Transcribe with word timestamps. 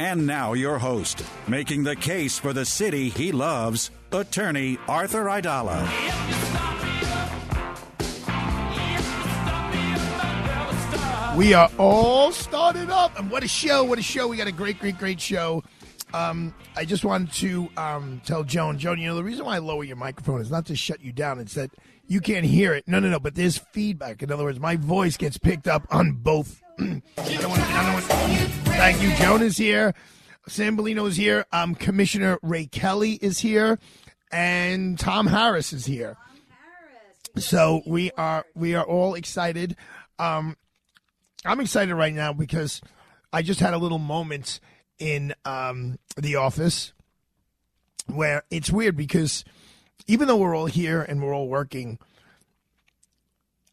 And 0.00 0.26
now, 0.26 0.54
your 0.54 0.78
host, 0.78 1.22
making 1.46 1.82
the 1.82 1.94
case 1.94 2.38
for 2.38 2.54
the 2.54 2.64
city 2.64 3.10
he 3.10 3.32
loves, 3.32 3.90
attorney 4.10 4.78
Arthur 4.88 5.26
Aidala. 5.26 5.86
We 11.36 11.52
are 11.52 11.70
all 11.76 12.32
started 12.32 12.88
up, 12.88 13.18
and 13.18 13.30
what 13.30 13.44
a 13.44 13.48
show! 13.48 13.84
What 13.84 13.98
a 13.98 14.02
show! 14.02 14.26
We 14.26 14.38
got 14.38 14.46
a 14.46 14.52
great, 14.52 14.78
great, 14.78 14.96
great 14.96 15.20
show. 15.20 15.62
Um, 16.14 16.54
I 16.76 16.86
just 16.86 17.04
wanted 17.04 17.32
to 17.32 17.68
um, 17.76 18.22
tell 18.24 18.42
Joan, 18.42 18.78
Joan, 18.78 18.98
you 18.98 19.06
know 19.06 19.16
the 19.16 19.22
reason 19.22 19.44
why 19.44 19.56
I 19.56 19.58
lower 19.58 19.84
your 19.84 19.96
microphone 19.96 20.40
is 20.40 20.50
not 20.50 20.64
to 20.68 20.76
shut 20.76 21.02
you 21.02 21.12
down; 21.12 21.38
it's 21.38 21.52
that 21.52 21.72
you 22.06 22.22
can't 22.22 22.46
hear 22.46 22.72
it. 22.72 22.88
No, 22.88 23.00
no, 23.00 23.10
no. 23.10 23.20
But 23.20 23.34
there's 23.34 23.58
feedback. 23.58 24.22
In 24.22 24.32
other 24.32 24.44
words, 24.44 24.58
my 24.58 24.76
voice 24.76 25.18
gets 25.18 25.36
picked 25.36 25.68
up 25.68 25.86
on 25.90 26.12
both. 26.12 26.62
I 26.78 27.02
don't 27.18 27.50
want, 27.50 28.08
want, 28.08 28.59
thank 28.72 29.02
you. 29.02 29.14
Joan 29.16 29.42
is 29.42 29.56
here. 29.56 29.94
Sam 30.48 30.76
Bellino 30.76 31.06
is 31.06 31.16
here. 31.16 31.44
Um, 31.52 31.74
Commissioner 31.74 32.38
Ray 32.42 32.66
Kelly 32.66 33.12
is 33.12 33.38
here, 33.38 33.78
and 34.32 34.98
Tom 34.98 35.26
Harris 35.26 35.72
is 35.72 35.86
here. 35.86 36.16
So 37.36 37.82
we 37.86 38.10
are 38.12 38.44
we 38.54 38.74
are 38.74 38.84
all 38.84 39.14
excited. 39.14 39.76
Um, 40.18 40.56
I'm 41.44 41.60
excited 41.60 41.94
right 41.94 42.14
now 42.14 42.32
because 42.32 42.80
I 43.32 43.42
just 43.42 43.60
had 43.60 43.74
a 43.74 43.78
little 43.78 43.98
moment 43.98 44.60
in 44.98 45.34
um, 45.44 45.98
the 46.16 46.36
office 46.36 46.92
where 48.06 48.42
it's 48.50 48.70
weird 48.70 48.96
because 48.96 49.44
even 50.06 50.26
though 50.26 50.36
we're 50.36 50.56
all 50.56 50.66
here 50.66 51.00
and 51.00 51.22
we're 51.22 51.34
all 51.34 51.48
working, 51.48 51.98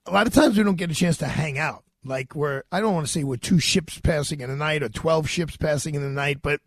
a 0.06 0.12
lot 0.12 0.28
of 0.28 0.34
times 0.34 0.58
we 0.58 0.64
don't 0.64 0.76
get 0.76 0.92
a 0.92 0.96
chance 0.96 1.18
to 1.18 1.28
hang 1.28 1.58
out. 1.58 1.84
Like 2.04 2.36
we're, 2.36 2.64
I 2.72 2.80
don't 2.80 2.94
want 2.94 3.06
to 3.06 3.12
say 3.12 3.24
we're 3.24 3.38
two 3.38 3.60
ships 3.60 4.00
passing 4.00 4.42
in 4.42 4.50
the 4.50 4.56
night 4.56 4.84
or 4.84 4.90
12 4.90 5.30
ships 5.30 5.58
passing 5.58 5.96
in 5.96 6.02
the 6.02 6.10
night, 6.10 6.42
but 6.42 6.62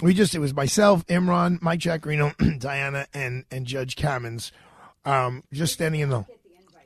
we 0.00 0.14
just, 0.14 0.34
it 0.34 0.38
was 0.38 0.54
myself, 0.54 1.06
Imran, 1.06 1.60
Mike 1.62 1.80
Jaccarino, 1.80 2.58
Diana, 2.60 3.06
and, 3.14 3.44
and 3.50 3.66
Judge 3.66 3.96
Kamins 3.96 4.50
um, 5.04 5.42
just 5.52 5.72
standing 5.72 6.00
in 6.00 6.10
the, 6.10 6.24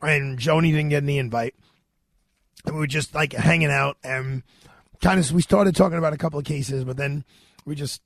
and 0.01 0.39
Joni 0.39 0.71
didn't 0.71 0.91
get 0.91 1.03
any 1.03 1.19
invite. 1.19 1.55
And 2.65 2.75
we 2.75 2.81
were 2.81 2.87
just 2.87 3.15
like 3.15 3.33
hanging 3.33 3.71
out 3.71 3.97
and 4.05 4.43
kind 5.03 5.19
of 5.19 5.33
we 5.33 5.43
started 5.43 5.75
talking 5.75 5.99
about 5.99 6.13
a 6.13 6.17
couple 6.17 6.39
of 6.39 6.45
cases 6.45 6.85
but 6.85 6.97
then 6.97 7.25
we 7.65 7.75
just 7.75 8.01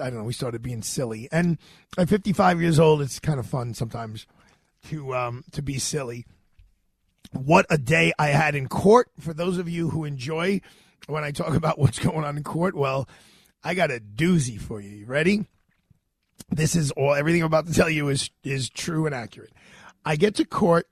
i 0.00 0.10
don't 0.10 0.18
know 0.18 0.24
we 0.24 0.32
started 0.32 0.60
being 0.60 0.82
silly. 0.82 1.28
And 1.30 1.56
at 1.96 2.08
55 2.08 2.60
years 2.60 2.78
old 2.78 3.00
it's 3.00 3.20
kind 3.20 3.38
of 3.38 3.46
fun 3.46 3.74
sometimes 3.74 4.26
to 4.88 5.14
um 5.14 5.44
to 5.52 5.62
be 5.62 5.78
silly 5.78 6.26
what 7.30 7.66
a 7.70 7.78
day 7.78 8.12
i 8.18 8.28
had 8.28 8.54
in 8.54 8.68
court 8.68 9.08
for 9.20 9.32
those 9.32 9.58
of 9.58 9.68
you 9.68 9.90
who 9.90 10.04
enjoy 10.04 10.60
when 11.06 11.24
i 11.24 11.30
talk 11.30 11.54
about 11.54 11.78
what's 11.78 11.98
going 11.98 12.24
on 12.24 12.36
in 12.36 12.42
court 12.42 12.74
well 12.74 13.08
i 13.64 13.74
got 13.74 13.90
a 13.90 14.00
doozy 14.00 14.60
for 14.60 14.80
you 14.80 14.90
you 14.90 15.06
ready 15.06 15.46
this 16.50 16.74
is 16.74 16.90
all 16.92 17.14
everything 17.14 17.42
i'm 17.42 17.46
about 17.46 17.66
to 17.66 17.74
tell 17.74 17.90
you 17.90 18.08
is 18.08 18.30
is 18.42 18.68
true 18.68 19.06
and 19.06 19.14
accurate 19.14 19.52
i 20.04 20.16
get 20.16 20.34
to 20.34 20.44
court 20.44 20.86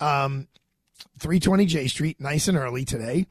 um 0.00 0.48
320 1.18 1.66
Jay 1.66 1.86
Street, 1.86 2.20
nice 2.20 2.48
and 2.48 2.56
early 2.56 2.84
today. 2.84 3.26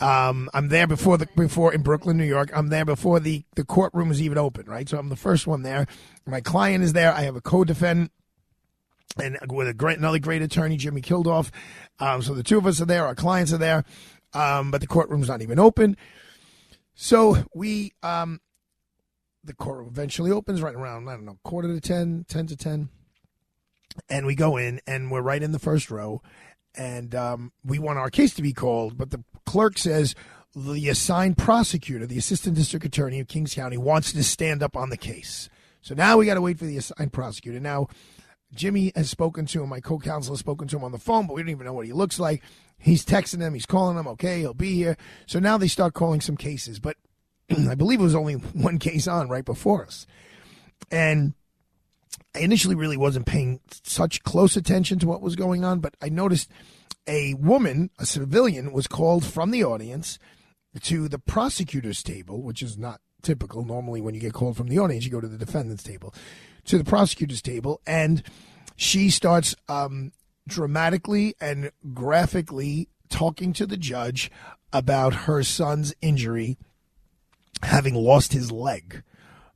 Um, 0.00 0.50
I'm 0.52 0.68
there 0.68 0.86
before 0.86 1.16
the 1.16 1.28
before 1.36 1.72
in 1.72 1.82
Brooklyn, 1.82 2.16
New 2.16 2.24
York. 2.24 2.50
I'm 2.54 2.68
there 2.68 2.84
before 2.84 3.20
the 3.20 3.44
the 3.54 3.64
courtroom 3.64 4.10
is 4.10 4.20
even 4.20 4.38
open, 4.38 4.66
right? 4.66 4.88
So 4.88 4.98
I'm 4.98 5.08
the 5.08 5.16
first 5.16 5.46
one 5.46 5.62
there. 5.62 5.86
My 6.26 6.40
client 6.40 6.82
is 6.82 6.92
there. 6.92 7.12
I 7.12 7.22
have 7.22 7.36
a 7.36 7.40
co-defendant 7.40 8.10
and 9.20 9.38
with 9.48 9.68
a 9.68 9.74
great 9.74 9.98
another 9.98 10.18
great 10.18 10.42
attorney, 10.42 10.76
Jimmy 10.76 11.02
Kildoff. 11.02 11.50
Um, 11.98 12.22
so 12.22 12.34
the 12.34 12.42
two 12.42 12.58
of 12.58 12.66
us 12.66 12.80
are 12.80 12.86
there. 12.86 13.06
Our 13.06 13.14
clients 13.14 13.52
are 13.52 13.58
there, 13.58 13.84
um, 14.32 14.70
but 14.70 14.80
the 14.80 14.86
courtroom's 14.86 15.28
not 15.28 15.42
even 15.42 15.58
open. 15.58 15.96
So 16.94 17.44
we 17.54 17.92
um, 18.02 18.40
the 19.44 19.54
court 19.54 19.86
eventually 19.86 20.30
opens 20.30 20.62
right 20.62 20.74
around 20.74 21.08
I 21.08 21.12
don't 21.12 21.24
know 21.24 21.38
quarter 21.42 21.68
to 21.68 21.80
10, 21.80 22.26
10 22.28 22.46
to 22.48 22.56
ten, 22.56 22.88
and 24.08 24.26
we 24.26 24.34
go 24.34 24.56
in 24.56 24.80
and 24.86 25.10
we're 25.10 25.22
right 25.22 25.42
in 25.42 25.52
the 25.52 25.58
first 25.58 25.90
row 25.90 26.22
and 26.74 27.14
um, 27.14 27.52
we 27.64 27.78
want 27.78 27.98
our 27.98 28.10
case 28.10 28.34
to 28.34 28.42
be 28.42 28.52
called, 28.52 28.96
but 28.96 29.10
the 29.10 29.22
clerk 29.44 29.78
says 29.78 30.14
the 30.54 30.88
assigned 30.88 31.38
prosecutor, 31.38 32.06
the 32.06 32.18
assistant 32.18 32.56
district 32.56 32.84
attorney 32.84 33.20
of 33.20 33.28
Kings 33.28 33.54
County, 33.54 33.76
wants 33.76 34.12
to 34.12 34.22
stand 34.22 34.62
up 34.62 34.76
on 34.76 34.90
the 34.90 34.96
case. 34.96 35.48
So 35.80 35.94
now 35.94 36.16
we 36.16 36.26
got 36.26 36.34
to 36.34 36.40
wait 36.40 36.58
for 36.58 36.64
the 36.64 36.76
assigned 36.76 37.12
prosecutor. 37.12 37.60
Now, 37.60 37.88
Jimmy 38.54 38.92
has 38.94 39.10
spoken 39.10 39.46
to 39.46 39.62
him. 39.62 39.68
My 39.68 39.80
co-counsel 39.80 40.34
has 40.34 40.40
spoken 40.40 40.68
to 40.68 40.76
him 40.76 40.84
on 40.84 40.92
the 40.92 40.98
phone, 40.98 41.26
but 41.26 41.34
we 41.34 41.42
don't 41.42 41.50
even 41.50 41.66
know 41.66 41.72
what 41.72 41.86
he 41.86 41.92
looks 41.92 42.18
like. 42.18 42.42
He's 42.78 43.04
texting 43.04 43.40
him. 43.40 43.54
He's 43.54 43.66
calling 43.66 43.96
him. 43.96 44.06
Okay, 44.08 44.40
he'll 44.40 44.54
be 44.54 44.74
here. 44.74 44.96
So 45.26 45.38
now 45.38 45.56
they 45.56 45.68
start 45.68 45.94
calling 45.94 46.20
some 46.20 46.36
cases, 46.36 46.78
but 46.78 46.96
I 47.50 47.74
believe 47.74 48.00
it 48.00 48.04
was 48.04 48.14
only 48.14 48.34
one 48.54 48.78
case 48.78 49.06
on 49.08 49.28
right 49.28 49.44
before 49.44 49.84
us, 49.84 50.06
and 50.90 51.34
I 52.34 52.40
initially 52.40 52.74
really 52.74 52.96
wasn't 52.96 53.26
paying 53.26 53.60
such 53.82 54.22
close 54.22 54.56
attention 54.56 54.98
to 55.00 55.06
what 55.06 55.22
was 55.22 55.36
going 55.36 55.64
on, 55.64 55.80
but 55.80 55.96
I 56.00 56.08
noticed 56.08 56.50
a 57.06 57.34
woman, 57.34 57.90
a 57.98 58.06
civilian, 58.06 58.72
was 58.72 58.86
called 58.86 59.24
from 59.24 59.50
the 59.50 59.64
audience 59.64 60.18
to 60.82 61.08
the 61.08 61.18
prosecutor's 61.18 62.02
table, 62.02 62.42
which 62.42 62.62
is 62.62 62.78
not 62.78 63.00
typical. 63.22 63.64
Normally, 63.64 64.00
when 64.00 64.14
you 64.14 64.20
get 64.20 64.32
called 64.32 64.56
from 64.56 64.68
the 64.68 64.78
audience, 64.78 65.04
you 65.04 65.10
go 65.10 65.20
to 65.20 65.28
the 65.28 65.38
defendant's 65.38 65.82
table, 65.82 66.14
to 66.66 66.78
the 66.78 66.84
prosecutor's 66.84 67.42
table, 67.42 67.80
and 67.86 68.22
she 68.76 69.10
starts 69.10 69.54
um, 69.68 70.12
dramatically 70.46 71.34
and 71.40 71.70
graphically 71.92 72.88
talking 73.08 73.52
to 73.52 73.66
the 73.66 73.76
judge 73.76 74.30
about 74.72 75.14
her 75.14 75.42
son's 75.42 75.94
injury, 76.00 76.56
having 77.62 77.94
lost 77.94 78.32
his 78.32 78.50
leg. 78.50 79.02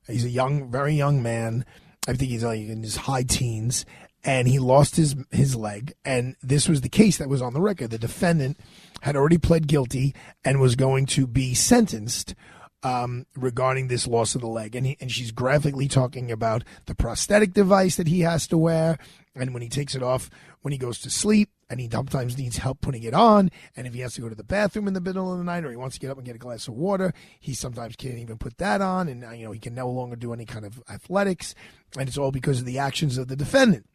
He's 0.06 0.24
a 0.24 0.30
young, 0.30 0.70
very 0.70 0.94
young 0.94 1.22
man 1.22 1.64
I 2.06 2.12
think 2.12 2.30
he's 2.30 2.44
like 2.44 2.60
in 2.60 2.82
his 2.82 2.96
high 2.96 3.24
teens, 3.24 3.84
and 4.24 4.46
he 4.46 4.58
lost 4.58 4.96
his 4.96 5.16
his 5.30 5.56
leg. 5.56 5.94
And 6.04 6.36
this 6.42 6.68
was 6.68 6.80
the 6.80 6.88
case 6.88 7.18
that 7.18 7.28
was 7.28 7.42
on 7.42 7.52
the 7.52 7.60
record. 7.60 7.90
The 7.90 7.98
defendant 7.98 8.58
had 9.02 9.16
already 9.16 9.38
pled 9.38 9.66
guilty 9.66 10.14
and 10.44 10.60
was 10.60 10.76
going 10.76 11.06
to 11.06 11.26
be 11.26 11.54
sentenced 11.54 12.34
um, 12.82 13.26
regarding 13.34 13.88
this 13.88 14.06
loss 14.06 14.34
of 14.34 14.40
the 14.40 14.46
leg. 14.46 14.74
And 14.74 14.86
he, 14.86 14.96
and 15.00 15.10
she's 15.10 15.30
graphically 15.30 15.88
talking 15.88 16.30
about 16.30 16.64
the 16.86 16.94
prosthetic 16.94 17.52
device 17.52 17.96
that 17.96 18.08
he 18.08 18.20
has 18.20 18.46
to 18.48 18.58
wear, 18.58 18.98
and 19.34 19.52
when 19.52 19.62
he 19.62 19.68
takes 19.68 19.94
it 19.94 20.02
off 20.02 20.30
when 20.62 20.72
he 20.72 20.78
goes 20.78 20.98
to 20.98 21.10
sleep, 21.10 21.50
and 21.70 21.78
he 21.78 21.88
sometimes 21.90 22.36
needs 22.36 22.56
help 22.56 22.80
putting 22.80 23.04
it 23.04 23.14
on. 23.14 23.50
And 23.76 23.86
if 23.86 23.94
he 23.94 24.00
has 24.00 24.14
to 24.14 24.20
go 24.20 24.28
to 24.28 24.34
the 24.34 24.42
bathroom 24.42 24.88
in 24.88 24.94
the 24.94 25.00
middle 25.00 25.32
of 25.32 25.38
the 25.38 25.44
night, 25.44 25.64
or 25.64 25.70
he 25.70 25.76
wants 25.76 25.96
to 25.96 26.00
get 26.00 26.10
up 26.10 26.16
and 26.16 26.26
get 26.26 26.34
a 26.34 26.40
glass 26.40 26.66
of 26.68 26.74
water, 26.74 27.12
he 27.38 27.54
sometimes 27.54 27.96
can't 27.96 28.18
even 28.18 28.38
put 28.38 28.58
that 28.58 28.80
on, 28.80 29.08
and 29.08 29.22
you 29.38 29.44
know 29.44 29.52
he 29.52 29.60
can 29.60 29.74
no 29.74 29.88
longer 29.88 30.16
do 30.16 30.32
any 30.32 30.44
kind 30.44 30.64
of 30.64 30.82
athletics, 30.88 31.54
and 31.96 32.08
it's 32.08 32.18
all 32.18 32.32
because 32.32 32.60
of 32.60 32.66
the 32.66 32.78
actions 32.78 33.18
of 33.18 33.28
the 33.28 33.36
defendant. 33.36 33.86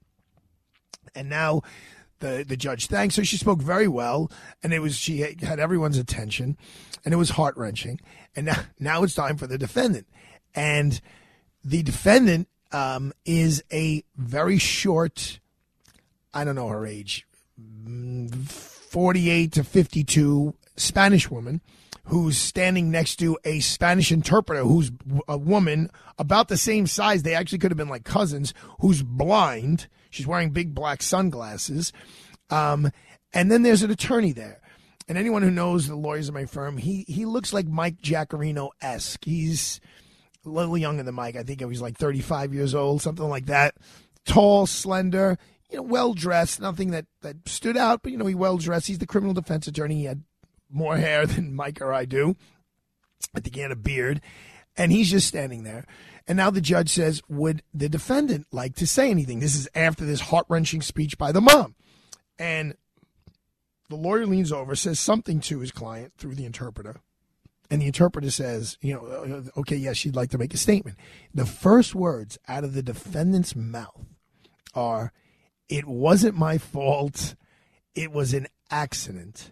And 1.15 1.29
now 1.29 1.61
the 2.21 2.45
the 2.47 2.57
judge 2.57 2.87
thanks 2.87 3.17
her. 3.17 3.25
She 3.25 3.37
spoke 3.37 3.61
very 3.61 3.87
well, 3.87 4.31
and 4.63 4.73
it 4.73 4.79
was 4.79 4.95
she 4.95 5.19
had 5.19 5.59
everyone's 5.59 5.97
attention, 5.97 6.57
and 7.03 7.13
it 7.13 7.17
was 7.17 7.31
heart 7.31 7.57
wrenching. 7.57 7.99
And 8.35 8.45
now 8.45 8.63
now 8.79 9.03
it's 9.03 9.13
time 9.13 9.37
for 9.37 9.47
the 9.47 9.57
defendant, 9.57 10.07
and 10.55 11.01
the 11.63 11.83
defendant 11.83 12.47
um, 12.71 13.13
is 13.25 13.63
a 13.71 14.03
very 14.15 14.57
short. 14.57 15.39
I 16.33 16.45
don't 16.45 16.55
know 16.55 16.69
her 16.69 16.85
age, 16.87 17.27
forty 18.47 19.29
eight 19.29 19.51
to 19.53 19.63
fifty 19.63 20.03
two 20.03 20.55
Spanish 20.77 21.29
woman 21.29 21.61
who's 22.05 22.37
standing 22.37 22.89
next 22.89 23.17
to 23.17 23.37
a 23.45 23.59
Spanish 23.59 24.11
interpreter 24.11 24.63
who's 24.63 24.91
a 25.27 25.37
woman 25.37 25.89
about 26.17 26.47
the 26.47 26.57
same 26.57 26.87
size. 26.87 27.23
They 27.23 27.35
actually 27.35 27.59
could 27.59 27.71
have 27.71 27.77
been 27.77 27.89
like 27.89 28.03
cousins, 28.03 28.53
who's 28.79 29.03
blind. 29.03 29.87
She's 30.11 30.27
wearing 30.27 30.51
big 30.51 30.75
black 30.75 31.01
sunglasses. 31.01 31.91
Um, 32.51 32.91
and 33.33 33.51
then 33.51 33.63
there's 33.63 33.81
an 33.81 33.91
attorney 33.91 34.33
there. 34.33 34.61
And 35.07 35.17
anyone 35.17 35.41
who 35.41 35.49
knows 35.51 35.87
the 35.87 35.95
lawyers 35.95 36.27
in 36.27 36.33
my 36.33 36.45
firm, 36.45 36.77
he, 36.77 37.05
he 37.07 37.25
looks 37.25 37.53
like 37.53 37.67
Mike 37.67 38.01
Jaccarino 38.01 38.69
esque. 38.81 39.25
He's 39.25 39.81
a 40.45 40.49
little 40.49 40.77
younger 40.77 41.03
than 41.03 41.15
Mike. 41.15 41.35
I 41.35 41.43
think 41.43 41.59
he 41.59 41.65
was 41.65 41.81
like 41.81 41.97
35 41.97 42.53
years 42.53 42.75
old, 42.75 43.01
something 43.01 43.27
like 43.27 43.47
that. 43.47 43.75
Tall, 44.25 44.67
slender, 44.67 45.37
you 45.69 45.77
know, 45.77 45.83
well 45.83 46.13
dressed. 46.13 46.61
Nothing 46.61 46.91
that, 46.91 47.05
that 47.21 47.47
stood 47.47 47.77
out, 47.77 48.03
but 48.03 48.11
you 48.11 48.17
know, 48.17 48.25
he 48.25 48.35
well 48.35 48.57
dressed. 48.57 48.87
He's 48.87 48.99
the 48.99 49.07
criminal 49.07 49.33
defense 49.33 49.67
attorney. 49.67 49.95
He 49.95 50.05
had 50.05 50.23
more 50.69 50.97
hair 50.97 51.25
than 51.25 51.55
Mike 51.55 51.81
or 51.81 51.93
I 51.93 52.05
do. 52.05 52.35
I 53.35 53.39
think 53.39 53.55
he 53.55 53.61
had 53.61 53.71
a 53.71 53.75
beard. 53.75 54.21
And 54.77 54.91
he's 54.91 55.11
just 55.11 55.27
standing 55.27 55.63
there. 55.63 55.85
And 56.27 56.37
now 56.37 56.49
the 56.49 56.61
judge 56.61 56.89
says, 56.89 57.21
Would 57.27 57.63
the 57.73 57.89
defendant 57.89 58.47
like 58.51 58.75
to 58.75 58.87
say 58.87 59.09
anything? 59.09 59.39
This 59.39 59.55
is 59.55 59.67
after 59.75 60.05
this 60.05 60.21
heart 60.21 60.45
wrenching 60.49 60.81
speech 60.81 61.17
by 61.17 61.31
the 61.31 61.41
mom. 61.41 61.75
And 62.39 62.75
the 63.89 63.95
lawyer 63.95 64.25
leans 64.25 64.51
over, 64.51 64.75
says 64.75 64.99
something 64.99 65.41
to 65.41 65.59
his 65.59 65.71
client 65.71 66.13
through 66.17 66.35
the 66.35 66.45
interpreter. 66.45 67.01
And 67.69 67.81
the 67.81 67.85
interpreter 67.85 68.31
says, 68.31 68.77
you 68.81 68.93
know, 68.93 69.05
uh, 69.05 69.59
okay, 69.59 69.77
yes, 69.77 69.97
she'd 69.97 70.15
like 70.15 70.29
to 70.31 70.37
make 70.37 70.53
a 70.53 70.57
statement. 70.57 70.97
The 71.33 71.45
first 71.45 71.95
words 71.95 72.37
out 72.47 72.63
of 72.63 72.73
the 72.73 72.83
defendant's 72.83 73.55
mouth 73.55 74.05
are, 74.73 75.13
it 75.69 75.85
wasn't 75.85 76.35
my 76.35 76.57
fault. 76.57 77.35
It 77.95 78.11
was 78.11 78.33
an 78.33 78.47
accident, 78.69 79.51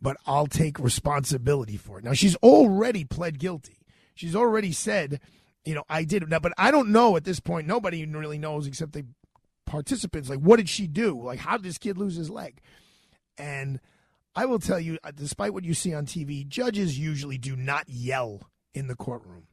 but 0.00 0.18
I'll 0.26 0.46
take 0.46 0.78
responsibility 0.78 1.78
for 1.78 1.98
it. 1.98 2.04
Now, 2.04 2.12
she's 2.12 2.36
already 2.36 3.04
pled 3.04 3.38
guilty. 3.38 3.78
She's 4.14 4.36
already 4.36 4.72
said, 4.72 5.20
you 5.64 5.74
know, 5.74 5.84
I 5.88 6.04
did 6.04 6.22
it. 6.22 6.28
Now, 6.28 6.38
but 6.38 6.52
I 6.58 6.70
don't 6.70 6.90
know 6.90 7.16
at 7.16 7.24
this 7.24 7.40
point. 7.40 7.66
Nobody 7.66 8.04
really 8.06 8.38
knows 8.38 8.66
except 8.66 8.92
the 8.92 9.06
participants. 9.66 10.28
Like, 10.28 10.40
what 10.40 10.56
did 10.56 10.68
she 10.68 10.86
do? 10.86 11.20
Like, 11.20 11.40
how 11.40 11.56
did 11.56 11.64
this 11.64 11.78
kid 11.78 11.98
lose 11.98 12.16
his 12.16 12.30
leg? 12.30 12.60
And 13.38 13.80
I 14.36 14.46
will 14.46 14.58
tell 14.58 14.80
you, 14.80 14.98
uh, 15.04 15.12
despite 15.14 15.52
what 15.54 15.64
you 15.64 15.74
see 15.74 15.94
on 15.94 16.06
TV, 16.06 16.46
judges 16.46 16.98
usually 16.98 17.38
do 17.38 17.56
not 17.56 17.88
yell 17.88 18.42
in 18.74 18.88
the 18.88 18.96
courtroom. 18.96 19.46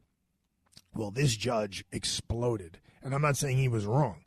Well, 0.94 1.12
this 1.12 1.36
judge 1.36 1.86
exploded. 1.92 2.80
And 3.02 3.16
I'm 3.16 3.22
not 3.22 3.38
saying 3.38 3.58
he 3.58 3.68
was 3.68 3.86
wrong. 3.86 4.24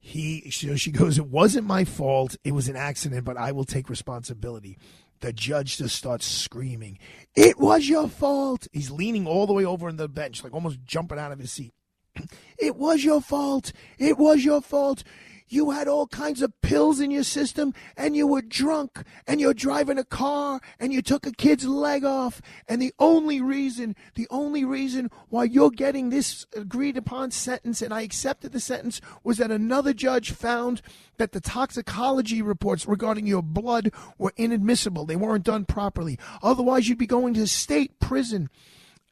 He, 0.00 0.50
she 0.50 0.90
goes, 0.90 1.16
It 1.16 1.28
wasn't 1.28 1.66
my 1.66 1.84
fault. 1.84 2.36
It 2.44 2.52
was 2.52 2.68
an 2.68 2.76
accident, 2.76 3.24
but 3.24 3.38
I 3.38 3.52
will 3.52 3.64
take 3.64 3.88
responsibility. 3.88 4.76
The 5.24 5.32
judge 5.32 5.78
just 5.78 5.96
starts 5.96 6.26
screaming, 6.26 6.98
It 7.34 7.58
was 7.58 7.88
your 7.88 8.08
fault. 8.08 8.68
He's 8.72 8.90
leaning 8.90 9.26
all 9.26 9.46
the 9.46 9.54
way 9.54 9.64
over 9.64 9.88
in 9.88 9.96
the 9.96 10.06
bench, 10.06 10.44
like 10.44 10.52
almost 10.52 10.84
jumping 10.84 11.18
out 11.18 11.32
of 11.32 11.38
his 11.38 11.50
seat. 11.50 11.72
It 12.58 12.76
was 12.76 13.02
your 13.02 13.22
fault. 13.22 13.72
It 13.98 14.18
was 14.18 14.44
your 14.44 14.60
fault 14.60 15.02
you 15.48 15.70
had 15.70 15.88
all 15.88 16.06
kinds 16.06 16.42
of 16.42 16.60
pills 16.62 17.00
in 17.00 17.10
your 17.10 17.22
system 17.22 17.74
and 17.96 18.16
you 18.16 18.26
were 18.26 18.42
drunk 18.42 19.04
and 19.26 19.40
you're 19.40 19.54
driving 19.54 19.98
a 19.98 20.04
car 20.04 20.60
and 20.80 20.92
you 20.92 21.02
took 21.02 21.26
a 21.26 21.32
kid's 21.32 21.66
leg 21.66 22.04
off. 22.04 22.40
And 22.66 22.80
the 22.80 22.94
only 22.98 23.40
reason, 23.40 23.94
the 24.14 24.26
only 24.30 24.64
reason 24.64 25.10
why 25.28 25.44
you're 25.44 25.70
getting 25.70 26.10
this 26.10 26.46
agreed 26.56 26.96
upon 26.96 27.30
sentence 27.30 27.82
and 27.82 27.92
I 27.92 28.02
accepted 28.02 28.52
the 28.52 28.60
sentence 28.60 29.00
was 29.22 29.38
that 29.38 29.50
another 29.50 29.92
judge 29.92 30.30
found 30.32 30.80
that 31.18 31.32
the 31.32 31.40
toxicology 31.40 32.40
reports 32.42 32.86
regarding 32.86 33.26
your 33.26 33.42
blood 33.42 33.92
were 34.18 34.32
inadmissible. 34.36 35.04
They 35.04 35.16
weren't 35.16 35.44
done 35.44 35.66
properly. 35.66 36.18
Otherwise, 36.42 36.88
you'd 36.88 36.98
be 36.98 37.06
going 37.06 37.34
to 37.34 37.46
state 37.46 38.00
prison. 38.00 38.48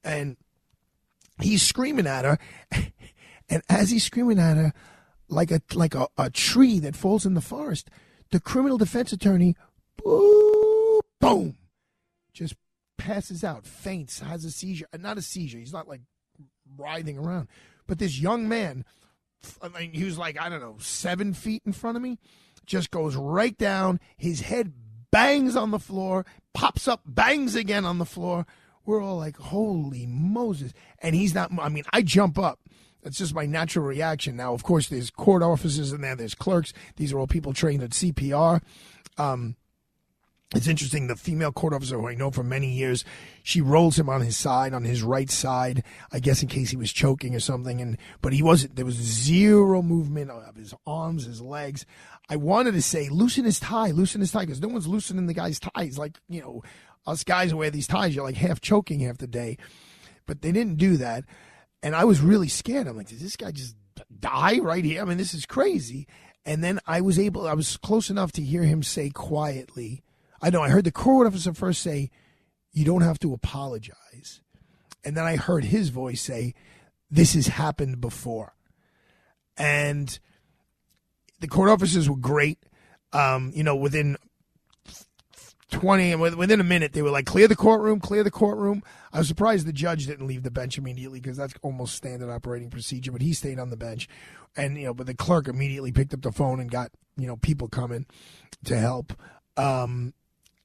And 0.02 0.36
he's 1.40 1.62
screaming 1.62 2.06
at 2.06 2.24
her. 2.24 2.38
And 3.50 3.62
as 3.68 3.90
he's 3.90 4.04
screaming 4.04 4.38
at 4.38 4.56
her, 4.56 4.72
like 5.32 5.50
a 5.50 5.60
like 5.74 5.94
a, 5.94 6.08
a 6.16 6.30
tree 6.30 6.78
that 6.80 6.96
falls 6.96 7.26
in 7.26 7.34
the 7.34 7.40
forest. 7.40 7.88
The 8.30 8.40
criminal 8.40 8.78
defense 8.78 9.12
attorney, 9.12 9.56
boom, 10.02 11.00
boom, 11.20 11.56
just 12.32 12.54
passes 12.96 13.42
out, 13.42 13.66
faints, 13.66 14.20
has 14.20 14.44
a 14.44 14.50
seizure. 14.50 14.86
Uh, 14.92 14.98
not 14.98 15.18
a 15.18 15.22
seizure. 15.22 15.58
He's 15.58 15.72
not 15.72 15.88
like 15.88 16.02
writhing 16.76 17.18
around. 17.18 17.48
But 17.86 17.98
this 17.98 18.18
young 18.18 18.48
man, 18.48 18.84
I 19.60 19.68
mean, 19.68 19.92
he 19.92 20.04
was 20.04 20.18
like 20.18 20.40
I 20.40 20.48
don't 20.48 20.60
know, 20.60 20.76
seven 20.78 21.34
feet 21.34 21.62
in 21.66 21.72
front 21.72 21.96
of 21.96 22.02
me, 22.02 22.18
just 22.66 22.90
goes 22.90 23.16
right 23.16 23.56
down. 23.56 24.00
His 24.16 24.42
head 24.42 24.72
bangs 25.10 25.56
on 25.56 25.70
the 25.70 25.78
floor, 25.78 26.24
pops 26.54 26.88
up, 26.88 27.02
bangs 27.04 27.54
again 27.54 27.84
on 27.84 27.98
the 27.98 28.04
floor. 28.04 28.46
We're 28.84 29.02
all 29.02 29.18
like, 29.18 29.36
holy 29.36 30.06
Moses. 30.06 30.72
And 31.00 31.14
he's 31.14 31.34
not, 31.34 31.52
I 31.56 31.68
mean, 31.68 31.84
I 31.92 32.02
jump 32.02 32.38
up 32.38 32.58
that's 33.02 33.18
just 33.18 33.34
my 33.34 33.46
natural 33.46 33.84
reaction. 33.84 34.36
Now, 34.36 34.54
of 34.54 34.62
course, 34.62 34.88
there's 34.88 35.10
court 35.10 35.42
officers 35.42 35.92
in 35.92 36.00
there, 36.00 36.16
there's 36.16 36.34
clerks. 36.34 36.72
These 36.96 37.12
are 37.12 37.18
all 37.18 37.26
people 37.26 37.52
trained 37.52 37.82
at 37.82 37.90
CPR. 37.90 38.62
Um, 39.18 39.56
it's 40.54 40.68
interesting. 40.68 41.06
The 41.06 41.16
female 41.16 41.50
court 41.50 41.72
officer 41.72 41.98
who 41.98 42.08
I 42.08 42.14
know 42.14 42.30
for 42.30 42.42
many 42.42 42.70
years, 42.70 43.04
she 43.42 43.60
rolls 43.60 43.98
him 43.98 44.08
on 44.08 44.20
his 44.20 44.36
side, 44.36 44.74
on 44.74 44.84
his 44.84 45.02
right 45.02 45.30
side, 45.30 45.82
I 46.12 46.20
guess 46.20 46.42
in 46.42 46.48
case 46.48 46.70
he 46.70 46.76
was 46.76 46.92
choking 46.92 47.34
or 47.34 47.40
something. 47.40 47.80
And 47.80 47.96
but 48.20 48.32
he 48.32 48.42
wasn't. 48.42 48.76
There 48.76 48.84
was 48.84 48.96
zero 48.96 49.82
movement 49.82 50.30
of 50.30 50.56
his 50.56 50.74
arms, 50.86 51.24
his 51.24 51.40
legs. 51.40 51.86
I 52.28 52.36
wanted 52.36 52.72
to 52.72 52.82
say 52.82 53.08
loosen 53.08 53.44
his 53.44 53.60
tie, 53.60 53.90
loosen 53.90 54.20
his 54.20 54.30
tie, 54.30 54.44
because 54.44 54.60
no 54.60 54.68
one's 54.68 54.86
loosening 54.86 55.26
the 55.26 55.34
guy's 55.34 55.58
ties. 55.58 55.98
Like 55.98 56.18
you 56.28 56.42
know, 56.42 56.62
us 57.06 57.24
guys 57.24 57.50
who 57.50 57.56
wear 57.56 57.70
these 57.70 57.86
ties, 57.86 58.14
you're 58.14 58.24
like 58.24 58.36
half 58.36 58.60
choking 58.60 59.00
half 59.00 59.18
the 59.18 59.26
day. 59.26 59.56
But 60.26 60.42
they 60.42 60.52
didn't 60.52 60.76
do 60.76 60.98
that 60.98 61.24
and 61.82 61.96
I 61.96 62.04
was 62.04 62.20
really 62.20 62.48
scared. 62.48 62.86
I'm 62.86 62.96
like, 62.96 63.08
did 63.08 63.20
this 63.20 63.36
guy 63.36 63.50
just 63.50 63.76
die 64.20 64.58
right 64.58 64.84
here? 64.84 65.02
I 65.02 65.04
mean, 65.04 65.18
this 65.18 65.34
is 65.34 65.46
crazy. 65.46 66.06
And 66.44 66.62
then 66.62 66.80
I 66.86 67.00
was 67.00 67.18
able, 67.18 67.46
I 67.46 67.54
was 67.54 67.76
close 67.76 68.10
enough 68.10 68.32
to 68.32 68.42
hear 68.42 68.64
him 68.64 68.82
say 68.82 69.10
quietly, 69.10 70.02
I 70.40 70.50
know, 70.50 70.62
I 70.62 70.70
heard 70.70 70.84
the 70.84 70.92
court 70.92 71.26
officer 71.26 71.54
first 71.54 71.82
say, 71.82 72.10
you 72.72 72.84
don't 72.84 73.02
have 73.02 73.18
to 73.20 73.32
apologize. 73.32 74.40
And 75.04 75.16
then 75.16 75.24
I 75.24 75.36
heard 75.36 75.64
his 75.64 75.90
voice 75.90 76.20
say, 76.20 76.54
this 77.10 77.34
has 77.34 77.46
happened 77.46 78.00
before. 78.00 78.54
And 79.56 80.18
the 81.40 81.48
court 81.48 81.70
officers 81.70 82.08
were 82.08 82.16
great. 82.16 82.58
Um, 83.12 83.52
you 83.54 83.62
know, 83.62 83.76
within 83.76 84.16
20 85.72 86.12
and 86.12 86.20
within 86.20 86.60
a 86.60 86.64
minute 86.64 86.92
they 86.92 87.02
were 87.02 87.10
like 87.10 87.26
clear 87.26 87.48
the 87.48 87.56
courtroom 87.56 87.98
clear 87.98 88.22
the 88.22 88.30
courtroom 88.30 88.82
i 89.12 89.18
was 89.18 89.26
surprised 89.26 89.66
the 89.66 89.72
judge 89.72 90.06
didn't 90.06 90.26
leave 90.26 90.42
the 90.42 90.50
bench 90.50 90.78
immediately 90.78 91.20
because 91.20 91.36
that's 91.36 91.54
almost 91.62 91.94
standard 91.94 92.30
operating 92.30 92.70
procedure 92.70 93.10
but 93.10 93.22
he 93.22 93.32
stayed 93.32 93.58
on 93.58 93.70
the 93.70 93.76
bench 93.76 94.08
and 94.56 94.76
you 94.78 94.84
know 94.84 94.94
but 94.94 95.06
the 95.06 95.14
clerk 95.14 95.48
immediately 95.48 95.90
picked 95.90 96.14
up 96.14 96.22
the 96.22 96.30
phone 96.30 96.60
and 96.60 96.70
got 96.70 96.92
you 97.16 97.26
know 97.26 97.36
people 97.36 97.68
coming 97.68 98.06
to 98.64 98.78
help 98.78 99.12
um, 99.56 100.14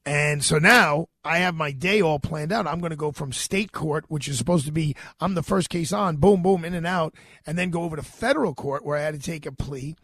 and 0.08 0.42
so 0.42 0.58
now 0.58 1.10
I 1.26 1.40
have 1.40 1.54
my 1.54 1.72
day 1.72 2.02
all 2.02 2.18
planned 2.18 2.54
out. 2.54 2.66
I'm 2.66 2.80
going 2.80 2.92
to 2.92 2.96
go 2.96 3.12
from 3.12 3.34
state 3.34 3.74
court, 3.74 4.06
which 4.08 4.30
is 4.30 4.38
supposed 4.38 4.66
to 4.66 4.72
be 4.72 4.96
I'm 5.20 5.34
the 5.34 5.44
first 5.44 5.70
case 5.70 5.92
on, 5.92 6.16
boom, 6.16 6.42
boom, 6.42 6.64
in 6.64 6.74
and 6.74 6.88
out, 6.88 7.14
and 7.46 7.58
then 7.58 7.72
go 7.72 7.84
over 7.84 7.98
to 7.98 8.02
federal 8.02 8.56
court 8.56 8.86
where 8.86 8.98
I 8.98 9.02
had 9.02 9.16
to 9.16 9.20
take 9.20 9.46
a 9.46 9.52
plea. 9.52 9.98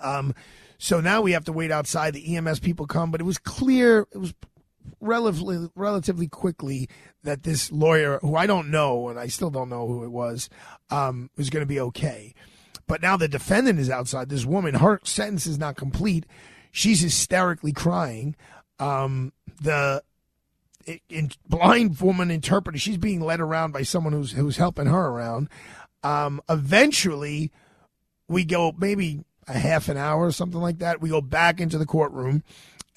Um, 0.00 0.34
so 0.78 1.00
now 1.00 1.20
we 1.22 1.32
have 1.32 1.44
to 1.44 1.52
wait 1.52 1.70
outside. 1.70 2.14
The 2.14 2.36
EMS 2.36 2.60
people 2.60 2.86
come, 2.86 3.10
but 3.10 3.20
it 3.20 3.24
was 3.24 3.38
clear 3.38 4.06
it 4.12 4.18
was 4.18 4.34
relatively 5.00 5.68
relatively 5.74 6.28
quickly 6.28 6.88
that 7.22 7.42
this 7.42 7.70
lawyer, 7.72 8.18
who 8.20 8.36
I 8.36 8.46
don't 8.46 8.70
know 8.70 9.08
and 9.08 9.18
I 9.18 9.26
still 9.26 9.50
don't 9.50 9.68
know 9.68 9.86
who 9.86 10.04
it 10.04 10.10
was, 10.10 10.48
um, 10.90 11.30
was 11.36 11.50
going 11.50 11.62
to 11.62 11.66
be 11.66 11.80
okay. 11.80 12.34
But 12.86 13.02
now 13.02 13.16
the 13.16 13.28
defendant 13.28 13.78
is 13.78 13.90
outside. 13.90 14.28
This 14.28 14.46
woman, 14.46 14.74
her 14.74 15.00
sentence 15.04 15.46
is 15.46 15.58
not 15.58 15.76
complete. 15.76 16.24
She's 16.70 17.00
hysterically 17.00 17.72
crying. 17.72 18.34
Um, 18.78 19.32
the 19.60 20.02
in, 21.08 21.30
blind 21.46 22.00
woman 22.00 22.30
interpreter, 22.30 22.78
she's 22.78 22.96
being 22.96 23.20
led 23.20 23.40
around 23.40 23.72
by 23.72 23.82
someone 23.82 24.12
who's 24.12 24.32
who's 24.32 24.56
helping 24.56 24.86
her 24.86 25.06
around. 25.08 25.48
Um, 26.02 26.40
eventually, 26.48 27.50
we 28.28 28.44
go 28.44 28.72
maybe 28.78 29.24
a 29.48 29.58
half 29.58 29.88
an 29.88 29.96
hour 29.96 30.26
or 30.26 30.32
something 30.32 30.60
like 30.60 30.78
that. 30.78 31.00
We 31.00 31.08
go 31.08 31.20
back 31.20 31.60
into 31.60 31.78
the 31.78 31.86
courtroom, 31.86 32.42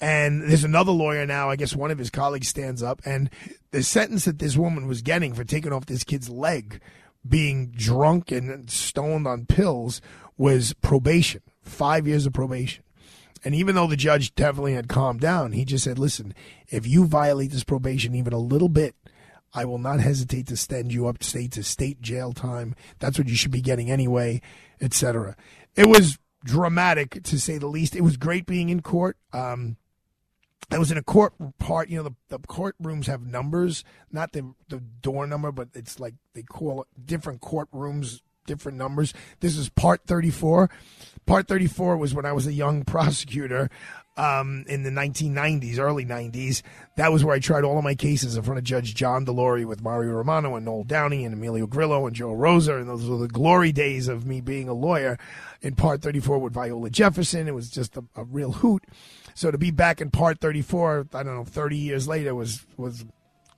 and 0.00 0.42
there's 0.42 0.64
another 0.64 0.92
lawyer 0.92 1.26
now. 1.26 1.50
I 1.50 1.56
guess 1.56 1.74
one 1.74 1.90
of 1.90 1.98
his 1.98 2.10
colleagues 2.10 2.48
stands 2.48 2.82
up, 2.82 3.00
and 3.04 3.30
the 3.70 3.82
sentence 3.82 4.24
that 4.26 4.38
this 4.38 4.56
woman 4.56 4.86
was 4.86 5.02
getting 5.02 5.34
for 5.34 5.44
taking 5.44 5.72
off 5.72 5.86
this 5.86 6.04
kid's 6.04 6.28
leg, 6.28 6.80
being 7.26 7.70
drunk 7.70 8.30
and 8.30 8.70
stoned 8.70 9.26
on 9.26 9.46
pills, 9.46 10.00
was 10.36 10.72
probation, 10.74 11.42
five 11.62 12.06
years 12.06 12.26
of 12.26 12.32
probation. 12.32 12.84
And 13.44 13.54
even 13.54 13.74
though 13.74 13.88
the 13.88 13.96
judge 13.96 14.34
definitely 14.34 14.74
had 14.74 14.88
calmed 14.88 15.20
down, 15.20 15.52
he 15.52 15.64
just 15.64 15.84
said, 15.84 15.98
listen, 15.98 16.32
if 16.68 16.86
you 16.86 17.06
violate 17.06 17.50
this 17.50 17.64
probation 17.64 18.14
even 18.14 18.32
a 18.32 18.38
little 18.38 18.68
bit, 18.68 18.94
I 19.54 19.64
will 19.64 19.78
not 19.78 20.00
hesitate 20.00 20.46
to 20.46 20.56
send 20.56 20.92
you 20.92 21.06
up 21.06 21.22
state 21.22 21.52
to 21.52 21.62
state 21.62 22.00
jail 22.00 22.32
time. 22.32 22.74
That's 23.00 23.18
what 23.18 23.28
you 23.28 23.34
should 23.34 23.50
be 23.50 23.60
getting 23.60 23.90
anyway, 23.90 24.40
etc. 24.80 25.36
It 25.74 25.88
was 25.88 26.18
dramatic 26.44 27.22
to 27.24 27.38
say 27.38 27.58
the 27.58 27.66
least. 27.66 27.96
It 27.96 28.02
was 28.02 28.16
great 28.16 28.46
being 28.46 28.68
in 28.68 28.82
court. 28.82 29.16
Um, 29.32 29.76
I 30.70 30.78
was 30.78 30.90
in 30.90 30.98
a 30.98 31.02
court 31.02 31.34
part. 31.58 31.88
You 31.88 31.98
know, 31.98 32.02
the, 32.04 32.14
the 32.28 32.38
courtrooms 32.38 33.06
have 33.06 33.26
numbers, 33.26 33.84
not 34.10 34.32
the 34.32 34.54
the 34.68 34.78
door 34.78 35.26
number, 35.26 35.52
but 35.52 35.68
it's 35.74 36.00
like 36.00 36.14
they 36.34 36.42
call 36.42 36.86
different 37.04 37.42
courtrooms, 37.42 38.22
different 38.46 38.78
numbers. 38.78 39.12
This 39.40 39.56
is 39.56 39.68
part 39.68 40.02
34. 40.06 40.70
Part 41.26 41.46
34 41.46 41.96
was 41.98 42.14
when 42.14 42.26
I 42.26 42.32
was 42.32 42.46
a 42.46 42.52
young 42.52 42.84
prosecutor 42.86 43.70
um, 44.16 44.64
in 44.68 44.82
the 44.82 44.90
1990s, 44.90 45.78
early 45.78 46.04
90s. 46.04 46.62
That 46.96 47.12
was 47.12 47.24
where 47.24 47.34
I 47.34 47.38
tried 47.38 47.64
all 47.64 47.78
of 47.78 47.84
my 47.84 47.94
cases 47.94 48.36
in 48.36 48.42
front 48.42 48.58
of 48.58 48.64
Judge 48.64 48.94
John 48.94 49.24
Delory 49.24 49.64
with 49.64 49.82
Mario 49.82 50.12
Romano 50.12 50.56
and 50.56 50.64
Noel 50.64 50.84
Downey 50.84 51.24
and 51.24 51.34
Emilio 51.34 51.66
Grillo 51.66 52.06
and 52.06 52.14
Joe 52.14 52.32
Rosa. 52.32 52.76
And 52.76 52.88
those 52.88 53.08
were 53.08 53.18
the 53.18 53.28
glory 53.28 53.72
days 53.72 54.08
of 54.08 54.26
me 54.26 54.40
being 54.40 54.68
a 54.68 54.74
lawyer 54.74 55.18
in 55.62 55.74
Part 55.76 56.02
34 56.02 56.38
with 56.38 56.52
Viola 56.52 56.90
Jefferson. 56.90 57.48
It 57.48 57.54
was 57.54 57.70
just 57.70 57.96
a, 57.96 58.04
a 58.14 58.24
real 58.24 58.52
hoot. 58.52 58.84
So 59.34 59.50
to 59.50 59.58
be 59.58 59.70
back 59.70 60.00
in 60.00 60.10
Part 60.10 60.40
34, 60.40 61.08
I 61.14 61.22
don't 61.22 61.34
know, 61.34 61.44
30 61.44 61.76
years 61.76 62.06
later 62.06 62.34
was 62.34 62.66
was 62.76 63.04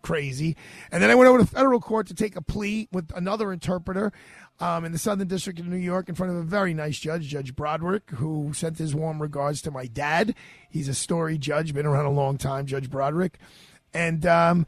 crazy. 0.02 0.56
And 0.92 1.02
then 1.02 1.10
I 1.10 1.14
went 1.14 1.28
over 1.28 1.38
to 1.38 1.46
federal 1.46 1.80
court 1.80 2.06
to 2.08 2.14
take 2.14 2.36
a 2.36 2.42
plea 2.42 2.88
with 2.92 3.10
another 3.16 3.52
interpreter 3.52 4.12
um, 4.60 4.84
in 4.84 4.92
the 4.92 4.98
Southern 4.98 5.26
District 5.26 5.58
of 5.58 5.66
New 5.66 5.76
York 5.76 6.08
in 6.08 6.14
front 6.14 6.30
of 6.30 6.38
a 6.38 6.42
very 6.42 6.74
nice 6.74 6.98
judge, 6.98 7.26
Judge 7.26 7.56
Broderick, 7.56 8.10
who 8.10 8.52
sent 8.52 8.78
his 8.78 8.94
warm 8.94 9.20
regards 9.20 9.62
to 9.62 9.70
my 9.70 9.86
dad. 9.86 10.34
He's 10.70 10.88
a 10.88 10.94
story 10.94 11.38
judge, 11.38 11.72
been 11.72 11.86
around 11.86 12.04
a 12.04 12.12
long 12.12 12.36
time, 12.36 12.66
Judge 12.66 12.90
Broderick. 12.90 13.38
And 13.94 14.26
um, 14.26 14.66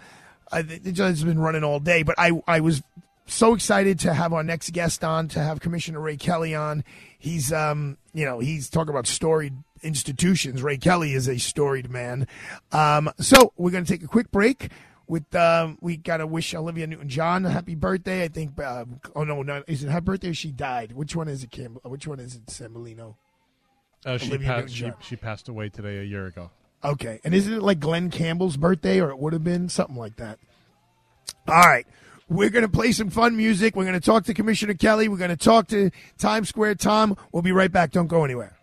I, 0.51 0.63
the 0.63 0.93
judge 0.93 1.17
has 1.17 1.25
been 1.25 1.39
running 1.39 1.63
all 1.63 1.81
day, 1.81 2.03
but 2.03 2.15
I, 2.19 2.33
I 2.49 2.61
was 2.61 2.83
so 3.27 3.55
excited 3.55 3.99
to 4.01 4.15
have 4.15 4.33
our 4.33 4.43
next 4.43 4.73
guest 4.73 5.05
on, 5.05 5.29
to 5.29 5.41
have 5.41 5.61
Commissioner 5.61 6.01
Ray 6.01 6.17
Kelly 6.17 6.55
on. 6.55 6.85
He's, 7.19 7.53
um, 7.53 7.99
you 8.13 8.25
know, 8.25 8.39
he's 8.39 8.71
talking 8.71 8.91
about 8.91 9.07
storied 9.07 9.55
institutions. 9.83 10.63
Ray 10.63 10.79
Kelly 10.79 11.13
is 11.13 11.29
a 11.29 11.39
storied 11.39 11.91
man. 11.91 12.27
Um, 12.73 13.11
so 13.19 13.53
we're 13.57 13.71
going 13.71 13.85
to 13.85 13.93
take 13.93 14.03
a 14.03 14.09
quick 14.09 14.31
break 14.31 14.71
with 15.07 15.35
um, 15.35 15.79
we 15.81 15.97
got 15.97 16.19
to 16.19 16.27
wish 16.27 16.55
Olivia 16.55 16.87
Newton 16.87 17.09
John 17.09 17.45
a 17.47 17.51
happy 17.51 17.75
birthday. 17.75 18.25
I 18.25 18.29
think. 18.29 18.59
Uh, 18.59 18.85
oh 19.15 19.25
no, 19.25 19.43
no, 19.43 19.63
is 19.67 19.85
it 19.85 19.91
her 19.91 20.01
birthday? 20.01 20.31
or 20.31 20.35
She 20.35 20.51
died. 20.51 20.93
Which 20.93 21.15
one 21.15 21.29
is 21.29 21.45
it, 21.45 21.51
Kim? 21.51 21.79
Which 21.85 22.07
one 22.07 22.21
is 22.21 22.35
it, 22.37 22.47
Sambolino? 22.47 23.17
Uh, 24.05 24.19
she, 24.19 24.39
passed, 24.39 24.75
she, 24.75 24.93
she 25.01 25.17
passed 25.17 25.49
away 25.49 25.69
today 25.69 25.99
a 25.99 26.05
year 26.05 26.27
ago. 26.27 26.51
Okay, 26.85 27.21
and 27.25 27.35
isn't 27.35 27.53
it 27.53 27.63
like 27.63 27.81
Glen 27.81 28.11
Campbell's 28.11 28.57
birthday, 28.57 29.01
or 29.01 29.11
it 29.11 29.19
would 29.19 29.33
have 29.33 29.43
been 29.43 29.69
something 29.69 29.97
like 29.97 30.17
that? 30.17 30.39
All 31.49 31.55
right. 31.55 31.87
We're 32.29 32.51
going 32.51 32.65
to 32.65 32.69
play 32.69 32.91
some 32.91 33.09
fun 33.09 33.37
music. 33.37 33.77
We're 33.77 33.85
going 33.85 33.95
to 33.95 34.05
talk 34.05 34.25
to 34.25 34.35
Commissioner 34.35 34.75
Kelly. 34.75 35.09
We're 35.09 35.17
going 35.17 35.31
to 35.31 35.37
talk 35.37 35.69
to 35.69 35.91
Times 36.19 36.49
Square 36.49 36.77
Tom. 36.77 37.17
We'll 37.31 37.43
be 37.43 37.53
right 37.53 37.71
back. 37.71 37.93
Don't 37.93 38.09
go 38.09 38.25
anywhere. 38.25 38.56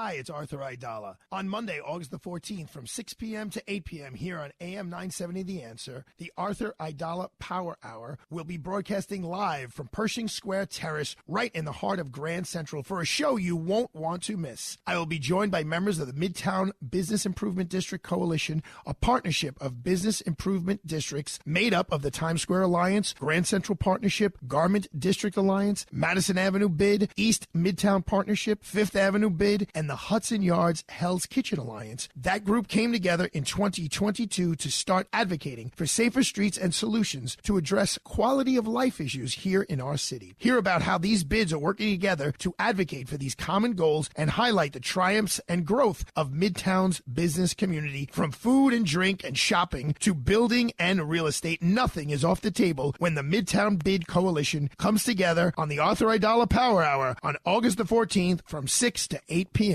Hi, 0.00 0.12
it's 0.12 0.30
Arthur 0.30 0.58
Aidala. 0.58 1.16
On 1.32 1.48
Monday, 1.48 1.80
August 1.80 2.12
the 2.12 2.20
14th, 2.20 2.70
from 2.70 2.86
6 2.86 3.14
p.m. 3.14 3.50
to 3.50 3.60
8 3.66 3.84
p.m. 3.84 4.14
here 4.14 4.38
on 4.38 4.52
AM 4.60 4.88
970 4.90 5.42
The 5.42 5.60
Answer, 5.60 6.04
the 6.18 6.32
Arthur 6.36 6.72
Aidala 6.78 7.30
Power 7.40 7.76
Hour 7.82 8.16
will 8.30 8.44
be 8.44 8.56
broadcasting 8.56 9.24
live 9.24 9.72
from 9.72 9.88
Pershing 9.88 10.28
Square 10.28 10.66
Terrace, 10.66 11.16
right 11.26 11.50
in 11.52 11.64
the 11.64 11.72
heart 11.72 11.98
of 11.98 12.12
Grand 12.12 12.46
Central, 12.46 12.84
for 12.84 13.00
a 13.00 13.04
show 13.04 13.34
you 13.34 13.56
won't 13.56 13.92
want 13.92 14.22
to 14.22 14.36
miss. 14.36 14.78
I 14.86 14.96
will 14.96 15.04
be 15.04 15.18
joined 15.18 15.50
by 15.50 15.64
members 15.64 15.98
of 15.98 16.06
the 16.06 16.12
Midtown 16.12 16.70
Business 16.88 17.26
Improvement 17.26 17.68
District 17.68 18.04
Coalition, 18.04 18.62
a 18.86 18.94
partnership 18.94 19.60
of 19.60 19.82
business 19.82 20.20
improvement 20.20 20.86
districts 20.86 21.40
made 21.44 21.74
up 21.74 21.90
of 21.90 22.02
the 22.02 22.12
Times 22.12 22.42
Square 22.42 22.62
Alliance, 22.62 23.16
Grand 23.18 23.48
Central 23.48 23.74
Partnership, 23.74 24.38
Garment 24.46 24.86
District 24.96 25.36
Alliance, 25.36 25.86
Madison 25.90 26.38
Avenue 26.38 26.68
Bid, 26.68 27.10
East 27.16 27.48
Midtown 27.52 28.06
Partnership, 28.06 28.62
Fifth 28.62 28.94
Avenue 28.94 29.30
Bid, 29.30 29.68
and 29.74 29.87
the 29.88 29.96
Hudson 29.96 30.42
Yards 30.42 30.84
Hell's 30.88 31.26
Kitchen 31.26 31.58
Alliance. 31.58 32.08
That 32.14 32.44
group 32.44 32.68
came 32.68 32.92
together 32.92 33.28
in 33.32 33.44
2022 33.44 34.54
to 34.54 34.70
start 34.70 35.08
advocating 35.12 35.72
for 35.74 35.86
safer 35.86 36.22
streets 36.22 36.58
and 36.58 36.74
solutions 36.74 37.36
to 37.44 37.56
address 37.56 37.98
quality 38.04 38.56
of 38.56 38.68
life 38.68 39.00
issues 39.00 39.34
here 39.34 39.62
in 39.62 39.80
our 39.80 39.96
city. 39.96 40.34
Hear 40.38 40.58
about 40.58 40.82
how 40.82 40.98
these 40.98 41.24
bids 41.24 41.52
are 41.52 41.58
working 41.58 41.90
together 41.90 42.32
to 42.38 42.54
advocate 42.58 43.08
for 43.08 43.16
these 43.16 43.34
common 43.34 43.72
goals 43.72 44.10
and 44.14 44.30
highlight 44.30 44.74
the 44.74 44.80
triumphs 44.80 45.40
and 45.48 45.66
growth 45.66 46.04
of 46.14 46.30
Midtown's 46.30 47.00
business 47.00 47.54
community 47.54 48.08
from 48.12 48.30
food 48.30 48.74
and 48.74 48.84
drink 48.84 49.24
and 49.24 49.38
shopping 49.38 49.94
to 50.00 50.14
building 50.14 50.72
and 50.78 51.08
real 51.08 51.26
estate. 51.26 51.62
Nothing 51.62 52.10
is 52.10 52.24
off 52.24 52.40
the 52.40 52.50
table 52.50 52.94
when 52.98 53.14
the 53.14 53.22
Midtown 53.22 53.82
Bid 53.82 54.06
Coalition 54.06 54.70
comes 54.78 55.04
together 55.04 55.52
on 55.56 55.68
the 55.68 55.78
Arthur 55.78 56.06
Aidala 56.06 56.48
Power 56.48 56.82
Hour 56.82 57.16
on 57.22 57.36
August 57.44 57.78
the 57.78 57.84
14th 57.84 58.40
from 58.46 58.68
6 58.68 59.08
to 59.08 59.20
8 59.28 59.52
p.m. 59.52 59.67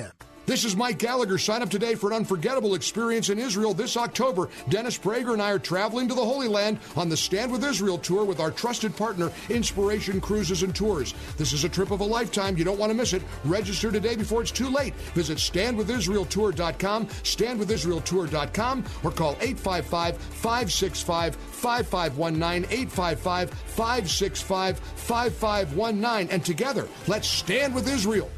This 0.45 0.65
is 0.65 0.75
Mike 0.75 0.97
Gallagher. 0.97 1.37
Sign 1.37 1.61
up 1.61 1.69
today 1.69 1.95
for 1.95 2.09
an 2.09 2.17
unforgettable 2.17 2.75
experience 2.75 3.29
in 3.29 3.39
Israel 3.39 3.73
this 3.73 3.95
October. 3.95 4.49
Dennis 4.67 4.97
Prager 4.97 5.31
and 5.31 5.41
I 5.41 5.51
are 5.51 5.59
traveling 5.59 6.09
to 6.09 6.13
the 6.13 6.25
Holy 6.25 6.49
Land 6.49 6.79
on 6.97 7.07
the 7.07 7.15
Stand 7.15 7.49
with 7.49 7.63
Israel 7.63 7.97
tour 7.97 8.25
with 8.25 8.41
our 8.41 8.51
trusted 8.51 8.95
partner, 8.97 9.31
Inspiration 9.49 10.19
Cruises 10.19 10.63
and 10.63 10.75
Tours. 10.75 11.13
This 11.37 11.53
is 11.53 11.63
a 11.63 11.69
trip 11.69 11.91
of 11.91 12.01
a 12.01 12.05
lifetime. 12.05 12.57
You 12.57 12.65
don't 12.65 12.77
want 12.77 12.91
to 12.91 12.97
miss 12.97 13.13
it. 13.13 13.23
Register 13.45 13.89
today 13.89 14.17
before 14.17 14.41
it's 14.41 14.51
too 14.51 14.69
late. 14.69 14.95
Visit 15.15 15.37
standwithisraeltour.com, 15.37 17.07
standwithisraeltour.com, 17.07 18.83
or 19.03 19.11
call 19.11 19.37
855 19.39 20.17
565 20.17 21.35
5519, 21.35 22.65
855 22.69 23.49
565 23.49 24.79
5519. 24.79 26.29
And 26.31 26.43
together, 26.43 26.89
let's 27.07 27.29
stand 27.29 27.73
with 27.73 27.87
Israel. 27.87 28.29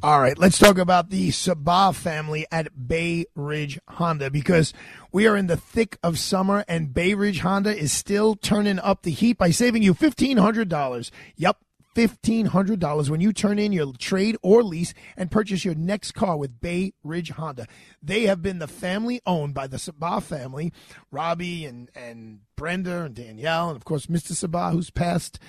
All 0.00 0.20
right, 0.20 0.38
let's 0.38 0.58
talk 0.58 0.78
about 0.78 1.10
the 1.10 1.30
Sabah 1.30 1.92
family 1.92 2.46
at 2.52 2.86
Bay 2.86 3.26
Ridge 3.34 3.80
Honda 3.88 4.30
because 4.30 4.72
we 5.10 5.26
are 5.26 5.36
in 5.36 5.48
the 5.48 5.56
thick 5.56 5.98
of 6.04 6.20
summer 6.20 6.64
and 6.68 6.94
Bay 6.94 7.14
Ridge 7.14 7.40
Honda 7.40 7.76
is 7.76 7.90
still 7.90 8.36
turning 8.36 8.78
up 8.78 9.02
the 9.02 9.10
heat 9.10 9.38
by 9.38 9.50
saving 9.50 9.82
you 9.82 9.94
$1,500. 9.94 11.10
Yep. 11.34 11.56
$1,500 11.96 13.10
when 13.10 13.20
you 13.20 13.32
turn 13.32 13.58
in 13.58 13.72
your 13.72 13.92
trade 13.94 14.36
or 14.40 14.62
lease 14.62 14.94
and 15.16 15.32
purchase 15.32 15.64
your 15.64 15.74
next 15.74 16.12
car 16.12 16.36
with 16.36 16.60
Bay 16.60 16.92
Ridge 17.02 17.30
Honda. 17.30 17.66
They 18.00 18.26
have 18.26 18.40
been 18.40 18.60
the 18.60 18.68
family 18.68 19.20
owned 19.26 19.52
by 19.54 19.66
the 19.66 19.78
Sabah 19.78 20.22
family, 20.22 20.72
Robbie 21.10 21.66
and, 21.66 21.90
and 21.96 22.40
Brenda 22.54 23.02
and 23.02 23.16
Danielle, 23.16 23.70
and 23.70 23.76
of 23.76 23.84
course, 23.84 24.06
Mr. 24.06 24.30
Sabah, 24.30 24.70
who's 24.70 24.90
passed. 24.90 25.40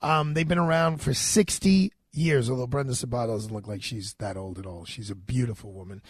Um, 0.00 0.32
they've 0.32 0.48
been 0.48 0.56
around 0.56 1.02
for 1.02 1.12
60 1.12 1.92
years, 2.18 2.50
although 2.50 2.66
Brenda 2.66 2.92
Sabato 2.92 3.28
doesn't 3.28 3.52
look 3.52 3.66
like 3.66 3.82
she's 3.82 4.14
that 4.14 4.36
old 4.36 4.58
at 4.58 4.66
all. 4.66 4.84
She's 4.84 5.10
a 5.10 5.14
beautiful 5.14 5.72
woman. 5.72 6.02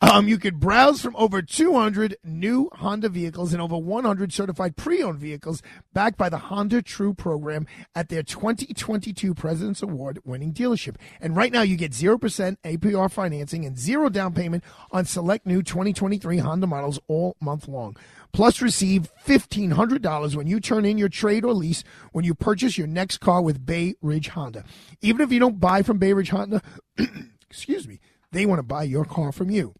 Um, 0.00 0.28
you 0.28 0.38
could 0.38 0.60
browse 0.60 1.00
from 1.00 1.16
over 1.16 1.42
200 1.42 2.16
new 2.24 2.70
Honda 2.74 3.08
vehicles 3.08 3.52
and 3.52 3.60
over 3.60 3.76
100 3.76 4.32
certified 4.32 4.76
pre-owned 4.76 5.18
vehicles 5.18 5.62
backed 5.92 6.16
by 6.16 6.28
the 6.28 6.38
Honda 6.38 6.82
True 6.82 7.12
program 7.12 7.66
at 7.94 8.08
their 8.08 8.22
2022 8.22 9.34
President's 9.34 9.82
Award 9.82 10.20
winning 10.24 10.52
dealership. 10.52 10.96
And 11.20 11.36
right 11.36 11.52
now 11.52 11.62
you 11.62 11.76
get 11.76 11.92
0% 11.92 12.56
APR 12.64 13.10
financing 13.10 13.64
and 13.64 13.78
zero 13.78 14.08
down 14.08 14.32
payment 14.32 14.64
on 14.90 15.04
select 15.04 15.46
new 15.46 15.62
2023 15.62 16.38
Honda 16.38 16.66
models 16.66 16.98
all 17.08 17.36
month 17.40 17.68
long. 17.68 17.96
Plus, 18.36 18.60
receive 18.60 19.08
$1,500 19.24 20.36
when 20.36 20.46
you 20.46 20.60
turn 20.60 20.84
in 20.84 20.98
your 20.98 21.08
trade 21.08 21.42
or 21.42 21.54
lease 21.54 21.82
when 22.12 22.22
you 22.22 22.34
purchase 22.34 22.76
your 22.76 22.86
next 22.86 23.16
car 23.16 23.40
with 23.40 23.64
Bay 23.64 23.94
Ridge 24.02 24.28
Honda. 24.28 24.62
Even 25.00 25.22
if 25.22 25.32
you 25.32 25.40
don't 25.40 25.58
buy 25.58 25.80
from 25.80 25.96
Bay 25.96 26.12
Ridge 26.12 26.28
Honda, 26.28 26.60
excuse 27.48 27.88
me, 27.88 27.98
they 28.32 28.44
want 28.44 28.58
to 28.58 28.62
buy 28.62 28.82
your 28.82 29.06
car 29.06 29.32
from 29.32 29.48
you. 29.48 29.72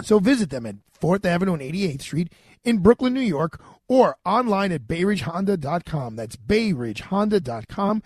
So 0.00 0.20
visit 0.20 0.50
them 0.50 0.64
at 0.64 0.76
4th 1.00 1.24
Avenue 1.24 1.54
and 1.54 1.62
88th 1.62 2.02
Street 2.02 2.32
in 2.62 2.78
Brooklyn, 2.78 3.12
New 3.12 3.20
York, 3.20 3.60
or 3.88 4.16
online 4.24 4.70
at 4.70 4.82
bayridgehonda.com. 4.82 6.14
That's 6.14 6.36
bayridgehonda.com. 6.36 8.02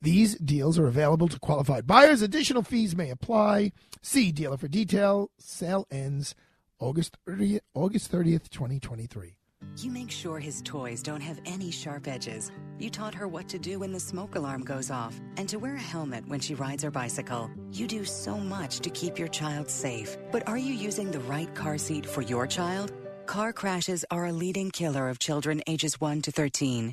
These 0.00 0.36
deals 0.36 0.78
are 0.78 0.86
available 0.86 1.28
to 1.28 1.38
qualified 1.38 1.86
buyers. 1.86 2.22
Additional 2.22 2.62
fees 2.62 2.96
may 2.96 3.10
apply. 3.10 3.72
See 4.00 4.32
dealer 4.32 4.56
for 4.56 4.68
detail. 4.68 5.30
Sale 5.38 5.86
ends 5.90 6.34
August 6.80 7.16
30th, 7.28 7.60
August 7.74 8.10
30th, 8.10 8.50
2023. 8.50 9.36
You 9.78 9.90
make 9.92 10.10
sure 10.10 10.40
his 10.40 10.60
toys 10.62 11.02
don't 11.02 11.20
have 11.20 11.40
any 11.46 11.70
sharp 11.70 12.08
edges. 12.08 12.50
You 12.78 12.90
taught 12.90 13.14
her 13.14 13.28
what 13.28 13.48
to 13.50 13.58
do 13.60 13.78
when 13.78 13.92
the 13.92 14.00
smoke 14.00 14.34
alarm 14.34 14.64
goes 14.64 14.90
off 14.90 15.18
and 15.36 15.48
to 15.48 15.58
wear 15.58 15.76
a 15.76 15.80
helmet 15.80 16.26
when 16.26 16.40
she 16.40 16.54
rides 16.56 16.82
her 16.82 16.90
bicycle. 16.90 17.48
You 17.70 17.86
do 17.86 18.04
so 18.04 18.36
much 18.36 18.80
to 18.80 18.90
keep 18.90 19.18
your 19.18 19.28
child 19.28 19.70
safe. 19.70 20.16
But 20.32 20.48
are 20.48 20.58
you 20.58 20.74
using 20.74 21.12
the 21.12 21.20
right 21.20 21.52
car 21.54 21.78
seat 21.78 22.04
for 22.04 22.22
your 22.22 22.46
child? 22.46 22.92
Car 23.26 23.52
crashes 23.52 24.04
are 24.10 24.26
a 24.26 24.32
leading 24.32 24.70
killer 24.70 25.08
of 25.08 25.20
children 25.20 25.62
ages 25.68 26.00
1 26.00 26.22
to 26.22 26.32
13. 26.32 26.92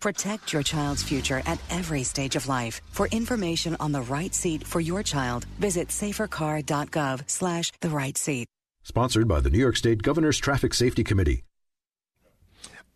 Protect 0.00 0.52
your 0.52 0.62
child's 0.62 1.02
future 1.02 1.42
at 1.44 1.60
every 1.68 2.02
stage 2.02 2.34
of 2.34 2.48
life. 2.48 2.80
For 2.92 3.08
information 3.08 3.76
on 3.78 3.92
the 3.92 4.02
right 4.02 4.34
seat 4.34 4.66
for 4.66 4.80
your 4.80 5.02
child, 5.02 5.44
visit 5.58 5.88
safercar.gov 5.88 7.28
slash 7.28 7.72
the 7.80 7.90
right 7.90 8.16
seat. 8.16 8.48
Sponsored 8.86 9.26
by 9.26 9.40
the 9.40 9.50
New 9.50 9.58
York 9.58 9.76
State 9.76 10.04
Governor's 10.04 10.38
Traffic 10.38 10.72
Safety 10.72 11.02
Committee. 11.02 11.42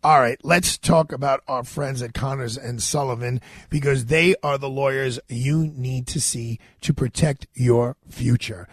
All 0.01 0.21
right, 0.21 0.37
let's 0.41 0.77
talk 0.77 1.11
about 1.11 1.41
our 1.49 1.65
friends 1.65 2.01
at 2.01 2.13
Connors 2.13 2.57
and 2.57 2.81
Sullivan 2.81 3.41
because 3.69 4.05
they 4.05 4.35
are 4.41 4.57
the 4.57 4.69
lawyers 4.69 5.19
you 5.27 5.67
need 5.67 6.07
to 6.07 6.21
see 6.21 6.59
to 6.79 6.93
protect 6.93 7.45
your 7.53 7.97
future. 8.07 8.69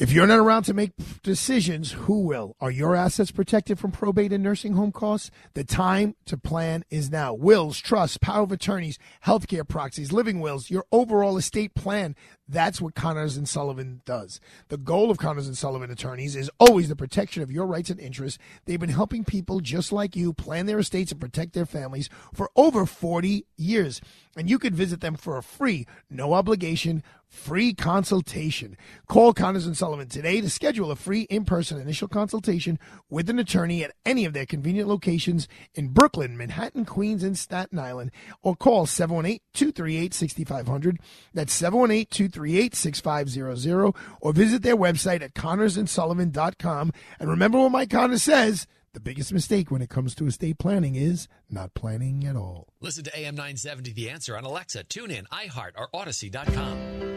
If 0.00 0.12
you're 0.12 0.26
not 0.26 0.38
around 0.38 0.62
to 0.62 0.72
make 0.72 0.92
decisions, 1.22 1.92
who 1.92 2.22
will? 2.22 2.56
Are 2.58 2.70
your 2.70 2.96
assets 2.96 3.30
protected 3.30 3.78
from 3.78 3.92
probate 3.92 4.32
and 4.32 4.42
nursing 4.42 4.72
home 4.72 4.92
costs? 4.92 5.30
The 5.52 5.62
time 5.62 6.16
to 6.24 6.38
plan 6.38 6.86
is 6.88 7.10
now. 7.10 7.34
Wills, 7.34 7.78
trusts, 7.78 8.16
power 8.16 8.44
of 8.44 8.50
attorneys, 8.50 8.98
healthcare 9.26 9.68
proxies, 9.68 10.10
living 10.10 10.40
wills, 10.40 10.70
your 10.70 10.86
overall 10.90 11.36
estate 11.36 11.74
plan. 11.74 12.16
That's 12.48 12.80
what 12.80 12.94
Connors 12.94 13.36
and 13.36 13.46
Sullivan 13.46 14.00
does. 14.06 14.40
The 14.68 14.78
goal 14.78 15.10
of 15.10 15.18
Connors 15.18 15.46
and 15.46 15.56
Sullivan 15.56 15.90
attorneys 15.90 16.34
is 16.34 16.50
always 16.58 16.88
the 16.88 16.96
protection 16.96 17.42
of 17.42 17.50
your 17.50 17.66
rights 17.66 17.90
and 17.90 18.00
interests. 18.00 18.38
They've 18.64 18.80
been 18.80 18.88
helping 18.88 19.22
people 19.22 19.60
just 19.60 19.92
like 19.92 20.16
you 20.16 20.32
plan 20.32 20.64
their 20.64 20.78
estates 20.78 21.12
and 21.12 21.20
protect 21.20 21.52
their 21.52 21.66
families 21.66 22.08
for 22.32 22.50
over 22.56 22.86
40 22.86 23.44
years. 23.58 24.00
And 24.34 24.48
you 24.48 24.58
could 24.58 24.74
visit 24.74 25.02
them 25.02 25.16
for 25.16 25.36
a 25.36 25.42
free, 25.42 25.86
no 26.08 26.32
obligation, 26.32 27.02
free 27.30 27.72
consultation. 27.72 28.76
Call 29.08 29.32
Connors 29.32 29.66
and 29.66 29.76
Sullivan 29.76 30.08
today 30.08 30.40
to 30.40 30.50
schedule 30.50 30.90
a 30.90 30.96
free 30.96 31.20
in-person 31.22 31.80
initial 31.80 32.08
consultation 32.08 32.76
with 33.08 33.30
an 33.30 33.38
attorney 33.38 33.84
at 33.84 33.92
any 34.04 34.24
of 34.24 34.32
their 34.32 34.44
convenient 34.44 34.88
locations 34.88 35.46
in 35.74 35.86
Brooklyn, 35.88 36.36
Manhattan, 36.36 36.84
Queens, 36.84 37.22
and 37.22 37.38
Staten 37.38 37.78
Island, 37.78 38.10
or 38.42 38.56
call 38.56 38.86
718-238-6500. 38.86 40.96
That's 41.32 41.60
718-238-6500, 41.60 43.94
or 44.20 44.32
visit 44.32 44.62
their 44.62 44.76
website 44.76 45.22
at 45.22 45.34
connorsandsullivan.com. 45.34 46.92
And 47.20 47.30
remember 47.30 47.58
what 47.58 47.70
Mike 47.72 47.90
Connors 47.90 48.24
says, 48.24 48.66
the 48.92 49.00
biggest 49.00 49.32
mistake 49.32 49.70
when 49.70 49.82
it 49.82 49.88
comes 49.88 50.16
to 50.16 50.26
estate 50.26 50.58
planning 50.58 50.96
is 50.96 51.28
not 51.48 51.74
planning 51.74 52.26
at 52.26 52.34
all. 52.34 52.66
Listen 52.80 53.04
to 53.04 53.16
AM 53.16 53.36
970 53.36 53.92
The 53.92 54.10
Answer 54.10 54.36
on 54.36 54.42
Alexa, 54.42 54.82
TuneIn, 54.84 55.28
iHeart, 55.28 55.74
or 55.76 55.88
Audacy.com. 55.94 57.09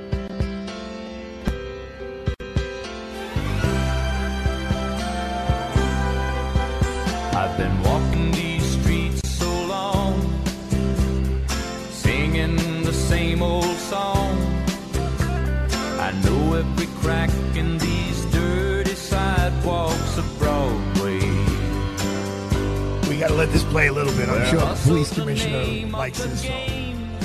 to 23.33 23.39
let 23.39 23.51
this 23.51 23.63
play 23.65 23.87
a 23.87 23.91
little 23.91 24.13
bit. 24.13 24.29
I'm 24.29 24.45
sure 24.45 24.59
the 24.59 24.81
police 24.83 25.13
commissioner 25.13 25.87
likes 25.89 26.23
this 26.23 26.43
song. 26.43 27.17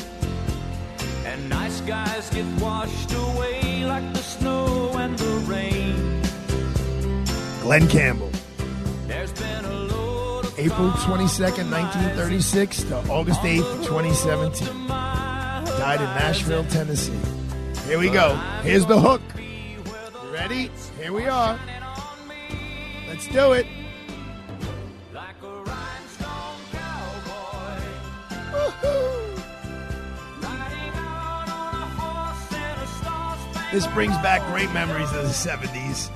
And 1.27 1.49
nice 1.49 1.81
guys 1.83 2.31
get 2.31 2.47
washed 2.61 3.13
away 3.13 3.85
like 3.85 4.13
the 4.15 4.23
snow 4.23 4.91
and 4.97 5.19
the 5.19 5.33
rain. 5.47 6.23
Glen 7.63 7.89
Campbell. 7.89 8.28
April 10.59 10.91
22nd, 10.91 11.71
1936 11.71 12.83
to 12.83 12.97
August 13.09 13.41
8th, 13.43 13.87
2017. 13.87 14.89
Died 14.89 16.01
in 16.01 16.07
Nashville, 16.07 16.65
Tennessee. 16.65 17.17
Here 17.87 17.97
we 17.97 18.11
go. 18.11 18.35
Here's 18.65 18.85
the 18.85 18.99
hook. 18.99 19.23
You 19.39 20.33
ready? 20.33 20.69
Here 21.01 21.13
we 21.13 21.27
are. 21.27 21.57
Let's 23.07 23.29
do 23.29 23.53
it. 23.53 23.67
This 33.71 33.87
brings 33.89 34.15
back 34.19 34.45
great 34.49 34.73
memories 34.73 35.13
of 35.13 35.23
the 35.23 35.29
70s. 35.29 36.11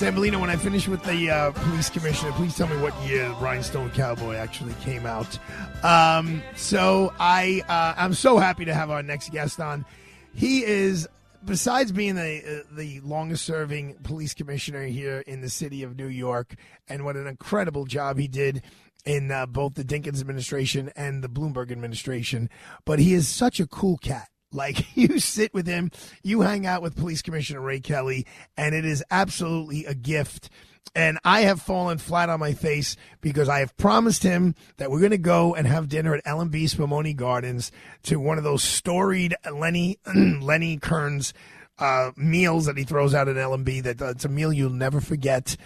Sambolino, 0.00 0.40
when 0.40 0.48
I 0.48 0.56
finish 0.56 0.88
with 0.88 1.02
the 1.02 1.28
uh, 1.28 1.50
police 1.50 1.90
commissioner, 1.90 2.32
please 2.32 2.56
tell 2.56 2.66
me 2.66 2.78
what 2.78 2.94
year 3.06 3.28
Rhinestone 3.32 3.90
Cowboy 3.90 4.34
actually 4.34 4.72
came 4.80 5.04
out. 5.04 5.38
Um, 5.84 6.42
so 6.56 7.12
I 7.20 7.62
uh, 7.68 8.00
I'm 8.00 8.14
so 8.14 8.38
happy 8.38 8.64
to 8.64 8.72
have 8.72 8.88
our 8.88 9.02
next 9.02 9.30
guest 9.30 9.60
on. 9.60 9.84
He 10.32 10.64
is 10.64 11.06
besides 11.44 11.92
being 11.92 12.14
the 12.14 12.62
uh, 12.62 12.74
the 12.74 13.00
longest 13.00 13.44
serving 13.44 13.96
police 14.02 14.32
commissioner 14.32 14.86
here 14.86 15.22
in 15.26 15.42
the 15.42 15.50
city 15.50 15.82
of 15.82 15.98
New 15.98 16.08
York, 16.08 16.54
and 16.88 17.04
what 17.04 17.16
an 17.16 17.26
incredible 17.26 17.84
job 17.84 18.18
he 18.18 18.26
did 18.26 18.62
in 19.04 19.30
uh, 19.30 19.44
both 19.44 19.74
the 19.74 19.84
Dinkins 19.84 20.22
administration 20.22 20.90
and 20.96 21.22
the 21.22 21.28
Bloomberg 21.28 21.70
administration. 21.70 22.48
But 22.86 23.00
he 23.00 23.12
is 23.12 23.28
such 23.28 23.60
a 23.60 23.66
cool 23.66 23.98
cat. 23.98 24.29
Like 24.52 24.84
you 24.96 25.18
sit 25.18 25.54
with 25.54 25.66
him, 25.66 25.90
you 26.22 26.40
hang 26.40 26.66
out 26.66 26.82
with 26.82 26.96
Police 26.96 27.22
Commissioner 27.22 27.60
Ray 27.60 27.80
Kelly, 27.80 28.26
and 28.56 28.74
it 28.74 28.84
is 28.84 29.04
absolutely 29.10 29.84
a 29.84 29.94
gift. 29.94 30.50
And 30.94 31.18
I 31.24 31.42
have 31.42 31.62
fallen 31.62 31.98
flat 31.98 32.30
on 32.30 32.40
my 32.40 32.52
face 32.52 32.96
because 33.20 33.48
I 33.48 33.60
have 33.60 33.76
promised 33.76 34.24
him 34.24 34.56
that 34.78 34.90
we're 34.90 34.98
going 34.98 35.12
to 35.12 35.18
go 35.18 35.54
and 35.54 35.66
have 35.66 35.88
dinner 35.88 36.14
at 36.14 36.22
L&B 36.24 36.64
Spumoni 36.64 37.14
Gardens 37.14 37.70
to 38.04 38.18
one 38.18 38.38
of 38.38 38.44
those 38.44 38.64
storied 38.64 39.36
Lenny 39.52 39.98
Lenny 40.14 40.78
Kearns 40.78 41.32
uh, 41.78 42.10
meals 42.16 42.66
that 42.66 42.76
he 42.76 42.82
throws 42.82 43.14
out 43.14 43.28
at 43.28 43.36
L&B. 43.36 43.80
That 43.82 44.02
uh, 44.02 44.06
it's 44.06 44.24
a 44.24 44.28
meal 44.28 44.52
you'll 44.52 44.70
never 44.70 45.00
forget. 45.00 45.56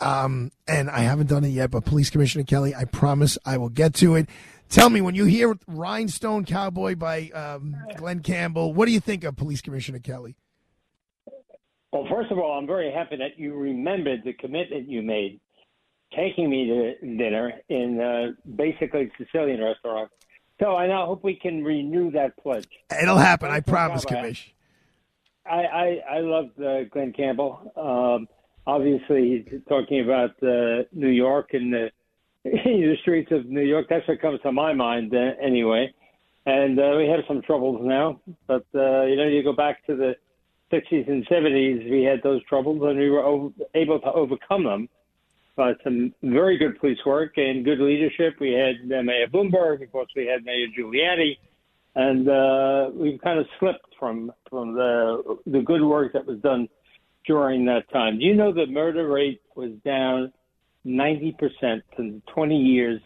Um, 0.00 0.52
and 0.68 0.88
I 0.88 1.00
haven't 1.00 1.28
done 1.28 1.44
it 1.44 1.48
yet, 1.48 1.72
but 1.72 1.84
Police 1.84 2.10
Commissioner 2.10 2.44
Kelly, 2.44 2.72
I 2.72 2.84
promise 2.84 3.36
I 3.44 3.56
will 3.56 3.68
get 3.68 3.94
to 3.94 4.14
it. 4.14 4.28
Tell 4.68 4.90
me 4.90 5.00
when 5.00 5.14
you 5.14 5.24
hear 5.24 5.56
Rhinestone 5.66 6.44
Cowboy 6.44 6.94
by 6.94 7.30
um, 7.30 7.74
Glen 7.96 8.20
Campbell, 8.20 8.74
what 8.74 8.86
do 8.86 8.92
you 8.92 9.00
think 9.00 9.24
of 9.24 9.36
Police 9.36 9.60
Commissioner 9.62 9.98
Kelly? 9.98 10.36
Well, 11.92 12.06
first 12.10 12.30
of 12.30 12.38
all, 12.38 12.58
I'm 12.58 12.66
very 12.66 12.92
happy 12.92 13.16
that 13.16 13.38
you 13.38 13.54
remembered 13.54 14.22
the 14.24 14.34
commitment 14.34 14.88
you 14.88 15.00
made, 15.00 15.40
taking 16.14 16.50
me 16.50 16.66
to 16.66 17.16
dinner 17.16 17.52
in 17.70 17.98
uh, 17.98 18.50
basically 18.56 19.04
a 19.04 19.24
Sicilian 19.24 19.62
restaurant. 19.62 20.10
So 20.60 20.76
I 20.76 20.86
now 20.86 21.06
hope 21.06 21.24
we 21.24 21.36
can 21.36 21.64
renew 21.64 22.10
that 22.10 22.36
pledge. 22.36 22.68
It'll 23.00 23.16
happen, 23.16 23.50
I 23.50 23.60
promise, 23.60 24.04
Commissioner. 24.04 24.52
I 25.46 25.50
I, 25.50 26.00
I 26.16 26.20
loved 26.20 26.60
uh, 26.60 26.84
Glen 26.84 27.14
Campbell. 27.14 27.72
Um, 27.74 28.28
obviously, 28.66 29.46
he's 29.50 29.60
talking 29.66 30.04
about 30.04 30.32
uh, 30.42 30.84
New 30.92 31.08
York 31.08 31.54
and 31.54 31.72
the, 31.72 31.90
the 32.64 32.96
streets 33.02 33.30
of 33.32 33.46
New 33.46 33.62
York. 33.62 33.86
That's 33.88 34.06
what 34.08 34.20
comes 34.20 34.40
to 34.42 34.52
my 34.52 34.72
mind 34.72 35.14
uh, 35.14 35.32
anyway. 35.42 35.92
And 36.46 36.78
uh, 36.78 36.94
we 36.96 37.06
have 37.08 37.20
some 37.28 37.42
troubles 37.42 37.80
now, 37.82 38.20
but 38.46 38.64
uh, 38.74 39.02
you 39.02 39.16
know, 39.16 39.26
you 39.26 39.42
go 39.42 39.52
back 39.52 39.84
to 39.86 39.94
the 39.94 40.16
60s 40.72 41.08
and 41.08 41.26
70s, 41.28 41.90
we 41.90 42.02
had 42.02 42.22
those 42.22 42.42
troubles, 42.44 42.80
and 42.82 42.98
we 42.98 43.10
were 43.10 43.22
over, 43.22 43.50
able 43.74 44.00
to 44.00 44.12
overcome 44.12 44.64
them. 44.64 44.88
But 45.56 45.78
some 45.82 46.14
very 46.22 46.56
good 46.56 46.78
police 46.78 46.98
work 47.04 47.36
and 47.36 47.64
good 47.64 47.80
leadership. 47.80 48.36
We 48.40 48.52
had 48.52 48.76
uh, 48.92 49.02
Mayor 49.02 49.26
Bloomberg, 49.26 49.82
of 49.82 49.92
course, 49.92 50.08
we 50.14 50.26
had 50.26 50.44
Mayor 50.44 50.68
Giuliani, 50.78 51.36
and 51.96 52.28
uh, 52.28 52.90
we've 52.94 53.20
kind 53.20 53.38
of 53.40 53.46
slipped 53.58 53.94
from 53.98 54.32
from 54.48 54.74
the 54.74 55.38
the 55.46 55.60
good 55.60 55.82
work 55.82 56.12
that 56.12 56.26
was 56.26 56.38
done 56.38 56.68
during 57.26 57.64
that 57.66 57.90
time. 57.90 58.18
Do 58.18 58.24
you 58.24 58.34
know 58.34 58.52
the 58.52 58.66
murder 58.66 59.08
rate 59.08 59.42
was 59.56 59.72
down 59.84 60.32
90 60.84 61.32
percent 61.38 61.82
in 61.98 62.22
20 62.34 62.56
years 62.56 63.00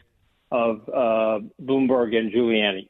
of 0.50 0.80
uh, 0.88 1.38
Bloomberg 1.62 2.14
and 2.16 2.32
Giuliani? 2.32 2.88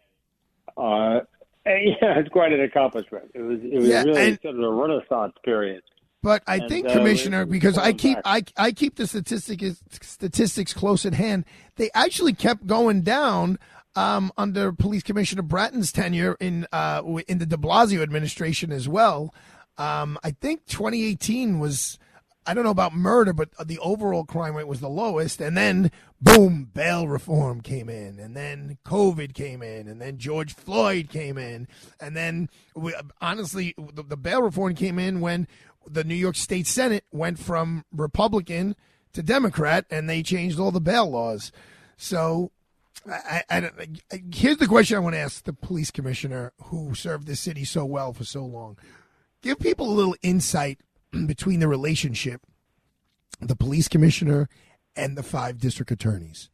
Uh, 0.76 1.20
and, 1.64 1.96
yeah, 2.02 2.18
it's 2.18 2.28
quite 2.30 2.52
an 2.52 2.60
accomplishment. 2.60 3.30
It 3.34 3.40
was 3.42 3.60
it 3.62 3.74
was 3.78 3.88
Yeah, 3.88 4.02
really 4.04 4.28
and- 4.28 4.38
sort 4.42 4.56
of 4.56 4.62
a 4.62 4.70
renaissance 4.70 5.34
period. 5.44 5.82
But 6.24 6.44
I 6.46 6.58
And, 6.58 6.68
think, 6.68 6.86
uh, 6.86 6.92
Commissioner, 6.92 7.44
because 7.46 7.76
I 7.76 7.92
keep 7.92 8.22
back. 8.22 8.52
I 8.56 8.66
I 8.68 8.70
keep 8.72 8.94
the 8.94 9.08
statistic 9.08 9.60
statistics 10.00 10.72
close 10.72 11.04
at 11.04 11.14
hand. 11.14 11.44
They 11.74 11.90
actually 11.94 12.32
kept 12.32 12.64
going 12.64 13.02
down 13.02 13.58
um, 13.96 14.30
under 14.38 14.72
Police 14.72 15.02
Commissioner 15.02 15.42
Bratton's 15.42 15.90
tenure 15.90 16.36
in 16.38 16.68
uh, 16.72 17.02
in 17.26 17.38
the 17.38 17.46
De 17.46 17.56
Blasio 17.56 18.02
administration 18.04 18.70
as 18.70 18.88
well. 18.88 19.34
Um, 19.78 20.16
I 20.22 20.30
think 20.30 20.66
2018 20.66 21.58
was. 21.58 21.98
I 22.46 22.54
don't 22.54 22.64
know 22.64 22.70
about 22.70 22.94
murder, 22.94 23.32
but 23.32 23.50
the 23.64 23.78
overall 23.78 24.24
crime 24.24 24.56
rate 24.56 24.66
was 24.66 24.80
the 24.80 24.88
lowest. 24.88 25.40
And 25.40 25.56
then, 25.56 25.92
boom, 26.20 26.70
bail 26.74 27.06
reform 27.06 27.60
came 27.60 27.88
in. 27.88 28.18
And 28.18 28.36
then 28.36 28.78
COVID 28.84 29.34
came 29.34 29.62
in. 29.62 29.86
And 29.86 30.00
then 30.00 30.18
George 30.18 30.54
Floyd 30.54 31.08
came 31.08 31.38
in. 31.38 31.68
And 32.00 32.16
then, 32.16 32.48
we, 32.74 32.94
honestly, 33.20 33.74
the, 33.76 34.02
the 34.02 34.16
bail 34.16 34.42
reform 34.42 34.74
came 34.74 34.98
in 34.98 35.20
when 35.20 35.46
the 35.86 36.04
New 36.04 36.16
York 36.16 36.36
State 36.36 36.66
Senate 36.66 37.04
went 37.12 37.38
from 37.38 37.84
Republican 37.92 38.74
to 39.12 39.22
Democrat, 39.22 39.84
and 39.90 40.08
they 40.08 40.22
changed 40.22 40.58
all 40.58 40.70
the 40.70 40.80
bail 40.80 41.10
laws. 41.10 41.52
So, 41.96 42.50
I, 43.06 43.42
I, 43.50 43.70
I, 44.10 44.22
here's 44.32 44.58
the 44.58 44.66
question 44.66 44.96
I 44.96 45.00
want 45.00 45.14
to 45.14 45.20
ask 45.20 45.44
the 45.44 45.52
police 45.52 45.90
commissioner 45.90 46.52
who 46.64 46.94
served 46.94 47.26
the 47.26 47.36
city 47.36 47.64
so 47.64 47.84
well 47.84 48.12
for 48.12 48.24
so 48.24 48.44
long. 48.44 48.78
Give 49.42 49.58
people 49.58 49.88
a 49.88 49.94
little 49.94 50.16
insight 50.22 50.78
between 51.26 51.60
the 51.60 51.68
relationship, 51.68 52.40
the 53.40 53.56
police 53.56 53.88
commissioner 53.88 54.48
and 54.96 55.16
the 55.16 55.22
five 55.22 55.58
district 55.58 55.90
attorneys. 55.90 56.50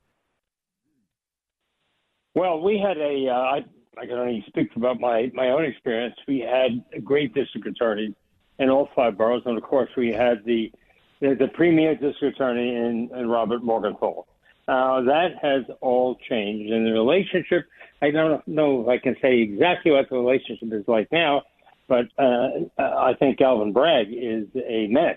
Well, 2.35 2.61
we 2.61 2.79
had 2.79 2.99
a. 2.99 3.29
Uh, 3.29 3.35
I, 3.35 3.65
I 4.01 4.07
can 4.07 4.15
only 4.15 4.45
speak 4.47 4.69
about 4.77 5.01
my 5.01 5.31
my 5.35 5.49
own 5.49 5.65
experience. 5.65 6.15
We 6.27 6.39
had 6.41 6.85
great 7.05 7.35
district 7.35 7.67
attorneys 7.67 8.15
in 8.59 8.71
all 8.71 8.89
five 8.95 9.17
boroughs, 9.17 9.43
and 9.45 9.57
of 9.57 9.65
course, 9.65 9.91
we 9.97 10.13
had 10.13 10.45
the 10.45 10.71
the, 11.21 11.35
the 11.35 11.49
premier 11.49 11.95
district 11.95 12.37
attorney 12.37 12.77
in, 12.77 13.11
in 13.17 13.29
Robert 13.29 13.65
Morgenthau. 13.65 14.25
Uh, 14.69 15.01
that 15.01 15.31
has 15.41 15.65
all 15.81 16.17
changed, 16.29 16.73
and 16.73 16.87
the 16.87 16.93
relationship. 16.93 17.65
I 18.03 18.11
don't 18.11 18.47
know 18.47 18.83
if 18.83 18.89
I 18.89 18.99
can 18.99 19.17
say 19.21 19.41
exactly 19.41 19.91
what 19.91 20.09
the 20.09 20.17
relationship 20.17 20.73
is 20.73 20.87
like 20.87 21.11
now, 21.11 21.43
but 21.89 22.07
uh, 22.19 22.49
I 22.79 23.15
think 23.19 23.41
Alvin 23.41 23.73
Bragg 23.73 24.09
is 24.11 24.47
a 24.55 24.87
menace 24.89 25.17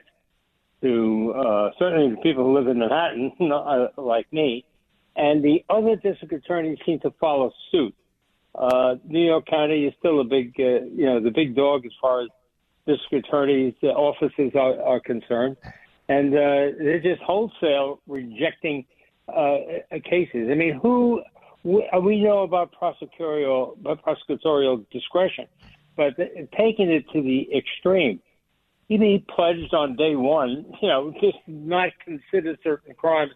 to 0.81 1.33
uh, 1.37 1.69
certainly 1.77 2.15
the 2.15 2.21
people 2.21 2.43
who 2.43 2.57
live 2.57 2.67
in 2.67 2.79
Manhattan, 2.79 3.31
uh, 3.51 3.87
like 3.97 4.31
me, 4.33 4.65
and 5.15 5.43
the 5.43 5.63
other 5.69 5.95
district 5.95 6.33
attorneys 6.33 6.79
seem 6.85 6.99
to 7.01 7.11
follow 7.19 7.51
suit. 7.71 7.93
Uh, 8.55 8.95
New 9.05 9.23
York 9.25 9.45
County 9.45 9.85
is 9.85 9.93
still 9.99 10.19
a 10.19 10.23
big, 10.23 10.53
uh, 10.59 10.83
you 10.93 11.05
know, 11.05 11.19
the 11.21 11.31
big 11.31 11.55
dog 11.55 11.85
as 11.85 11.91
far 12.01 12.21
as 12.21 12.29
district 12.87 13.27
attorneys' 13.27 13.75
uh, 13.83 13.87
offices 13.87 14.51
are, 14.55 14.81
are 14.81 14.99
concerned, 14.99 15.57
and 16.09 16.33
uh, 16.33 16.75
they're 16.79 17.01
just 17.01 17.21
wholesale 17.21 17.99
rejecting 18.07 18.85
uh, 19.27 19.57
cases. 20.03 20.49
I 20.49 20.55
mean, 20.55 20.79
who 20.81 21.21
we, 21.63 21.87
we 22.01 22.21
know 22.21 22.39
about 22.39 22.73
prosecutorial 22.73 23.77
prosecutorial 23.79 24.85
discretion, 24.91 25.45
but 25.95 26.17
taking 26.57 26.89
it 26.89 27.05
to 27.13 27.21
the 27.21 27.47
extreme, 27.55 28.21
he 28.87 29.25
pledged 29.33 29.73
on 29.73 29.95
day 29.95 30.15
one, 30.15 30.65
you 30.81 30.87
know, 30.87 31.13
just 31.21 31.37
not 31.47 31.89
consider 32.03 32.57
certain 32.63 32.93
crimes 32.93 33.31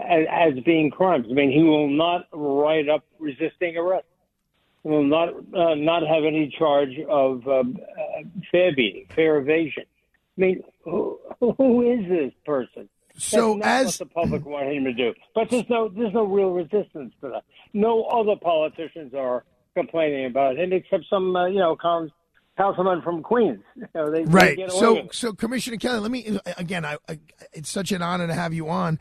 as, 0.00 0.26
as 0.30 0.64
being 0.64 0.90
crimes. 0.90 1.26
I 1.30 1.34
mean, 1.34 1.50
he 1.50 1.62
will 1.62 1.88
not 1.88 2.26
write 2.32 2.88
up 2.88 3.04
resisting 3.18 3.76
arrest. 3.76 4.06
He 4.82 4.88
will 4.88 5.04
not 5.04 5.28
uh, 5.28 5.74
not 5.74 6.06
have 6.06 6.24
any 6.24 6.54
charge 6.56 6.96
of 7.08 7.46
um, 7.48 7.78
uh, 7.82 8.22
fare 8.50 8.74
beating, 8.74 9.06
fare 9.14 9.38
evasion. 9.38 9.84
I 10.36 10.40
mean, 10.40 10.62
who, 10.84 11.18
who 11.40 11.82
is 11.82 12.08
this 12.08 12.32
person? 12.46 12.88
So 13.16 13.60
as 13.60 13.86
what 13.86 14.08
the 14.08 14.14
public 14.14 14.46
want 14.46 14.72
him 14.72 14.84
to 14.84 14.92
do, 14.92 15.12
but 15.34 15.50
there's 15.50 15.68
no 15.68 15.88
there's 15.88 16.14
no 16.14 16.24
real 16.24 16.50
resistance 16.50 17.12
to 17.20 17.30
that. 17.30 17.42
No 17.72 18.04
other 18.04 18.36
politicians 18.40 19.12
are 19.12 19.44
complaining 19.78 20.26
about 20.26 20.58
and 20.58 20.72
except 20.72 21.04
some 21.08 21.34
uh, 21.36 21.46
you 21.46 21.58
know 21.58 21.76
councilman 22.56 23.02
from 23.02 23.22
Queens. 23.22 23.62
You 23.76 23.86
know, 23.94 24.10
they, 24.10 24.24
right. 24.24 24.56
They 24.56 24.68
so 24.68 25.08
so 25.12 25.32
Commissioner 25.32 25.76
Kelly, 25.76 26.00
let 26.00 26.10
me 26.10 26.38
again. 26.56 26.84
I, 26.84 26.98
I, 27.08 27.18
it's 27.52 27.70
such 27.70 27.92
an 27.92 28.02
honor 28.02 28.26
to 28.26 28.34
have 28.34 28.52
you 28.52 28.68
on. 28.68 28.98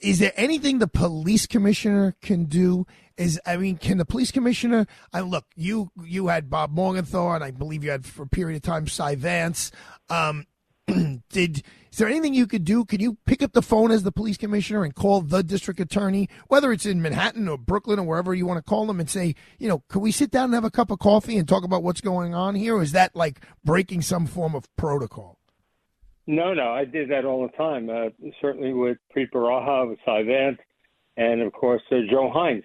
Is 0.00 0.18
there 0.18 0.32
anything 0.36 0.78
the 0.78 0.88
police 0.88 1.46
commissioner 1.46 2.16
can 2.22 2.44
do? 2.44 2.86
Is 3.16 3.40
I 3.46 3.56
mean, 3.56 3.76
can 3.76 3.98
the 3.98 4.04
police 4.04 4.32
commissioner? 4.32 4.86
I 5.12 5.20
look, 5.20 5.44
you 5.54 5.90
you 6.02 6.28
had 6.28 6.50
Bob 6.50 6.72
Morgenthau, 6.72 7.34
and 7.34 7.44
I 7.44 7.50
believe 7.50 7.84
you 7.84 7.90
had 7.90 8.04
for 8.04 8.22
a 8.24 8.28
period 8.28 8.56
of 8.56 8.62
time 8.62 8.86
Cy 8.86 9.14
Vance. 9.14 9.70
Um, 10.08 10.46
did 11.30 11.62
is 11.92 11.98
there 11.98 12.08
anything 12.08 12.34
you 12.34 12.46
could 12.46 12.64
do? 12.64 12.84
Can 12.84 13.00
you 13.00 13.18
pick 13.26 13.42
up 13.42 13.52
the 13.52 13.62
phone 13.62 13.90
as 13.90 14.04
the 14.04 14.12
police 14.12 14.36
commissioner 14.36 14.84
and 14.84 14.94
call 14.94 15.22
the 15.22 15.42
district 15.42 15.80
attorney, 15.80 16.28
whether 16.46 16.70
it's 16.70 16.86
in 16.86 17.02
Manhattan 17.02 17.48
or 17.48 17.58
Brooklyn 17.58 17.98
or 17.98 18.04
wherever 18.04 18.32
you 18.32 18.46
want 18.46 18.58
to 18.58 18.68
call 18.68 18.86
them, 18.86 19.00
and 19.00 19.10
say, 19.10 19.34
you 19.58 19.66
know, 19.66 19.82
can 19.88 20.00
we 20.00 20.12
sit 20.12 20.30
down 20.30 20.44
and 20.44 20.54
have 20.54 20.64
a 20.64 20.70
cup 20.70 20.92
of 20.92 21.00
coffee 21.00 21.36
and 21.36 21.48
talk 21.48 21.64
about 21.64 21.82
what's 21.82 22.00
going 22.00 22.32
on 22.32 22.54
here? 22.54 22.76
Or 22.76 22.82
is 22.82 22.92
that 22.92 23.16
like 23.16 23.40
breaking 23.64 24.02
some 24.02 24.26
form 24.26 24.54
of 24.54 24.64
protocol? 24.76 25.38
No, 26.28 26.54
no, 26.54 26.70
I 26.70 26.84
did 26.84 27.10
that 27.10 27.24
all 27.24 27.42
the 27.42 27.56
time. 27.56 27.90
Uh, 27.90 28.10
certainly 28.40 28.72
with 28.72 28.98
Preet 29.14 29.30
Bharara, 29.34 29.88
with 29.88 29.98
Cy 30.04 30.22
Vance, 30.22 30.58
and 31.16 31.42
of 31.42 31.52
course 31.52 31.82
uh, 31.90 31.96
Joe 32.08 32.30
Hynes. 32.32 32.62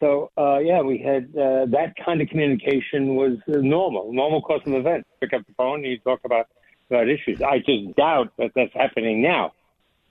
So 0.00 0.30
uh, 0.38 0.58
yeah, 0.58 0.82
we 0.82 0.98
had 0.98 1.24
uh, 1.36 1.66
that 1.66 1.94
kind 2.04 2.20
of 2.22 2.28
communication 2.28 3.16
was 3.16 3.38
normal, 3.48 4.12
normal 4.12 4.40
course 4.40 4.62
of 4.66 4.74
events. 4.74 5.08
Pick 5.20 5.32
up 5.32 5.44
the 5.48 5.54
phone, 5.54 5.80
and 5.80 5.86
you 5.86 5.98
talk 5.98 6.20
about 6.24 6.46
about 6.92 7.08
issues. 7.08 7.40
I 7.42 7.58
just 7.58 7.96
doubt 7.96 8.32
that 8.38 8.52
that's 8.54 8.72
happening 8.74 9.22
now. 9.22 9.52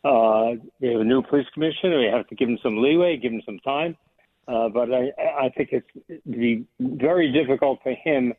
Uh, 0.04 0.56
we 0.80 0.90
have 0.90 1.02
a 1.02 1.04
new 1.04 1.22
police 1.22 1.46
commissioner. 1.54 2.00
We 2.00 2.08
have 2.08 2.28
to 2.28 2.36
give 2.36 2.50
him 2.50 2.58
some 2.64 2.82
leeway, 2.82 3.18
give 3.18 3.32
him 3.32 3.42
some 3.46 3.60
time. 3.60 3.96
Uh, 4.48 4.70
but 4.70 4.92
I, 4.92 5.12
I 5.40 5.50
think 5.56 5.70
it's 5.72 6.22
be 6.30 6.66
very 6.80 7.32
difficult 7.32 7.80
for 7.84 7.94
him 7.94 8.34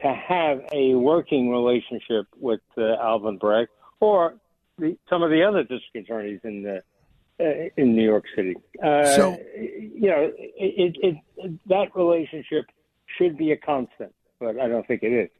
to 0.00 0.12
have 0.12 0.62
a 0.72 0.94
working 0.94 1.50
relationship 1.50 2.26
with 2.40 2.60
uh, 2.76 2.94
Alvin 3.00 3.36
Bragg 3.36 3.68
or 4.00 4.34
the, 4.78 4.96
some 5.08 5.22
of 5.22 5.30
the 5.30 5.44
other 5.44 5.62
district 5.62 6.08
attorneys 6.08 6.40
in 6.44 6.62
the 6.62 6.82
uh, 7.38 7.68
in 7.76 7.94
New 7.94 8.04
York 8.04 8.24
City. 8.34 8.56
Uh, 8.82 9.04
so 9.14 9.38
you 9.56 10.08
know, 10.08 10.32
it, 10.36 10.96
it, 11.02 11.16
it, 11.36 11.52
that 11.66 11.94
relationship 11.94 12.64
should 13.18 13.36
be 13.36 13.52
a 13.52 13.56
constant, 13.56 14.14
but 14.40 14.58
I 14.58 14.68
don't 14.68 14.86
think 14.86 15.02
it 15.02 15.12
is. 15.12 15.30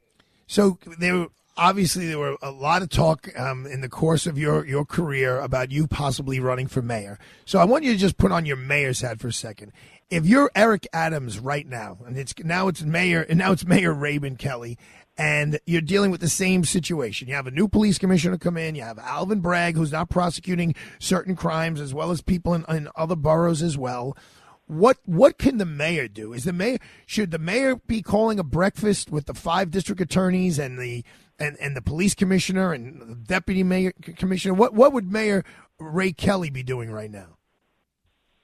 So 0.47 0.77
there 0.99 1.27
obviously 1.57 2.07
there 2.07 2.19
were 2.19 2.37
a 2.41 2.51
lot 2.51 2.81
of 2.81 2.89
talk 2.89 3.29
um, 3.39 3.65
in 3.65 3.81
the 3.81 3.89
course 3.89 4.25
of 4.25 4.37
your, 4.37 4.65
your 4.65 4.85
career 4.85 5.39
about 5.39 5.71
you 5.71 5.87
possibly 5.87 6.39
running 6.39 6.67
for 6.67 6.81
mayor. 6.81 7.19
So 7.45 7.59
I 7.59 7.65
want 7.65 7.83
you 7.83 7.93
to 7.93 7.97
just 7.97 8.17
put 8.17 8.31
on 8.31 8.45
your 8.45 8.55
mayor's 8.55 9.01
hat 9.01 9.19
for 9.19 9.27
a 9.27 9.33
second. 9.33 9.71
If 10.09 10.25
you're 10.25 10.51
Eric 10.55 10.87
Adams 10.93 11.39
right 11.39 11.67
now, 11.67 11.97
and 12.05 12.17
it's 12.17 12.33
now 12.39 12.67
it's 12.67 12.83
Mayor 12.83 13.21
and 13.21 13.39
now 13.39 13.51
it's 13.51 13.65
Mayor 13.65 13.93
Rabon 13.93 14.37
Kelly, 14.37 14.77
and 15.17 15.59
you're 15.65 15.81
dealing 15.81 16.11
with 16.11 16.21
the 16.21 16.29
same 16.29 16.65
situation. 16.65 17.27
You 17.27 17.35
have 17.35 17.47
a 17.47 17.51
new 17.51 17.67
police 17.67 17.97
commissioner 17.97 18.37
come 18.37 18.57
in. 18.57 18.75
You 18.75 18.83
have 18.83 18.99
Alvin 18.99 19.39
Bragg, 19.39 19.75
who's 19.75 19.91
not 19.91 20.09
prosecuting 20.09 20.75
certain 20.99 21.35
crimes, 21.35 21.79
as 21.79 21.93
well 21.93 22.11
as 22.11 22.21
people 22.21 22.53
in, 22.53 22.65
in 22.69 22.89
other 22.95 23.15
boroughs 23.15 23.61
as 23.61 23.77
well 23.77 24.17
what 24.65 24.97
what 25.05 25.37
can 25.37 25.57
the 25.57 25.65
mayor 25.65 26.07
do? 26.07 26.33
Is 26.33 26.45
the 26.45 26.53
mayor 26.53 26.77
should 27.05 27.31
the 27.31 27.39
mayor 27.39 27.75
be 27.75 28.01
calling 28.01 28.39
a 28.39 28.43
breakfast 28.43 29.11
with 29.11 29.25
the 29.25 29.33
five 29.33 29.71
district 29.71 30.01
attorneys 30.01 30.57
and 30.57 30.79
the 30.79 31.03
and, 31.39 31.57
and 31.59 31.75
the 31.75 31.81
police 31.81 32.15
commissioner 32.15 32.73
and 32.73 33.01
the 33.01 33.15
deputy 33.15 33.63
mayor 33.63 33.93
commissioner? 34.17 34.53
What 34.53 34.73
what 34.73 34.93
would 34.93 35.11
Mayor 35.11 35.43
Ray 35.79 36.11
Kelly 36.11 36.49
be 36.49 36.63
doing 36.63 36.91
right 36.91 37.11
now? 37.11 37.37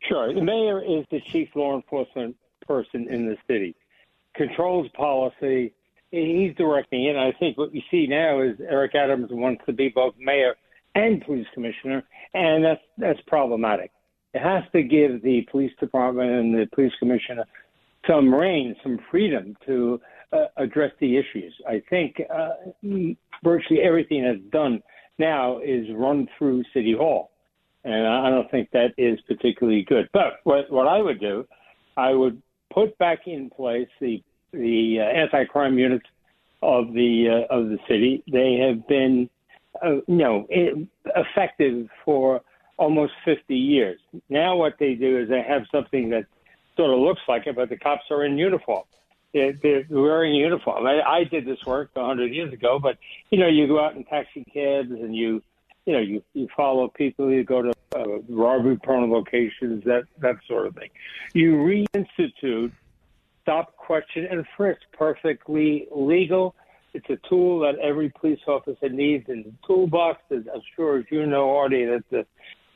Sure, 0.08 0.34
the 0.34 0.42
mayor 0.42 0.82
is 0.82 1.06
the 1.12 1.22
chief 1.32 1.50
law 1.56 1.76
enforcement 1.76 2.36
person 2.66 3.08
in 3.10 3.26
the 3.26 3.38
city, 3.48 3.76
controls 4.36 4.88
policy. 4.94 5.74
He's 6.12 6.56
directing 6.56 7.06
it. 7.06 7.16
I 7.16 7.32
think 7.40 7.58
what 7.58 7.72
we 7.72 7.84
see 7.92 8.08
now 8.08 8.42
is 8.42 8.58
Eric 8.60 8.96
Adams 8.96 9.30
wants 9.32 9.64
to 9.68 9.74
be 9.74 9.90
both 9.90 10.16
mayor 10.18 10.56
and 10.96 11.24
police 11.24 11.46
commissioner, 11.54 12.04
and 12.34 12.64
that's 12.64 12.82
that's 12.98 13.22
problematic. 13.28 13.92
It 14.34 14.42
has 14.42 14.64
to 14.74 14.84
give 14.84 15.22
the 15.22 15.42
police 15.52 15.72
department 15.80 16.32
and 16.32 16.54
the 16.54 16.68
police 16.74 16.94
commissioner 17.00 17.46
some 18.08 18.34
reign, 18.34 18.76
some 18.82 19.00
freedom 19.12 19.56
to 19.66 20.00
uh, 20.32 20.46
address 20.58 20.92
the 21.00 21.18
issues. 21.18 21.54
I 21.68 21.82
think 21.90 22.22
uh, 22.34 22.50
virtually 23.44 23.82
everything 23.82 24.24
that's 24.24 24.52
done 24.52 24.82
now 25.18 25.60
is 25.60 25.86
run 25.94 26.28
through 26.38 26.64
City 26.74 26.94
Hall, 26.98 27.32
and 27.84 28.08
I 28.08 28.30
don't 28.30 28.50
think 28.52 28.70
that 28.72 28.94
is 28.98 29.20
particularly 29.28 29.84
good. 29.88 30.10
But 30.14 30.40
what, 30.44 30.72
what 30.72 30.88
I 30.88 31.02
would 31.02 31.20
do, 31.20 31.48
I 31.98 32.12
would 32.12 32.42
put 32.74 32.98
back 32.98 33.28
in 33.28 33.50
place 33.50 33.90
the 34.00 34.24
the 34.52 34.98
uh, 35.00 35.04
anti-crime 35.04 35.78
units 35.78 36.06
of 36.64 36.94
the 36.94 37.46
uh, 37.52 37.56
of 37.56 37.70
the 37.70 37.78
city. 37.88 38.24
They 38.32 38.56
have 38.68 38.88
been, 38.88 39.30
uh, 39.84 40.02
you 40.08 40.16
know, 40.16 40.48
effective 41.16 41.88
for 42.04 42.42
almost 42.78 43.14
50 43.26 43.56
years. 43.56 44.00
Now 44.30 44.56
what 44.56 44.74
they 44.80 44.96
do 44.96 45.20
is 45.20 45.30
they 45.30 45.44
have 45.48 45.64
something 45.72 46.10
that 46.10 46.26
sort 46.78 46.92
of 46.92 47.00
looks 47.00 47.22
like 47.28 47.46
it, 47.46 47.56
but 47.56 47.70
the 47.70 47.78
cops 47.78 48.04
are 48.10 48.24
in 48.26 48.38
uniform. 48.38 48.84
They're, 49.34 49.86
wearing 49.90 50.34
a 50.34 50.38
uniform. 50.38 50.88
I, 50.88 51.02
I 51.02 51.24
did 51.24 51.46
this 51.46 51.64
work 51.66 51.92
a 51.96 52.00
100 52.00 52.34
years 52.34 52.52
ago, 52.52 52.80
but 52.80 52.98
you 53.30 53.40
know, 53.40 53.48
you 53.48 53.68
go 53.68 53.84
out 53.84 53.96
in 53.96 54.04
taxi 54.06 54.44
cabs 54.52 54.90
and 54.90 55.16
you, 55.16 55.42
you 55.86 55.94
know, 55.94 56.00
you, 56.00 56.24
you 56.34 56.48
follow 56.56 56.88
people. 56.88 57.32
You 57.32 57.44
go 57.44 57.62
to 57.62 57.74
uh, 57.96 58.20
robbery-prone 58.28 59.12
locations, 59.12 59.84
that 59.86 60.04
that 60.20 60.36
sort 60.48 60.68
of 60.68 60.76
thing. 60.76 60.90
You 61.34 61.54
reinstitute 61.54 62.72
stop, 63.50 63.76
question, 63.78 64.28
and 64.30 64.46
frisk. 64.56 64.82
Perfectly 64.94 65.88
legal. 65.96 66.56
It's 66.94 67.10
a 67.10 67.18
tool 67.28 67.60
that 67.62 67.80
every 67.80 68.10
police 68.10 68.40
officer 68.48 68.90
needs 68.90 69.30
in 69.30 69.44
the 69.44 69.54
toolbox. 69.66 70.22
As 70.32 70.44
I'm 70.54 70.62
sure 70.76 71.00
as 71.00 71.06
you 71.12 71.26
know, 71.26 71.56
Artie, 71.56 71.86
that 71.86 72.04
the 72.10 72.26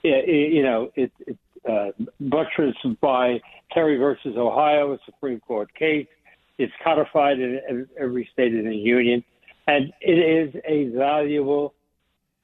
you 0.03 0.63
know 0.63 0.91
it, 0.95 1.11
it 1.27 1.37
uh, 1.69 1.91
buttressed 2.19 2.99
by 3.01 3.39
Terry 3.71 3.97
versus 3.97 4.35
Ohio, 4.37 4.93
a 4.93 4.97
Supreme 5.05 5.39
Court 5.39 5.73
case. 5.73 6.07
It's 6.57 6.73
codified 6.83 7.39
in 7.39 7.87
every 7.99 8.29
state 8.31 8.53
in 8.53 8.67
the 8.67 8.75
union, 8.75 9.23
and 9.67 9.91
it 10.01 10.11
is 10.11 10.61
a 10.65 10.85
valuable 10.95 11.73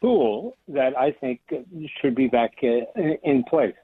tool 0.02 0.58
that 0.70 0.98
I 0.98 1.12
think 1.12 1.42
should 2.02 2.16
be 2.16 2.28
back 2.28 2.56
uh, 2.64 3.02
in 3.24 3.44
place. 3.44 3.76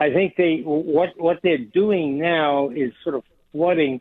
I 0.00 0.12
think 0.12 0.36
they 0.36 0.60
what 0.64 1.10
what 1.16 1.40
they're 1.42 1.58
doing 1.58 2.18
now 2.18 2.70
is 2.70 2.92
sort 3.02 3.14
of 3.14 3.24
flooding 3.52 4.00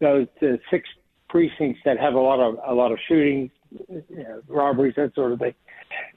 those 0.00 0.28
uh, 0.42 0.56
six 0.70 0.88
precincts 1.28 1.80
that 1.84 1.98
have 1.98 2.14
a 2.14 2.20
lot 2.20 2.40
of 2.40 2.58
a 2.66 2.74
lot 2.74 2.92
of 2.92 2.98
shootings, 3.06 3.50
you 3.88 4.04
know, 4.10 4.42
robberies, 4.48 4.94
that 4.96 5.14
sort 5.14 5.32
of 5.32 5.38
thing, 5.38 5.54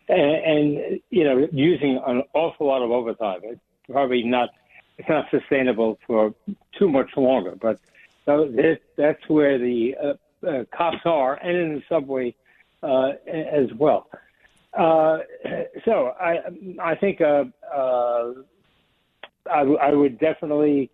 and, 0.07 0.21
and 0.21 0.99
you 1.09 1.23
know 1.23 1.47
using 1.51 2.01
an 2.05 2.23
awful 2.33 2.67
lot 2.67 2.81
of 2.81 2.91
overtime. 2.91 3.39
It's 3.43 3.61
probably 3.91 4.23
not 4.23 4.49
it's 4.97 5.09
not 5.09 5.25
sustainable 5.31 5.99
for 6.05 6.33
too 6.77 6.89
much 6.89 7.09
longer. 7.17 7.55
But 7.59 7.79
so 8.29 8.47
this, 8.47 8.77
that's 8.95 9.27
where 9.27 9.57
the 9.57 9.95
uh, 10.01 10.47
uh, 10.47 10.63
cops 10.71 11.03
are, 11.05 11.33
and 11.33 11.57
in 11.57 11.73
the 11.75 11.83
subway 11.89 12.35
uh, 12.83 13.13
as 13.27 13.73
well. 13.73 14.07
Uh, 14.77 15.17
so 15.83 16.13
I 16.19 16.39
I 16.79 16.93
think 16.95 17.21
uh, 17.21 17.45
uh, 17.73 18.33
I, 19.51 19.59
w- 19.59 19.79
I 19.79 19.93
would 19.93 20.19
definitely 20.19 20.91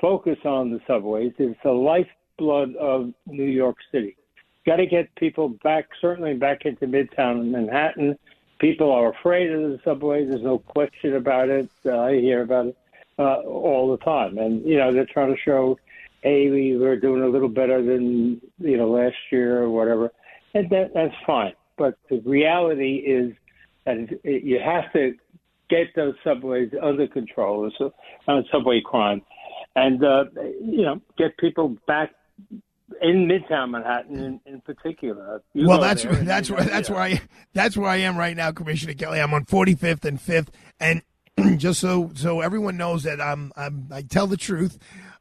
focus 0.00 0.38
on 0.46 0.70
the 0.70 0.80
subways. 0.86 1.34
It's 1.38 1.60
the 1.62 1.72
lifeblood 1.72 2.74
of 2.76 3.12
New 3.26 3.44
York 3.44 3.76
City. 3.92 4.16
Got 4.64 4.76
to 4.76 4.86
get 4.86 5.14
people 5.16 5.50
back, 5.62 5.88
certainly 6.00 6.32
back 6.32 6.64
into 6.64 6.86
Midtown 6.86 7.50
Manhattan. 7.50 8.18
People 8.58 8.90
are 8.90 9.10
afraid 9.10 9.52
of 9.52 9.60
the 9.70 9.80
subway. 9.84 10.24
There's 10.24 10.42
no 10.42 10.58
question 10.58 11.16
about 11.16 11.50
it. 11.50 11.68
Uh, 11.84 11.98
I 11.98 12.20
hear 12.20 12.40
about 12.40 12.66
it 12.68 12.76
uh, 13.18 13.40
all 13.40 13.90
the 13.90 14.02
time, 14.02 14.38
and 14.38 14.64
you 14.64 14.78
know 14.78 14.92
they're 14.94 15.04
trying 15.04 15.34
to 15.34 15.40
show, 15.40 15.78
hey, 16.22 16.50
we 16.50 16.76
were 16.76 16.96
doing 16.96 17.22
a 17.22 17.28
little 17.28 17.48
better 17.48 17.82
than 17.82 18.40
you 18.58 18.76
know 18.76 18.90
last 18.90 19.16
year 19.30 19.62
or 19.62 19.70
whatever, 19.70 20.12
and 20.54 20.68
that 20.70 20.92
that's 20.94 21.14
fine. 21.26 21.52
But 21.76 21.98
the 22.08 22.20
reality 22.20 22.96
is 22.96 23.32
that 23.86 23.96
it, 24.24 24.42
you 24.44 24.58
have 24.64 24.92
to 24.92 25.14
get 25.68 25.94
those 25.94 26.14
subways 26.24 26.70
under 26.82 27.06
control, 27.06 27.70
so, 27.78 27.92
uh, 28.28 28.42
subway 28.52 28.80
crime, 28.84 29.22
and 29.76 30.04
uh, 30.04 30.24
you 30.60 30.82
know 30.82 31.00
get 31.16 31.36
people 31.38 31.76
back 31.86 32.10
in 33.00 33.28
Midtown 33.28 33.70
Manhattan 33.70 34.18
in, 34.18 34.40
in 34.46 34.60
particular. 34.60 35.42
You 35.54 35.68
well, 35.68 35.80
that's 35.80 36.04
that's 36.04 36.50
where 36.50 36.64
that's 36.64 36.90
where 36.90 37.00
I 37.00 37.20
that's 37.52 37.76
where 37.76 37.88
I 37.88 37.96
am 37.96 38.16
right 38.16 38.36
now, 38.36 38.52
Commissioner 38.52 38.94
Kelly. 38.94 39.20
I'm 39.20 39.32
on 39.32 39.44
45th 39.44 40.04
and 40.04 40.18
5th, 40.18 40.48
and 40.78 41.02
just 41.58 41.80
so 41.80 42.10
so 42.14 42.40
everyone 42.40 42.76
knows 42.76 43.04
that 43.04 43.20
I'm, 43.20 43.52
I'm 43.56 43.88
I 43.90 44.02
tell 44.02 44.26
the 44.26 44.36
truth. 44.36 44.78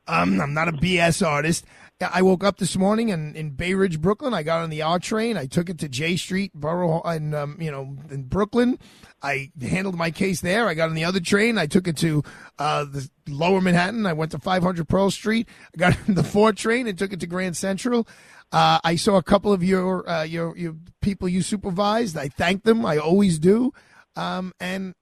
Um, 0.10 0.42
I'm 0.42 0.56
not 0.56 0.68
a 0.68 0.72
BS 0.72 1.26
artist. 1.26 1.66
I 2.02 2.22
woke 2.22 2.44
up 2.46 2.58
this 2.58 2.78
morning 2.78 3.10
in, 3.10 3.36
in 3.36 3.52
Bay 3.52 3.74
Ridge, 3.74 4.02
Brooklyn. 4.02 4.34
I 4.34 4.42
got 4.42 4.64
on 4.64 4.70
the 4.70 4.82
R 4.82 5.00
train. 5.00 5.38
I 5.38 5.46
took 5.46 5.70
it 5.70 5.78
to 5.80 5.90
Jay 5.90 6.16
Street, 6.16 6.52
Borough, 6.54 7.02
and 7.04 7.36
um, 7.36 7.58
you 7.60 7.70
know, 7.70 7.96
in 8.10 8.24
Brooklyn. 8.24 8.80
I 9.22 9.52
handled 9.62 9.96
my 9.96 10.10
case 10.10 10.40
there. 10.42 10.68
I 10.68 10.74
got 10.74 10.90
on 10.90 10.96
the 10.96 11.04
other 11.04 11.20
train. 11.20 11.58
I 11.58 11.68
took 11.68 11.88
it 11.88 11.98
to 11.98 12.24
uh, 12.58 12.86
the 12.86 13.08
Lower 13.28 13.60
Manhattan. 13.62 14.06
I 14.06 14.14
went 14.14 14.32
to 14.32 14.40
500 14.40 14.88
Pearl 14.88 15.12
Street. 15.12 15.48
I 15.76 15.78
got 15.78 15.98
on 16.08 16.16
the 16.16 16.24
four 16.24 16.54
train 16.54 16.88
and 16.88 16.98
took 16.98 17.14
it 17.14 17.20
to 17.20 17.28
Grand 17.28 17.58
Central. 17.58 18.08
Uh, 18.52 18.80
I 18.84 18.96
saw 18.96 19.18
a 19.18 19.24
couple 19.24 19.54
of 19.54 19.64
your 19.64 20.10
uh, 20.10 20.24
your 20.24 20.58
your 20.58 20.76
people 21.02 21.28
you 21.28 21.44
supervised. 21.44 22.18
I 22.18 22.30
thanked 22.30 22.64
them. 22.64 22.86
I 22.86 22.98
always 22.98 23.38
do. 23.38 23.74
Um, 24.16 24.54
and 24.60 24.96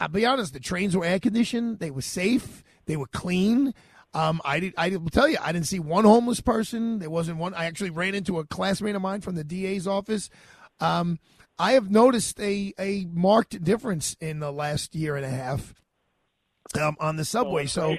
I'll 0.00 0.08
be 0.08 0.26
honest, 0.26 0.54
the 0.54 0.60
trains 0.60 0.96
were 0.96 1.04
air 1.04 1.20
conditioned. 1.20 1.78
They 1.78 1.90
were 1.90 2.02
safe. 2.02 2.64
They 2.86 2.96
were 2.96 3.06
clean. 3.06 3.74
Um, 4.14 4.40
I 4.44 4.60
did. 4.60 4.74
I 4.76 4.88
will 4.90 5.10
tell 5.10 5.28
you, 5.28 5.36
I 5.40 5.52
didn't 5.52 5.66
see 5.66 5.78
one 5.78 6.04
homeless 6.04 6.40
person. 6.40 6.98
There 6.98 7.10
wasn't 7.10 7.38
one. 7.38 7.54
I 7.54 7.66
actually 7.66 7.90
ran 7.90 8.14
into 8.14 8.38
a 8.38 8.44
classmate 8.44 8.94
of 8.94 9.02
mine 9.02 9.20
from 9.20 9.34
the 9.34 9.44
DA's 9.44 9.86
office. 9.86 10.30
Um, 10.80 11.18
I 11.58 11.72
have 11.72 11.90
noticed 11.90 12.40
a 12.40 12.72
a 12.78 13.06
marked 13.12 13.62
difference 13.62 14.16
in 14.20 14.40
the 14.40 14.52
last 14.52 14.94
year 14.94 15.16
and 15.16 15.24
a 15.24 15.30
half 15.30 15.74
um, 16.80 16.96
on 17.00 17.16
the 17.16 17.24
subway. 17.24 17.66
So. 17.66 17.96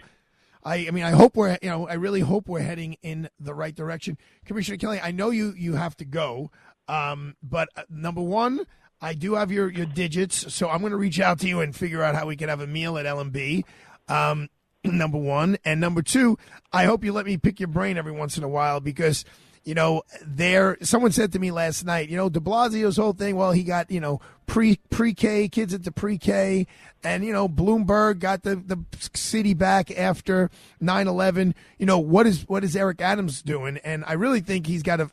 I, 0.62 0.88
I 0.88 0.92
mean, 0.92 1.06
I 1.06 1.12
hope 1.12 1.38
we're, 1.38 1.58
you 1.62 1.70
know, 1.70 1.88
I 1.88 1.94
really 1.94 2.20
hope 2.20 2.50
we're 2.50 2.60
heading 2.60 2.98
in 3.02 3.30
the 3.40 3.54
right 3.54 3.74
direction. 3.74 4.18
Commissioner 4.44 4.76
Kelly, 4.78 5.00
I 5.02 5.12
know 5.12 5.30
you, 5.30 5.54
you 5.56 5.76
have 5.76 5.96
to 5.98 6.06
go. 6.06 6.52
Um, 6.90 7.38
but 7.42 7.70
uh, 7.78 7.84
number 7.90 8.22
one, 8.22 8.66
I 9.02 9.14
do 9.14 9.36
have 9.36 9.54
your, 9.54 9.72
your 9.72 9.86
digits, 9.86 10.54
so 10.54 10.70
I'm 10.70 10.82
going 10.82 10.92
to 10.92 10.98
reach 10.98 11.20
out 11.20 11.40
to 11.40 11.48
you 11.48 11.62
and 11.62 11.74
figure 11.74 12.04
out 12.04 12.14
how 12.14 12.26
we 12.26 12.36
can 12.36 12.50
have 12.50 12.60
a 12.60 12.68
meal 12.68 12.98
at 12.98 13.06
L&B. 13.06 13.64
Um, 14.10 14.50
number 14.84 15.18
one. 15.18 15.58
And 15.66 15.80
number 15.80 16.02
two, 16.02 16.38
I 16.72 16.86
hope 16.86 17.04
you 17.04 17.12
let 17.12 17.26
me 17.26 17.38
pick 17.38 17.60
your 17.60 17.68
brain 17.68 17.98
every 17.98 18.12
once 18.12 18.38
in 18.38 18.44
a 18.44 18.50
while 18.50 18.80
because, 18.80 19.26
you 19.64 19.74
know, 19.74 20.04
there, 20.26 20.78
someone 20.82 21.12
said 21.12 21.34
to 21.34 21.40
me 21.40 21.52
last 21.52 21.86
night, 21.86 22.10
you 22.10 22.18
know, 22.18 22.30
de 22.30 22.40
Blasio's 22.40 22.98
whole 22.98 23.14
thing, 23.14 23.36
well, 23.36 23.52
he 23.52 23.64
got, 23.64 23.92
you 23.92 24.00
know, 24.00 24.22
pre, 24.46 24.80
pre-K, 24.90 25.50
kids 25.50 25.74
into 25.74 25.92
pre-K, 25.92 26.66
and, 27.04 27.26
you 27.26 27.34
know, 27.34 27.48
Bloomberg 27.48 28.20
got 28.20 28.44
the, 28.44 28.56
the 28.56 28.78
city 29.14 29.54
back 29.54 29.92
after 29.98 30.50
9-11. 30.82 31.54
You 31.78 31.86
know, 31.86 32.00
what 32.00 32.26
is, 32.26 32.48
what 32.48 32.64
is 32.64 32.76
Eric 32.76 33.02
Adams 33.02 33.42
doing? 33.42 33.78
And 33.84 34.04
I 34.06 34.14
really 34.14 34.42
think 34.42 34.68
he's 34.68 34.84
got 34.84 34.98
to, 34.98 35.10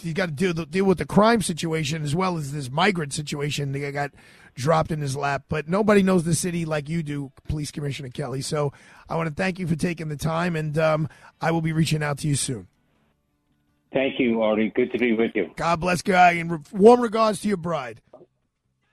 he's 0.00 0.14
got 0.14 0.26
to 0.26 0.32
deal, 0.32 0.52
deal 0.52 0.84
with 0.84 0.98
the 0.98 1.06
crime 1.06 1.42
situation 1.42 2.02
as 2.02 2.14
well 2.14 2.38
as 2.38 2.52
this 2.52 2.70
migrant 2.70 3.12
situation. 3.12 3.72
They 3.72 3.92
got 3.92 4.10
dropped 4.58 4.90
in 4.90 5.00
his 5.00 5.16
lap. 5.16 5.44
But 5.48 5.68
nobody 5.68 6.02
knows 6.02 6.24
the 6.24 6.34
city 6.34 6.64
like 6.64 6.88
you 6.88 7.02
do, 7.02 7.32
Police 7.48 7.70
Commissioner 7.70 8.10
Kelly. 8.10 8.42
So 8.42 8.72
I 9.08 9.16
want 9.16 9.28
to 9.28 9.34
thank 9.34 9.58
you 9.58 9.66
for 9.66 9.76
taking 9.76 10.08
the 10.08 10.16
time, 10.16 10.56
and 10.56 10.76
um, 10.76 11.08
I 11.40 11.50
will 11.52 11.62
be 11.62 11.72
reaching 11.72 12.02
out 12.02 12.18
to 12.18 12.28
you 12.28 12.34
soon. 12.34 12.66
Thank 13.92 14.20
you, 14.20 14.42
Artie. 14.42 14.70
Good 14.74 14.92
to 14.92 14.98
be 14.98 15.14
with 15.14 15.30
you. 15.34 15.50
God 15.56 15.80
bless, 15.80 16.02
guy, 16.02 16.32
and 16.32 16.66
warm 16.72 17.00
regards 17.00 17.40
to 17.40 17.48
your 17.48 17.56
bride. 17.56 18.02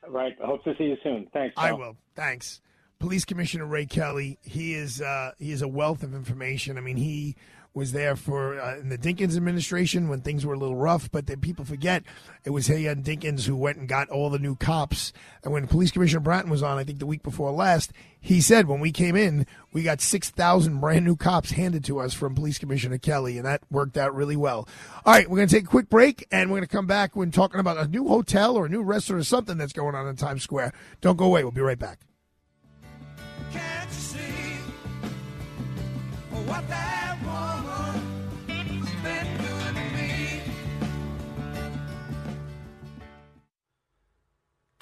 Right. 0.08 0.36
I 0.42 0.46
hope 0.46 0.64
to 0.64 0.76
see 0.78 0.86
you 0.86 0.98
soon. 1.04 1.28
Thanks. 1.34 1.54
I 1.58 1.74
will. 1.74 1.98
Thanks. 2.16 2.62
Police 3.00 3.26
Commissioner 3.26 3.66
Ray 3.66 3.88
Kelly. 3.88 4.40
He 4.42 4.74
is 4.74 5.02
uh, 5.02 5.32
he 5.38 5.52
is 5.52 5.62
a 5.62 5.68
wealth 5.68 6.04
of 6.04 6.14
information. 6.14 6.78
I 6.78 6.82
mean, 6.82 6.96
he 6.96 7.36
was 7.76 7.92
there 7.92 8.16
for 8.16 8.60
uh, 8.60 8.78
in 8.78 8.90
the 8.90 8.98
Dinkins 8.98 9.36
administration 9.36 10.08
when 10.08 10.22
things 10.22 10.46
were 10.46 10.54
a 10.54 10.58
little 10.58 10.78
rough, 10.78 11.12
but 11.12 11.28
then 11.28 11.42
people 11.42 11.66
forget 11.66 12.04
it 12.46 12.52
was 12.52 12.70
and 12.70 13.04
Dinkins 13.04 13.46
who 13.46 13.56
went 13.56 13.78
and 13.78 13.88
got 13.88 14.10
all 14.10 14.30
the 14.30 14.40
new 14.40 14.56
cops. 14.56 15.12
And 15.44 15.52
when 15.52 15.68
Police 15.68 15.92
Commissioner 15.92 16.22
Bratton 16.22 16.50
was 16.50 16.64
on, 16.64 16.78
I 16.78 16.86
think 16.86 17.00
the 17.00 17.06
week 17.06 17.22
before 17.22 17.52
last, 17.52 17.92
he 18.20 18.42
said 18.42 18.68
when 18.68 18.80
we 18.80 18.92
came 18.92 19.16
in, 19.16 19.46
we 19.74 19.84
got 19.84 20.02
6,000 20.02 20.80
brand 20.80 21.06
new 21.06 21.16
cops 21.16 21.52
handed 21.52 21.84
to 21.86 22.00
us 22.00 22.14
from 22.14 22.34
Police 22.34 22.58
Commissioner 22.58 22.98
Kelly, 22.98 23.38
and 23.38 23.46
that 23.46 23.62
worked 23.70 23.98
out 23.98 24.16
really 24.16 24.38
well. 24.38 24.68
All 25.06 25.14
right, 25.14 25.30
we're 25.30 25.38
going 25.38 25.50
to 25.50 25.56
take 25.56 25.66
a 25.66 25.68
quick 25.68 25.90
break, 25.90 26.26
and 26.32 26.50
we're 26.50 26.58
going 26.58 26.68
to 26.68 26.76
come 26.76 26.88
back 26.88 27.16
when 27.16 27.30
talking 27.30 27.60
about 27.60 27.78
a 27.78 27.88
new 27.88 28.08
hotel 28.08 28.56
or 28.56 28.66
a 28.66 28.70
new 28.70 28.82
restaurant 28.82 29.22
or 29.22 29.26
something 29.26 29.58
that's 29.58 29.74
going 29.74 29.96
on 29.96 30.08
in 30.08 30.16
Times 30.16 30.44
Square. 30.44 30.74
Don't 31.02 31.18
go 31.18 31.26
away. 31.26 31.44
We'll 31.44 31.52
be 31.52 31.62
right 31.62 31.78
back. 31.78 32.00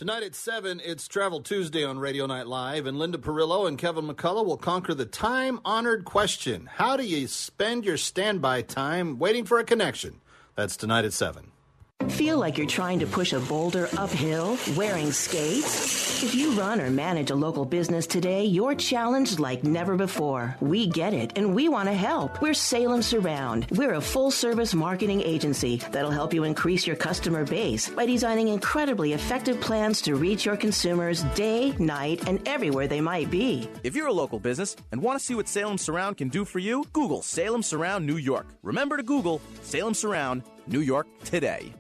Tonight 0.03 0.23
at 0.23 0.35
7, 0.35 0.81
it's 0.83 1.07
Travel 1.07 1.39
Tuesday 1.39 1.85
on 1.85 1.97
Radio 1.97 2.25
Night 2.25 2.45
Live, 2.45 2.87
and 2.87 2.99
Linda 2.99 3.17
Perillo 3.17 3.69
and 3.69 3.77
Kevin 3.77 4.05
McCullough 4.05 4.45
will 4.45 4.57
conquer 4.57 4.93
the 4.93 5.05
time 5.05 5.61
honored 5.63 6.03
question 6.03 6.65
How 6.73 6.97
do 6.97 7.05
you 7.05 7.25
spend 7.25 7.85
your 7.85 7.95
standby 7.95 8.63
time 8.63 9.17
waiting 9.17 9.45
for 9.45 9.59
a 9.59 9.63
connection? 9.63 10.19
That's 10.55 10.75
tonight 10.75 11.05
at 11.05 11.13
7. 11.13 11.52
Feel 12.09 12.37
like 12.37 12.57
you're 12.57 12.67
trying 12.67 12.99
to 12.99 13.07
push 13.07 13.33
a 13.33 13.39
boulder 13.39 13.87
uphill 13.97 14.57
wearing 14.75 15.11
skates? 15.11 16.21
If 16.23 16.35
you 16.35 16.51
run 16.51 16.79
or 16.79 16.89
manage 16.89 17.31
a 17.31 17.35
local 17.35 17.65
business 17.65 18.07
today, 18.07 18.45
you're 18.45 18.75
challenged 18.75 19.39
like 19.39 19.63
never 19.63 19.95
before. 19.95 20.55
We 20.59 20.87
get 20.87 21.13
it 21.13 21.37
and 21.37 21.55
we 21.55 21.69
want 21.69 21.89
to 21.89 21.93
help. 21.93 22.41
We're 22.41 22.53
Salem 22.53 23.01
Surround. 23.01 23.67
We're 23.71 23.95
a 23.95 24.01
full 24.01 24.31
service 24.31 24.73
marketing 24.73 25.21
agency 25.21 25.77
that'll 25.91 26.11
help 26.11 26.33
you 26.33 26.43
increase 26.43 26.85
your 26.85 26.95
customer 26.95 27.45
base 27.45 27.89
by 27.89 28.05
designing 28.05 28.47
incredibly 28.47 29.13
effective 29.13 29.59
plans 29.59 30.01
to 30.03 30.15
reach 30.15 30.45
your 30.45 30.57
consumers 30.57 31.23
day, 31.35 31.71
night, 31.79 32.27
and 32.27 32.45
everywhere 32.47 32.87
they 32.87 33.01
might 33.01 33.31
be. 33.31 33.67
If 33.83 33.95
you're 33.95 34.07
a 34.07 34.13
local 34.13 34.39
business 34.39 34.75
and 34.91 35.01
want 35.01 35.19
to 35.19 35.25
see 35.25 35.35
what 35.35 35.47
Salem 35.47 35.77
Surround 35.77 36.17
can 36.17 36.29
do 36.29 36.45
for 36.45 36.59
you, 36.59 36.85
Google 36.93 37.21
Salem 37.21 37.63
Surround 37.63 38.05
New 38.05 38.17
York. 38.17 38.47
Remember 38.61 38.97
to 38.97 39.03
Google 39.03 39.41
Salem 39.61 39.93
Surround 39.93 40.43
New 40.67 40.81
York 40.81 41.07
today. 41.23 41.73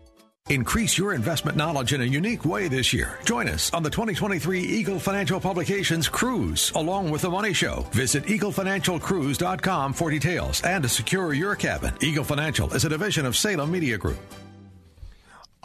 Increase 0.49 0.97
your 0.97 1.13
investment 1.13 1.55
knowledge 1.55 1.93
in 1.93 2.01
a 2.01 2.05
unique 2.05 2.43
way 2.43 2.67
this 2.67 2.91
year. 2.91 3.17
Join 3.23 3.47
us 3.47 3.73
on 3.73 3.81
the 3.81 3.89
2023 3.89 4.59
Eagle 4.59 4.99
Financial 4.99 5.39
Publications 5.39 6.09
Cruise, 6.09 6.69
along 6.75 7.11
with 7.11 7.21
The 7.21 7.29
Money 7.29 7.53
Show. 7.53 7.85
Visit 7.91 8.25
eaglefinancialcruise.com 8.25 9.93
for 9.93 10.11
details 10.11 10.61
and 10.63 10.83
to 10.83 10.89
secure 10.89 11.33
your 11.33 11.55
cabin. 11.55 11.93
Eagle 12.01 12.25
Financial 12.25 12.73
is 12.73 12.83
a 12.83 12.89
division 12.89 13.25
of 13.25 13.37
Salem 13.37 13.71
Media 13.71 13.97
Group. 13.97 14.19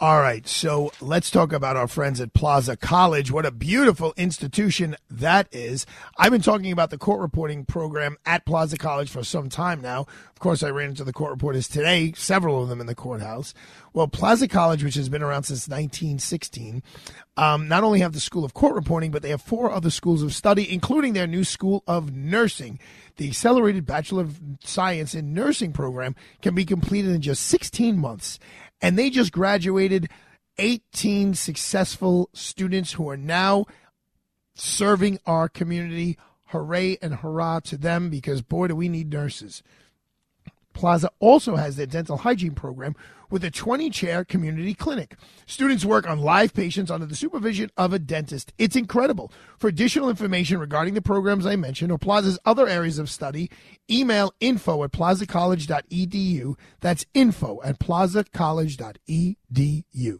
All 0.01 0.21
right, 0.21 0.47
so 0.47 0.93
let's 1.01 1.29
talk 1.29 1.51
about 1.51 1.75
our 1.75 1.89
friends 1.89 2.21
at 2.21 2.33
Plaza 2.33 2.77
College. 2.77 3.33
What 3.33 3.45
a 3.45 3.51
beautiful 3.51 4.13
institution 4.15 4.95
that 5.09 5.49
is. 5.51 5.85
I've 6.17 6.31
been 6.31 6.41
talking 6.41 6.71
about 6.71 6.89
the 6.89 6.97
court 6.97 7.19
reporting 7.19 7.65
program 7.65 8.15
at 8.25 8.45
Plaza 8.45 8.77
College 8.77 9.09
for 9.09 9.25
some 9.25 9.49
time 9.49 9.81
now. 9.81 10.05
Of 10.31 10.39
course, 10.39 10.63
I 10.63 10.69
ran 10.69 10.91
into 10.91 11.03
the 11.03 11.11
court 11.11 11.31
reporters 11.31 11.67
today, 11.67 12.13
several 12.13 12.63
of 12.63 12.69
them 12.69 12.79
in 12.79 12.87
the 12.87 12.95
courthouse. 12.95 13.53
Well, 13.91 14.07
Plaza 14.07 14.47
College, 14.47 14.85
which 14.85 14.95
has 14.95 15.09
been 15.09 15.21
around 15.21 15.43
since 15.43 15.67
1916, 15.67 16.81
um, 17.35 17.67
not 17.67 17.83
only 17.83 17.99
have 17.99 18.13
the 18.13 18.21
School 18.21 18.45
of 18.45 18.53
Court 18.53 18.75
Reporting, 18.75 19.11
but 19.11 19.21
they 19.21 19.31
have 19.31 19.41
four 19.41 19.69
other 19.69 19.89
schools 19.89 20.23
of 20.23 20.33
study, 20.33 20.71
including 20.71 21.11
their 21.11 21.27
new 21.27 21.43
School 21.43 21.83
of 21.87 22.15
Nursing. 22.15 22.79
The 23.17 23.27
Accelerated 23.27 23.85
Bachelor 23.85 24.23
of 24.23 24.39
Science 24.63 25.13
in 25.13 25.33
Nursing 25.33 25.73
program 25.73 26.15
can 26.41 26.55
be 26.55 26.63
completed 26.63 27.11
in 27.11 27.19
just 27.19 27.43
16 27.47 27.97
months 27.97 28.39
and 28.81 28.97
they 28.97 29.09
just 29.09 29.31
graduated 29.31 30.09
18 30.57 31.33
successful 31.33 32.29
students 32.33 32.93
who 32.93 33.09
are 33.09 33.17
now 33.17 33.65
serving 34.55 35.19
our 35.25 35.47
community 35.47 36.17
hooray 36.47 36.97
and 37.01 37.15
hurrah 37.15 37.59
to 37.61 37.77
them 37.77 38.09
because 38.09 38.41
boy, 38.41 38.67
do 38.67 38.75
we 38.75 38.89
need 38.89 39.11
nurses. 39.11 39.63
Plaza 40.79 41.11
also 41.19 41.57
has 41.57 41.75
their 41.75 41.85
dental 41.85 42.19
hygiene 42.19 42.55
program 42.55 42.95
with 43.29 43.43
a 43.43 43.51
20 43.51 43.89
chair 43.89 44.23
community 44.23 44.73
clinic. 44.73 45.17
Students 45.45 45.83
work 45.83 46.09
on 46.09 46.21
live 46.21 46.53
patients 46.53 46.89
under 46.89 47.05
the 47.05 47.17
supervision 47.17 47.69
of 47.75 47.91
a 47.91 47.99
dentist. 47.99 48.53
It's 48.57 48.77
incredible. 48.77 49.29
For 49.57 49.67
additional 49.67 50.09
information 50.09 50.57
regarding 50.57 50.93
the 50.93 51.01
programs 51.01 51.45
I 51.45 51.57
mentioned 51.57 51.91
or 51.91 51.97
Plaza's 51.97 52.39
other 52.45 52.65
areas 52.65 52.97
of 52.97 53.09
study, 53.09 53.51
email 53.91 54.31
info 54.39 54.85
at 54.85 54.93
plazacollege.edu. 54.93 56.55
That's 56.79 57.05
info 57.13 57.59
at 57.61 57.77
plazacollege.edu. 57.79 60.19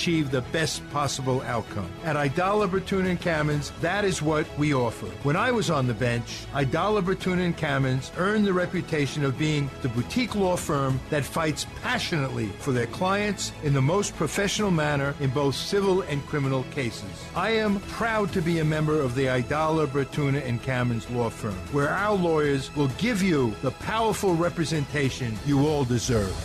the 0.05 0.41
best 0.51 0.87
possible 0.89 1.41
outcome. 1.43 1.89
At 2.03 2.15
Aidala 2.15 2.67
Bertuna, 2.67 3.11
and 3.11 3.21
Kamins, 3.21 3.71
that 3.81 4.03
is 4.03 4.21
what 4.21 4.47
we 4.57 4.73
offer. 4.73 5.05
When 5.23 5.35
I 5.35 5.51
was 5.51 5.69
on 5.69 5.85
the 5.85 5.93
bench, 5.93 6.45
Aidala 6.53 7.03
Bertuna, 7.03 7.45
and 7.45 7.55
Kamins 7.55 8.11
earned 8.17 8.45
the 8.45 8.53
reputation 8.53 9.23
of 9.23 9.37
being 9.37 9.69
the 9.83 9.89
boutique 9.89 10.35
law 10.35 10.55
firm 10.55 10.99
that 11.11 11.23
fights 11.23 11.67
passionately 11.83 12.47
for 12.59 12.71
their 12.71 12.87
clients 12.87 13.51
in 13.63 13.73
the 13.73 13.81
most 13.81 14.15
professional 14.15 14.71
manner 14.71 15.13
in 15.19 15.29
both 15.29 15.53
civil 15.55 16.01
and 16.01 16.25
criminal 16.25 16.63
cases. 16.71 17.11
I 17.35 17.51
am 17.51 17.79
proud 17.81 18.33
to 18.33 18.41
be 18.41 18.59
a 18.59 18.65
member 18.65 18.99
of 18.99 19.13
the 19.13 19.25
Aidala 19.25 19.87
Bertuna, 19.87 20.43
and 20.47 20.61
Kamins 20.63 21.09
law 21.15 21.29
firm, 21.29 21.53
where 21.71 21.89
our 21.89 22.15
lawyers 22.15 22.75
will 22.75 22.89
give 22.97 23.21
you 23.21 23.53
the 23.61 23.71
powerful 23.71 24.33
representation 24.33 25.37
you 25.45 25.67
all 25.67 25.85
deserve. 25.85 26.35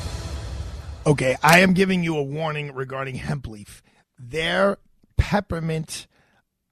Okay, 1.06 1.36
I 1.40 1.60
am 1.60 1.72
giving 1.72 2.02
you 2.02 2.18
a 2.18 2.22
warning 2.22 2.74
regarding 2.74 3.14
hemp 3.14 3.46
leaf. 3.46 3.80
Their 4.18 4.78
peppermint 5.16 6.08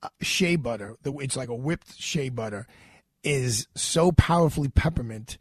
uh, 0.02 0.08
shea 0.22 0.56
butter, 0.56 0.96
it's 1.04 1.36
like 1.36 1.48
a 1.48 1.54
whipped 1.54 1.96
shea 2.00 2.30
butter, 2.30 2.66
is 3.22 3.68
so 3.76 4.10
powerfully 4.10 4.68
peppermint. 4.68 5.38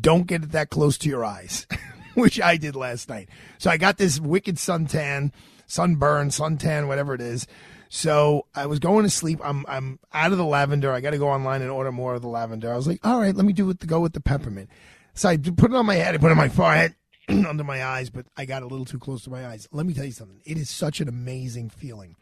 Don't 0.00 0.28
get 0.28 0.44
it 0.44 0.52
that 0.52 0.70
close 0.70 0.96
to 0.98 1.08
your 1.08 1.24
eyes, 1.24 1.66
which 2.14 2.40
I 2.40 2.58
did 2.58 2.76
last 2.76 3.08
night. 3.08 3.28
So 3.58 3.70
I 3.70 3.76
got 3.76 3.98
this 3.98 4.20
wicked 4.20 4.54
suntan, 4.54 5.32
sunburn, 5.66 6.28
suntan, 6.28 6.86
whatever 6.86 7.14
it 7.14 7.20
is. 7.20 7.48
So 7.88 8.46
I 8.54 8.66
was 8.66 8.78
going 8.78 9.02
to 9.02 9.10
sleep. 9.10 9.40
I'm 9.42 9.64
I'm 9.66 9.98
out 10.14 10.30
of 10.30 10.38
the 10.38 10.44
lavender. 10.44 10.92
I 10.92 11.00
got 11.00 11.10
to 11.10 11.18
go 11.18 11.28
online 11.28 11.62
and 11.62 11.72
order 11.72 11.90
more 11.90 12.14
of 12.14 12.22
the 12.22 12.28
lavender. 12.28 12.72
I 12.72 12.76
was 12.76 12.86
like, 12.86 13.04
all 13.04 13.18
right, 13.18 13.34
let 13.34 13.46
me 13.46 13.52
do 13.52 13.68
it. 13.70 13.84
Go 13.84 13.98
with 13.98 14.12
the 14.12 14.20
peppermint. 14.20 14.70
So 15.14 15.28
I 15.28 15.38
put 15.38 15.72
it 15.72 15.76
on 15.76 15.86
my 15.86 15.96
head. 15.96 16.14
I 16.14 16.18
put 16.18 16.28
it 16.28 16.32
on 16.32 16.36
my 16.36 16.48
forehead. 16.48 16.94
under 17.46 17.64
my 17.64 17.84
eyes, 17.84 18.10
but 18.10 18.26
I 18.36 18.44
got 18.44 18.62
a 18.62 18.66
little 18.66 18.86
too 18.86 18.98
close 18.98 19.22
to 19.24 19.30
my 19.30 19.46
eyes. 19.46 19.68
Let 19.70 19.86
me 19.86 19.94
tell 19.94 20.04
you 20.04 20.12
something. 20.12 20.40
It 20.44 20.56
is 20.56 20.70
such 20.70 21.00
an 21.00 21.08
amazing 21.08 21.70
feeling. 21.70 22.16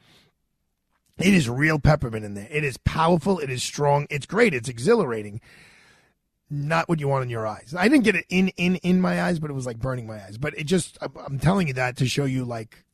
It 1.19 1.33
is 1.33 1.49
real 1.49 1.79
peppermint 1.79 2.25
in 2.25 2.35
there. 2.35 2.49
It 2.51 2.65
is 2.65 2.77
powerful. 2.79 3.39
It 3.39 3.49
is 3.49 3.63
strong. 3.63 4.07
It's 4.11 4.27
great. 4.27 4.53
It's 4.53 4.69
exhilarating. 4.69 5.41
Not 6.51 6.89
what 6.89 7.01
you 7.01 7.09
want 7.09 7.25
in 7.25 7.31
your 7.31 7.47
eyes. 7.47 7.75
I 7.77 7.89
didn't 7.89 8.05
get 8.05 8.17
it 8.17 8.27
in 8.29 8.49
in 8.57 8.77
in 8.77 9.01
my 9.01 9.23
eyes, 9.23 9.39
but 9.39 9.51
it 9.51 9.55
was 9.55 9.67
like 9.67 9.79
burning 9.79 10.07
my 10.07 10.23
eyes. 10.23 10.39
But 10.39 10.57
it 10.59 10.65
just 10.65 10.99
I'm 11.01 11.39
telling 11.39 11.69
you 11.69 11.75
that 11.75 11.97
to 11.97 12.07
show 12.07 12.25
you 12.25 12.45
like 12.45 12.85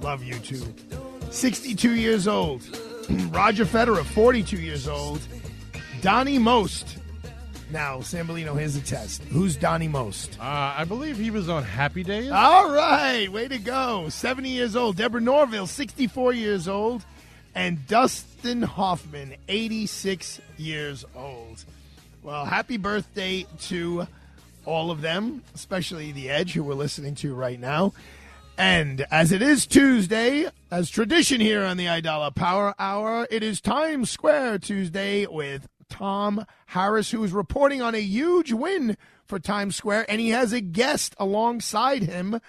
Love 0.00 0.22
U2. 0.22 1.32
62 1.32 1.94
years 1.94 2.26
old. 2.26 2.60
Roger 3.30 3.64
Federer, 3.64 4.04
42 4.04 4.56
years 4.56 4.88
old. 4.88 5.20
Donnie 6.00 6.40
Most. 6.40 6.98
Now, 7.70 7.98
Sambolino, 7.98 8.58
here's 8.58 8.74
a 8.74 8.80
test. 8.80 9.22
Who's 9.22 9.54
Donnie 9.54 9.86
Most? 9.86 10.36
Uh, 10.40 10.74
I 10.76 10.82
believe 10.82 11.16
he 11.16 11.30
was 11.30 11.48
on 11.48 11.62
Happy 11.62 12.02
Days. 12.02 12.32
All 12.32 12.68
right, 12.72 13.30
way 13.30 13.46
to 13.46 13.58
go. 13.58 14.08
70 14.08 14.48
years 14.48 14.74
old. 14.74 14.96
Deborah 14.96 15.20
Norville, 15.20 15.68
64 15.68 16.32
years 16.32 16.66
old. 16.66 17.04
And 17.58 17.84
Dustin 17.88 18.62
Hoffman, 18.62 19.34
86 19.48 20.40
years 20.58 21.04
old. 21.16 21.64
Well, 22.22 22.44
happy 22.44 22.76
birthday 22.76 23.46
to 23.62 24.06
all 24.64 24.92
of 24.92 25.00
them, 25.00 25.42
especially 25.56 26.12
The 26.12 26.30
Edge, 26.30 26.52
who 26.52 26.62
we're 26.62 26.74
listening 26.74 27.16
to 27.16 27.34
right 27.34 27.58
now. 27.58 27.94
And 28.56 29.04
as 29.10 29.32
it 29.32 29.42
is 29.42 29.66
Tuesday, 29.66 30.46
as 30.70 30.88
tradition 30.88 31.40
here 31.40 31.64
on 31.64 31.78
the 31.78 31.86
Aidala 31.86 32.32
Power 32.32 32.76
Hour, 32.78 33.26
it 33.28 33.42
is 33.42 33.60
Times 33.60 34.08
Square 34.08 34.60
Tuesday 34.60 35.26
with 35.26 35.66
Tom 35.88 36.46
Harris, 36.66 37.10
who 37.10 37.24
is 37.24 37.32
reporting 37.32 37.82
on 37.82 37.96
a 37.96 38.00
huge 38.00 38.52
win 38.52 38.96
for 39.24 39.40
Times 39.40 39.74
Square, 39.74 40.08
and 40.08 40.20
he 40.20 40.28
has 40.28 40.52
a 40.52 40.60
guest 40.60 41.16
alongside 41.18 42.04
him. 42.04 42.40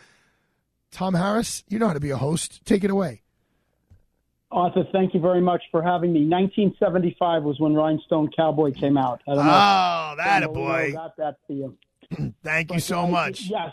Tom 0.92 1.16
Harris, 1.16 1.64
you 1.68 1.80
know 1.80 1.88
how 1.88 1.94
to 1.94 2.00
be 2.00 2.12
a 2.12 2.18
host. 2.18 2.64
Take 2.64 2.84
it 2.84 2.92
away. 2.92 3.24
Arthur, 4.52 4.84
thank 4.92 5.14
you 5.14 5.20
very 5.20 5.42
much 5.42 5.62
for 5.70 5.82
having 5.84 6.12
me. 6.12 6.22
1975 6.22 7.44
was 7.44 7.60
when 7.60 7.76
Rhinestone 7.76 8.30
Cowboy 8.36 8.72
came 8.74 8.98
out. 8.98 9.22
I 9.28 9.36
don't 9.36 9.46
know. 9.46 9.52
Oh, 9.52 10.14
that 10.18 10.44
a 10.44 10.50
boy. 10.50 10.92
Got 10.94 11.18
that 11.18 11.38
for 11.46 11.54
you. 11.54 11.78
Thank 12.44 12.74
you 12.74 12.80
so 12.80 13.08
much. 13.08 13.42
Yes, 13.42 13.72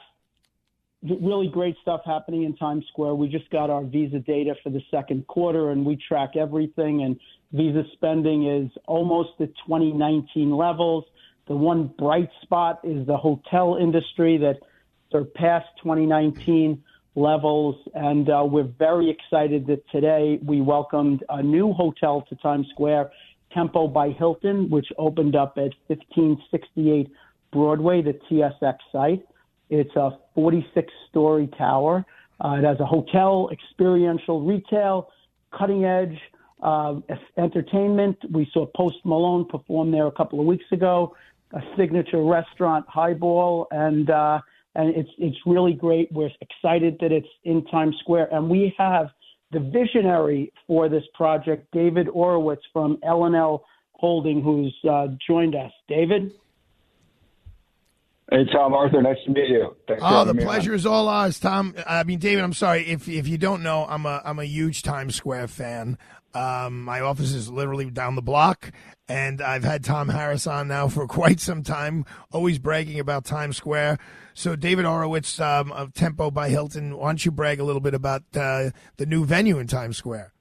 really 1.02 1.48
great 1.48 1.76
stuff 1.80 2.02
happening 2.04 2.42
in 2.42 2.54
Times 2.56 2.84
Square. 2.88 3.14
We 3.14 3.28
just 3.28 3.48
got 3.50 3.70
our 3.70 3.84
Visa 3.84 4.18
data 4.18 4.54
for 4.62 4.68
the 4.68 4.82
second 4.90 5.26
quarter, 5.26 5.70
and 5.70 5.86
we 5.86 5.96
track 5.96 6.36
everything. 6.36 7.02
And 7.02 7.18
Visa 7.52 7.84
spending 7.94 8.46
is 8.46 8.70
almost 8.86 9.30
at 9.40 9.48
2019 9.66 10.50
levels. 10.54 11.04
The 11.48 11.56
one 11.56 11.86
bright 11.98 12.30
spot 12.42 12.80
is 12.84 13.06
the 13.06 13.16
hotel 13.16 13.78
industry 13.80 14.36
that 14.38 14.58
surpassed 15.10 15.68
2019 15.82 16.82
levels. 17.16 17.76
And 17.94 18.28
uh, 18.28 18.44
we're 18.46 18.70
very 18.78 19.10
excited 19.10 19.66
that 19.66 19.82
today 19.90 20.38
we 20.44 20.60
welcomed 20.60 21.24
a 21.28 21.42
new 21.42 21.72
hotel 21.72 22.24
to 22.28 22.36
Times 22.36 22.68
Square, 22.72 23.10
Tempo 23.52 23.88
by 23.88 24.10
Hilton, 24.10 24.70
which 24.70 24.86
opened 24.98 25.34
up 25.34 25.54
at 25.56 25.72
1568 25.88 27.10
Broadway, 27.52 28.02
the 28.02 28.18
TSX 28.30 28.76
site. 28.92 29.26
It's 29.70 29.94
a 29.96 30.18
46 30.34 30.92
story 31.08 31.48
tower. 31.58 32.04
Uh, 32.44 32.56
it 32.58 32.64
has 32.64 32.78
a 32.80 32.84
hotel, 32.84 33.48
experiential 33.50 34.42
retail, 34.42 35.10
cutting 35.56 35.84
edge 35.84 36.18
uh, 36.62 36.96
entertainment. 37.38 38.18
We 38.30 38.48
saw 38.52 38.66
Post 38.76 38.96
Malone 39.04 39.46
perform 39.46 39.90
there 39.90 40.06
a 40.06 40.12
couple 40.12 40.40
of 40.40 40.46
weeks 40.46 40.64
ago. 40.72 41.16
A 41.52 41.60
signature 41.76 42.22
restaurant, 42.22 42.84
Highball, 42.88 43.68
and 43.70 44.10
uh, 44.10 44.40
and 44.76 44.94
it's 44.94 45.10
it's 45.18 45.36
really 45.46 45.72
great. 45.72 46.10
We're 46.12 46.30
excited 46.40 46.96
that 47.00 47.12
it's 47.12 47.28
in 47.44 47.64
Times 47.66 47.96
Square, 48.00 48.28
and 48.32 48.48
we 48.48 48.74
have 48.78 49.08
the 49.52 49.60
visionary 49.60 50.52
for 50.66 50.88
this 50.88 51.04
project, 51.14 51.68
David 51.72 52.08
Orowitz 52.08 52.62
from 52.72 52.98
L&L 53.04 53.64
Holding, 53.92 54.42
who's 54.42 54.76
uh, 54.88 55.08
joined 55.26 55.54
us. 55.54 55.72
David. 55.88 56.32
Hey 58.30 58.44
Tom 58.52 58.74
Arthur, 58.74 59.02
nice 59.02 59.18
to 59.24 59.30
meet 59.30 59.48
you. 59.48 59.76
Thanks 59.86 60.02
oh, 60.04 60.24
the 60.24 60.34
pleasure 60.34 60.74
is 60.74 60.84
all 60.84 61.08
ours, 61.08 61.38
Tom. 61.38 61.76
I 61.86 62.02
mean, 62.02 62.18
David, 62.18 62.42
I'm 62.42 62.52
sorry 62.52 62.84
if 62.88 63.08
if 63.08 63.28
you 63.28 63.38
don't 63.38 63.62
know, 63.62 63.86
I'm 63.88 64.04
a 64.04 64.20
I'm 64.24 64.40
a 64.40 64.44
huge 64.44 64.82
Times 64.82 65.14
Square 65.14 65.46
fan. 65.48 65.96
Um, 66.34 66.82
my 66.82 67.00
office 67.00 67.32
is 67.32 67.48
literally 67.50 67.88
down 67.88 68.14
the 68.16 68.22
block, 68.22 68.72
and 69.08 69.40
I've 69.40 69.64
had 69.64 69.84
Tom 69.84 70.08
Harris 70.08 70.46
on 70.46 70.68
now 70.68 70.88
for 70.88 71.06
quite 71.08 71.38
some 71.38 71.62
time, 71.62 72.04
always 72.32 72.58
bragging 72.58 72.98
about 72.98 73.24
Times 73.24 73.56
Square. 73.56 73.98
So, 74.34 74.54
David 74.54 74.84
Orowitz 74.84 75.40
um, 75.40 75.72
of 75.72 75.94
Tempo 75.94 76.30
by 76.30 76.50
Hilton, 76.50 76.98
why 76.98 77.08
don't 77.08 77.24
you 77.24 77.30
brag 77.30 77.58
a 77.58 77.64
little 77.64 77.80
bit 77.80 77.94
about 77.94 78.22
uh, 78.34 78.70
the 78.98 79.06
new 79.06 79.24
venue 79.24 79.58
in 79.58 79.66
Times 79.66 79.96
Square? 79.96 80.34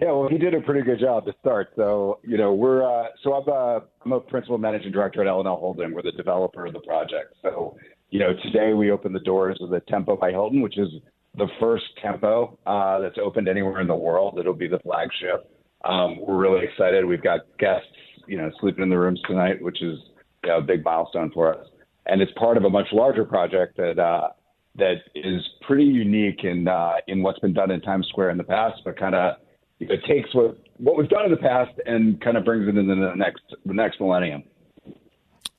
Yeah, 0.00 0.12
well, 0.12 0.28
he 0.28 0.38
did 0.38 0.54
a 0.54 0.60
pretty 0.62 0.80
good 0.80 0.98
job 0.98 1.26
to 1.26 1.34
start. 1.40 1.72
So, 1.76 2.20
you 2.22 2.38
know, 2.38 2.54
we're 2.54 2.82
uh, 2.82 3.08
so 3.22 3.34
I'm 3.34 3.48
a 3.48 3.82
I'm 4.02 4.12
a 4.12 4.20
principal 4.20 4.56
managing 4.56 4.92
director 4.92 5.20
at 5.20 5.26
L&L 5.26 5.56
Holding. 5.56 5.92
We're 5.92 6.02
the 6.02 6.12
developer 6.12 6.64
of 6.64 6.72
the 6.72 6.80
project. 6.80 7.34
So, 7.42 7.76
you 8.08 8.18
know, 8.18 8.32
today 8.42 8.72
we 8.72 8.90
opened 8.90 9.14
the 9.14 9.20
doors 9.20 9.58
of 9.60 9.68
the 9.68 9.80
Tempo 9.80 10.16
by 10.16 10.30
Hilton, 10.30 10.62
which 10.62 10.78
is 10.78 10.88
the 11.36 11.48
first 11.60 11.84
tempo 12.02 12.58
uh, 12.66 12.98
that's 13.00 13.18
opened 13.22 13.46
anywhere 13.46 13.80
in 13.80 13.86
the 13.86 13.94
world. 13.94 14.38
It'll 14.38 14.54
be 14.54 14.68
the 14.68 14.78
flagship. 14.78 15.50
Um, 15.84 16.18
we're 16.20 16.38
really 16.38 16.64
excited. 16.64 17.04
We've 17.04 17.22
got 17.22 17.40
guests, 17.58 17.86
you 18.26 18.38
know, 18.38 18.50
sleeping 18.58 18.82
in 18.82 18.88
the 18.88 18.98
rooms 18.98 19.20
tonight, 19.26 19.62
which 19.62 19.82
is 19.82 19.98
you 20.44 20.50
know, 20.50 20.58
a 20.58 20.62
big 20.62 20.82
milestone 20.82 21.30
for 21.32 21.54
us. 21.54 21.66
And 22.06 22.22
it's 22.22 22.32
part 22.38 22.56
of 22.56 22.64
a 22.64 22.70
much 22.70 22.86
larger 22.92 23.26
project 23.26 23.76
that 23.76 23.98
uh, 23.98 24.30
that 24.76 24.94
is 25.14 25.46
pretty 25.66 25.84
unique 25.84 26.42
in 26.42 26.68
uh, 26.68 26.94
in 27.06 27.22
what's 27.22 27.38
been 27.40 27.52
done 27.52 27.70
in 27.70 27.82
Times 27.82 28.06
Square 28.08 28.30
in 28.30 28.38
the 28.38 28.44
past, 28.44 28.80
but 28.82 28.98
kind 28.98 29.14
of 29.14 29.36
it 29.80 30.04
takes 30.06 30.34
what 30.34 30.58
what 30.76 30.96
we've 30.96 31.08
done 31.08 31.24
in 31.24 31.30
the 31.30 31.36
past 31.36 31.72
and 31.86 32.20
kind 32.20 32.36
of 32.36 32.44
brings 32.44 32.68
it 32.68 32.76
into 32.76 32.94
the 32.94 33.14
next 33.16 33.42
the 33.64 33.74
next 33.74 34.00
millennium. 34.00 34.42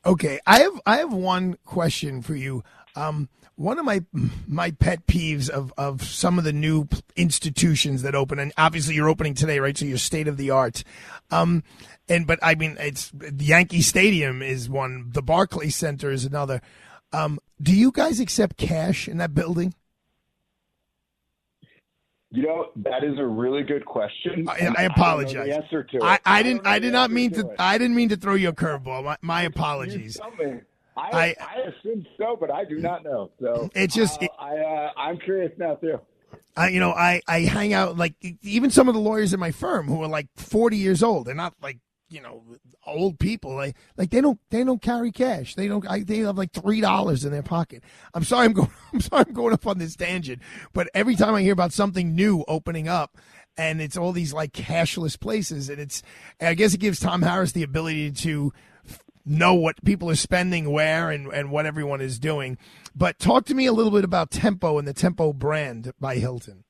Okay, 0.06 0.40
I 0.48 0.62
have 0.62 0.82
I 0.86 0.98
have 0.98 1.14
one 1.14 1.58
question 1.66 2.22
for 2.22 2.36
you. 2.36 2.64
Um, 2.96 3.30
one 3.56 3.78
of 3.80 3.86
my 3.86 4.04
my 4.48 4.72
pet 4.72 5.06
peeves 5.06 5.50
of 5.50 5.74
of 5.78 6.04
some 6.04 6.38
of 6.38 6.44
the 6.44 6.54
new 6.54 6.88
institutions 7.16 8.02
that 8.02 8.16
open, 8.16 8.40
and 8.40 8.52
obviously 8.58 8.96
you're 8.96 9.10
opening 9.10 9.34
today, 9.34 9.60
right? 9.60 9.78
So 9.78 9.86
you're 9.86 9.98
state 9.98 10.28
of 10.28 10.38
the 10.38 10.50
art. 10.50 10.84
Um, 11.30 11.64
and 12.10 12.26
but 12.26 12.40
I 12.42 12.56
mean, 12.56 12.78
it's 12.80 13.12
the 13.14 13.46
Yankee 13.46 13.82
Stadium 13.82 14.42
is 14.42 14.70
one, 14.70 15.12
the 15.14 15.22
Barclays 15.22 15.76
Center 15.76 16.12
is 16.12 16.26
another. 16.26 16.62
Um, 17.14 17.40
do 17.62 17.76
you 17.76 17.92
guys 17.92 18.20
accept 18.20 18.58
cash 18.58 19.08
in 19.08 19.18
that 19.18 19.34
building? 19.36 19.76
You 22.34 22.44
know, 22.44 22.68
that 22.78 23.04
is 23.04 23.20
a 23.20 23.26
really 23.26 23.62
good 23.64 23.86
question. 23.86 24.48
I, 24.48 24.74
I 24.78 24.84
apologize. 24.84 25.50
I 25.50 25.56
answer 25.56 25.84
to 25.84 25.98
it. 25.98 26.04
I, 26.04 26.20
I 26.26 26.44
didn't. 26.44 26.66
I, 26.66 26.80
did 26.80 26.94
not 26.94 27.12
mean 27.12 27.32
to. 27.32 27.44
to 27.44 27.56
I 27.60 27.78
didn't 27.78 27.96
mean 27.96 28.10
to 28.10 28.16
throw 28.16 28.36
you 28.36 28.50
a 28.50 28.54
curveball. 28.54 29.04
My, 29.04 29.18
my 29.22 29.42
apologies. 29.42 30.18
I, 30.96 31.36
I, 31.40 31.56
assume 31.68 32.06
so, 32.18 32.38
but 32.40 32.52
I 32.52 32.64
do 32.66 32.80
not 32.80 33.04
know. 33.04 33.32
So 33.40 33.70
it's 33.74 33.94
just 33.96 34.22
uh, 34.24 34.28
I 34.40 34.58
uh, 34.58 34.90
I'm 34.98 35.18
curious 35.20 35.52
now 35.58 35.76
too. 35.76 36.00
I, 36.56 36.70
you 36.70 36.80
know, 36.80 36.92
I, 36.92 37.22
I 37.28 37.42
hang 37.42 37.74
out 37.74 37.98
like 37.98 38.14
even 38.42 38.72
some 38.72 38.88
of 38.88 38.94
the 38.94 39.00
lawyers 39.00 39.34
in 39.34 39.40
my 39.40 39.52
firm 39.52 39.88
who 39.88 40.02
are 40.04 40.08
like 40.08 40.28
40 40.36 40.78
years 40.78 41.02
old. 41.02 41.28
They're 41.28 41.36
not 41.36 41.54
like 41.62 41.80
you 42.12 42.22
know 42.22 42.44
old 42.86 43.20
people. 43.20 43.56
Like 43.56 43.76
like 43.98 44.10
they 44.10 44.22
don't 44.22 44.40
they 44.50 44.64
don't 44.64 44.82
carry 44.82 45.12
cash. 45.12 45.56
They 45.56 45.68
don't. 45.68 45.88
I, 45.90 46.04
they 46.04 46.20
have 46.20 46.38
like 46.38 46.52
three 46.52 46.82
dollars 46.82 47.26
in 47.26 47.32
their 47.32 47.44
pocket. 47.44 47.84
I'm 48.14 48.24
sorry. 48.24 48.46
I'm 48.46 48.54
going. 48.54 48.72
I'm 48.94 49.02
sorry. 49.02 49.26
I'm 49.28 49.34
going 49.34 49.54
up 49.54 49.66
on 49.66 49.78
this 49.78 49.96
tangent. 49.96 50.42
But 50.74 50.90
every 50.94 51.16
time 51.16 51.34
I 51.34 51.42
hear 51.42 51.54
about 51.54 51.74
something 51.74 52.14
new 52.16 52.44
opening 52.48 52.88
up, 52.88 53.18
and 53.58 53.82
it's 53.82 53.98
all 53.98 54.12
these 54.12 54.34
like 54.34 54.54
cashless 54.54 55.20
places, 55.20 55.70
and 55.70 55.80
it's 55.80 56.04
I 56.40 56.54
guess 56.54 56.74
it 56.74 56.80
gives 56.80 57.00
Tom 57.00 57.22
Harris 57.22 57.54
the 57.54 57.64
ability 57.64 58.12
to 58.12 58.52
know 59.26 59.54
what 59.54 59.84
people 59.84 60.10
are 60.10 60.16
spending 60.16 60.72
where 60.72 61.12
and, 61.12 61.28
and 61.28 61.52
what 61.52 61.66
everyone 61.66 62.02
is 62.02 62.20
doing. 62.20 62.58
But 62.96 63.20
talk 63.20 63.46
to 63.46 63.54
me 63.54 63.66
a 63.68 63.74
little 63.74 63.92
bit 63.92 64.04
about 64.04 64.32
Tempo 64.32 64.78
and 64.78 64.88
the 64.88 64.94
Tempo 64.94 65.32
brand 65.32 65.94
by 66.00 66.16
Hilton. 66.16 66.64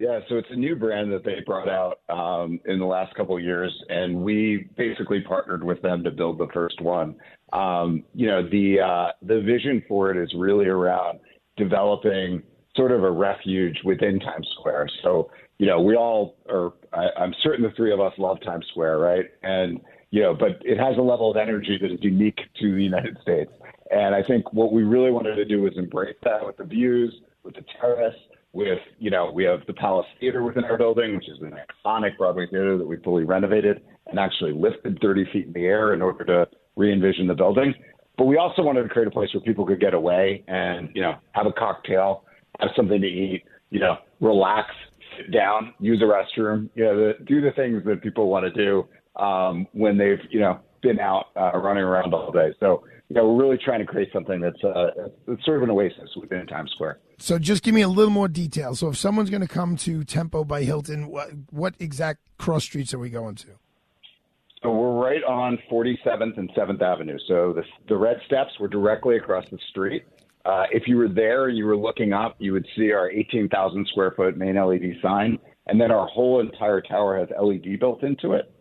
Yeah, 0.00 0.20
so 0.30 0.38
it's 0.38 0.48
a 0.50 0.56
new 0.56 0.76
brand 0.76 1.12
that 1.12 1.24
they 1.24 1.40
brought 1.44 1.68
out 1.68 2.00
um, 2.08 2.58
in 2.64 2.78
the 2.78 2.86
last 2.86 3.14
couple 3.14 3.36
of 3.36 3.42
years, 3.42 3.70
and 3.90 4.22
we 4.22 4.66
basically 4.74 5.20
partnered 5.20 5.62
with 5.62 5.82
them 5.82 6.02
to 6.04 6.10
build 6.10 6.38
the 6.38 6.46
first 6.54 6.80
one. 6.80 7.16
Um, 7.52 8.04
you 8.14 8.26
know, 8.26 8.42
the 8.42 8.80
uh, 8.80 9.12
the 9.20 9.42
vision 9.42 9.84
for 9.86 10.10
it 10.10 10.16
is 10.16 10.32
really 10.34 10.64
around 10.64 11.20
developing 11.58 12.42
sort 12.74 12.92
of 12.92 13.04
a 13.04 13.10
refuge 13.10 13.76
within 13.84 14.18
Times 14.20 14.48
Square. 14.58 14.88
So, 15.02 15.30
you 15.58 15.66
know, 15.66 15.82
we 15.82 15.96
all 15.96 16.38
are. 16.48 16.72
I, 16.94 17.08
I'm 17.20 17.34
certain 17.42 17.62
the 17.62 17.72
three 17.76 17.92
of 17.92 18.00
us 18.00 18.14
love 18.16 18.38
Times 18.42 18.64
Square, 18.70 19.00
right? 19.00 19.26
And 19.42 19.80
you 20.10 20.22
know, 20.22 20.32
but 20.34 20.62
it 20.62 20.78
has 20.78 20.96
a 20.96 21.02
level 21.02 21.30
of 21.30 21.36
energy 21.36 21.78
that 21.78 21.92
is 21.92 21.98
unique 22.00 22.40
to 22.58 22.74
the 22.74 22.82
United 22.82 23.18
States. 23.20 23.52
And 23.90 24.14
I 24.14 24.22
think 24.22 24.50
what 24.54 24.72
we 24.72 24.82
really 24.82 25.10
wanted 25.10 25.34
to 25.34 25.44
do 25.44 25.60
was 25.60 25.74
embrace 25.76 26.16
that 26.24 26.46
with 26.46 26.56
the 26.56 26.64
views, 26.64 27.14
with 27.44 27.54
the 27.54 27.64
terrace, 27.78 28.16
with, 28.52 28.78
you 28.98 29.10
know, 29.10 29.30
we 29.32 29.44
have 29.44 29.60
the 29.66 29.72
Palace 29.74 30.06
Theater 30.18 30.42
within 30.42 30.64
our 30.64 30.76
building, 30.76 31.14
which 31.14 31.28
is 31.28 31.38
an 31.40 31.52
iconic 31.86 32.16
Broadway 32.18 32.46
theater 32.50 32.76
that 32.76 32.86
we 32.86 32.96
fully 32.98 33.24
renovated 33.24 33.82
and 34.06 34.18
actually 34.18 34.52
lifted 34.52 34.98
30 35.00 35.24
feet 35.32 35.46
in 35.46 35.52
the 35.52 35.66
air 35.66 35.94
in 35.94 36.02
order 36.02 36.24
to 36.24 36.48
re 36.76 36.92
envision 36.92 37.26
the 37.26 37.34
building. 37.34 37.74
But 38.18 38.24
we 38.24 38.36
also 38.36 38.62
wanted 38.62 38.82
to 38.82 38.88
create 38.88 39.08
a 39.08 39.10
place 39.10 39.30
where 39.32 39.40
people 39.40 39.64
could 39.64 39.80
get 39.80 39.94
away 39.94 40.44
and, 40.48 40.90
you 40.94 41.02
know, 41.02 41.14
have 41.32 41.46
a 41.46 41.52
cocktail, 41.52 42.24
have 42.58 42.70
something 42.76 43.00
to 43.00 43.06
eat, 43.06 43.44
you 43.70 43.80
know, 43.80 43.96
relax, 44.20 44.68
sit 45.16 45.32
down, 45.32 45.72
use 45.78 46.02
a 46.02 46.04
restroom, 46.04 46.68
you 46.74 46.84
know, 46.84 46.96
the, 46.96 47.24
do 47.24 47.40
the 47.40 47.52
things 47.52 47.82
that 47.86 48.02
people 48.02 48.28
want 48.28 48.44
to 48.44 48.50
do 48.52 48.86
um, 49.16 49.66
when 49.72 49.98
they've 49.98 50.20
you 50.30 50.40
know 50.40 50.60
been 50.82 50.98
out 50.98 51.26
uh, 51.36 51.56
running 51.58 51.82
around 51.82 52.14
all 52.14 52.32
day. 52.32 52.54
So 52.60 52.84
you 53.10 53.16
know 53.16 53.28
we're 53.28 53.42
really 53.42 53.58
trying 53.58 53.80
to 53.80 53.86
create 53.86 54.08
something 54.12 54.40
that's 54.40 54.62
uh, 54.62 55.08
it's 55.26 55.44
sort 55.44 55.56
of 55.56 55.64
an 55.64 55.70
oasis 55.70 56.10
within 56.16 56.46
Times 56.46 56.70
Square. 56.70 57.00
So 57.18 57.40
just 57.40 57.64
give 57.64 57.74
me 57.74 57.82
a 57.82 57.88
little 57.88 58.12
more 58.12 58.28
detail. 58.28 58.76
So 58.76 58.88
if 58.88 58.96
someone's 58.96 59.30
going 59.30 59.42
to 59.42 59.48
come 59.48 59.76
to 59.78 60.04
Tempo 60.04 60.44
by 60.44 60.62
Hilton, 60.62 61.08
what, 61.08 61.30
what 61.50 61.74
exact 61.80 62.20
cross 62.38 62.62
streets 62.62 62.94
are 62.94 63.00
we 63.00 63.10
going 63.10 63.34
to? 63.34 63.48
So 64.62 64.70
we're 64.70 65.02
right 65.02 65.24
on 65.24 65.58
47th 65.70 66.38
and 66.38 66.50
7th 66.54 66.80
Avenue. 66.80 67.18
So 67.26 67.52
the, 67.52 67.64
the 67.88 67.96
red 67.96 68.18
steps 68.26 68.52
were 68.60 68.68
directly 68.68 69.16
across 69.16 69.44
the 69.50 69.58
street. 69.70 70.04
Uh, 70.44 70.64
if 70.70 70.84
you 70.86 70.96
were 70.96 71.08
there 71.08 71.48
and 71.48 71.58
you 71.58 71.66
were 71.66 71.76
looking 71.76 72.12
up, 72.12 72.36
you 72.38 72.52
would 72.52 72.66
see 72.76 72.92
our 72.92 73.10
18,000 73.10 73.86
square 73.88 74.12
foot 74.12 74.36
main 74.36 74.54
LED 74.54 74.96
sign. 75.02 75.38
And 75.66 75.80
then 75.80 75.90
our 75.90 76.06
whole 76.06 76.40
entire 76.40 76.80
tower 76.80 77.18
has 77.18 77.28
LED 77.38 77.80
built 77.80 78.02
into 78.02 78.34
it 78.34 78.52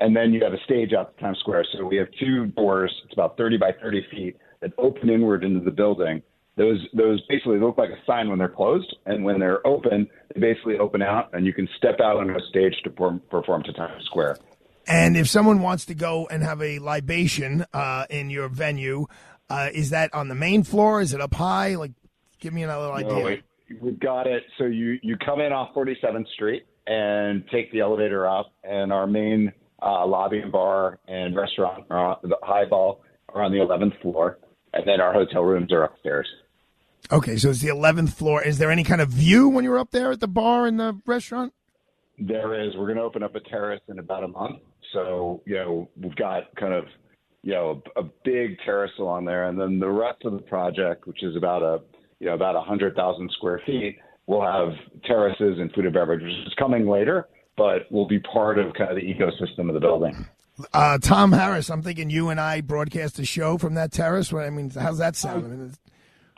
and 0.00 0.16
then 0.16 0.32
you 0.32 0.42
have 0.42 0.52
a 0.52 0.62
stage 0.64 0.92
out 0.92 1.14
to 1.16 1.22
Times 1.22 1.38
Square. 1.38 1.66
So 1.72 1.84
we 1.84 1.96
have 1.96 2.08
two 2.18 2.46
doors. 2.46 2.92
It's 3.04 3.12
about 3.12 3.36
30 3.36 3.58
by 3.58 3.72
30 3.80 4.06
feet 4.10 4.36
that 4.60 4.72
open 4.78 5.10
inward 5.10 5.44
into 5.44 5.60
the 5.60 5.70
building. 5.70 6.22
Those 6.56 6.84
those 6.92 7.22
basically 7.28 7.58
look 7.58 7.78
like 7.78 7.90
a 7.90 8.04
sign 8.04 8.28
when 8.28 8.38
they're 8.38 8.48
closed, 8.48 8.94
and 9.06 9.24
when 9.24 9.38
they're 9.38 9.66
open, 9.66 10.08
they 10.34 10.40
basically 10.40 10.78
open 10.78 11.00
out, 11.00 11.30
and 11.32 11.46
you 11.46 11.52
can 11.52 11.68
step 11.78 12.00
out 12.00 12.16
on 12.16 12.28
a 12.28 12.40
stage 12.50 12.74
to 12.84 12.90
perform, 12.90 13.22
perform 13.30 13.62
to 13.62 13.72
Times 13.72 14.04
Square. 14.04 14.38
And 14.86 15.16
if 15.16 15.28
someone 15.28 15.62
wants 15.62 15.84
to 15.86 15.94
go 15.94 16.26
and 16.26 16.42
have 16.42 16.60
a 16.60 16.78
libation 16.80 17.64
uh, 17.72 18.06
in 18.10 18.28
your 18.28 18.48
venue, 18.48 19.06
uh, 19.48 19.68
is 19.72 19.90
that 19.90 20.12
on 20.12 20.28
the 20.28 20.34
main 20.34 20.64
floor? 20.64 21.00
Is 21.00 21.14
it 21.14 21.20
up 21.20 21.34
high? 21.34 21.76
Like, 21.76 21.92
give 22.40 22.52
me 22.52 22.62
another 22.62 22.92
idea. 22.92 23.12
No, 23.12 23.24
wait. 23.24 23.42
We've 23.80 24.00
got 24.00 24.26
it. 24.26 24.42
So 24.58 24.64
you 24.64 24.98
you 25.02 25.16
come 25.24 25.40
in 25.40 25.52
off 25.52 25.72
47th 25.74 26.26
Street 26.34 26.64
and 26.86 27.44
take 27.52 27.70
the 27.70 27.80
elevator 27.80 28.26
up, 28.26 28.52
and 28.64 28.92
our 28.92 29.06
main 29.06 29.52
uh, 29.82 30.06
lobby 30.06 30.38
and 30.38 30.52
bar 30.52 30.98
and 31.08 31.36
restaurant 31.36 31.84
are 31.90 31.98
on, 31.98 32.16
the 32.22 32.36
Highball 32.42 33.02
are 33.34 33.42
on 33.42 33.52
the 33.52 33.58
11th 33.58 34.00
floor, 34.02 34.38
and 34.72 34.86
then 34.86 35.00
our 35.00 35.12
hotel 35.12 35.42
rooms 35.42 35.72
are 35.72 35.84
upstairs. 35.84 36.26
Okay, 37.12 37.36
so 37.36 37.50
it's 37.50 37.60
the 37.60 37.68
11th 37.68 38.10
floor. 38.10 38.42
Is 38.42 38.58
there 38.58 38.70
any 38.70 38.84
kind 38.84 39.00
of 39.00 39.08
view 39.08 39.48
when 39.48 39.64
you're 39.64 39.78
up 39.78 39.90
there 39.90 40.12
at 40.12 40.20
the 40.20 40.28
bar 40.28 40.66
and 40.66 40.78
the 40.78 41.00
restaurant? 41.06 41.52
There 42.18 42.62
is. 42.62 42.74
We're 42.76 42.86
going 42.86 42.98
to 42.98 43.02
open 43.02 43.22
up 43.22 43.34
a 43.34 43.40
terrace 43.40 43.80
in 43.88 43.98
about 43.98 44.22
a 44.22 44.28
month. 44.28 44.60
So, 44.92 45.42
you 45.46 45.54
know, 45.54 45.88
we've 46.00 46.14
got 46.16 46.54
kind 46.56 46.74
of, 46.74 46.84
you 47.42 47.52
know, 47.52 47.82
a, 47.96 48.00
a 48.00 48.04
big 48.24 48.58
terrace 48.64 48.92
along 48.98 49.24
there. 49.24 49.48
And 49.48 49.58
then 49.58 49.78
the 49.78 49.88
rest 49.88 50.24
of 50.24 50.32
the 50.32 50.40
project, 50.40 51.06
which 51.06 51.22
is 51.22 51.36
about 51.36 51.62
a, 51.62 51.80
you 52.18 52.26
know, 52.26 52.34
about 52.34 52.54
100,000 52.54 53.30
square 53.32 53.62
feet, 53.64 53.98
will 54.26 54.42
have 54.42 54.68
terraces 55.04 55.58
and 55.58 55.72
food 55.72 55.86
and 55.86 55.94
beverage, 55.94 56.22
which 56.22 56.46
is 56.46 56.54
coming 56.58 56.86
later 56.86 57.26
but 57.60 57.92
will 57.92 58.06
be 58.06 58.18
part 58.18 58.58
of 58.58 58.72
kind 58.72 58.88
of 58.88 58.96
the 58.96 59.02
ecosystem 59.02 59.68
of 59.68 59.74
the 59.74 59.80
building. 59.80 60.26
Uh, 60.72 60.96
Tom 60.96 61.30
Harris, 61.30 61.68
I'm 61.68 61.82
thinking 61.82 62.08
you 62.08 62.30
and 62.30 62.40
I 62.40 62.62
broadcast 62.62 63.18
a 63.18 63.24
show 63.26 63.58
from 63.58 63.74
that 63.74 63.92
terrace. 63.92 64.32
I 64.32 64.48
mean, 64.48 64.70
how's 64.70 64.96
that 64.96 65.14
sound? 65.14 65.44
I, 65.44 65.48
mean, 65.48 65.74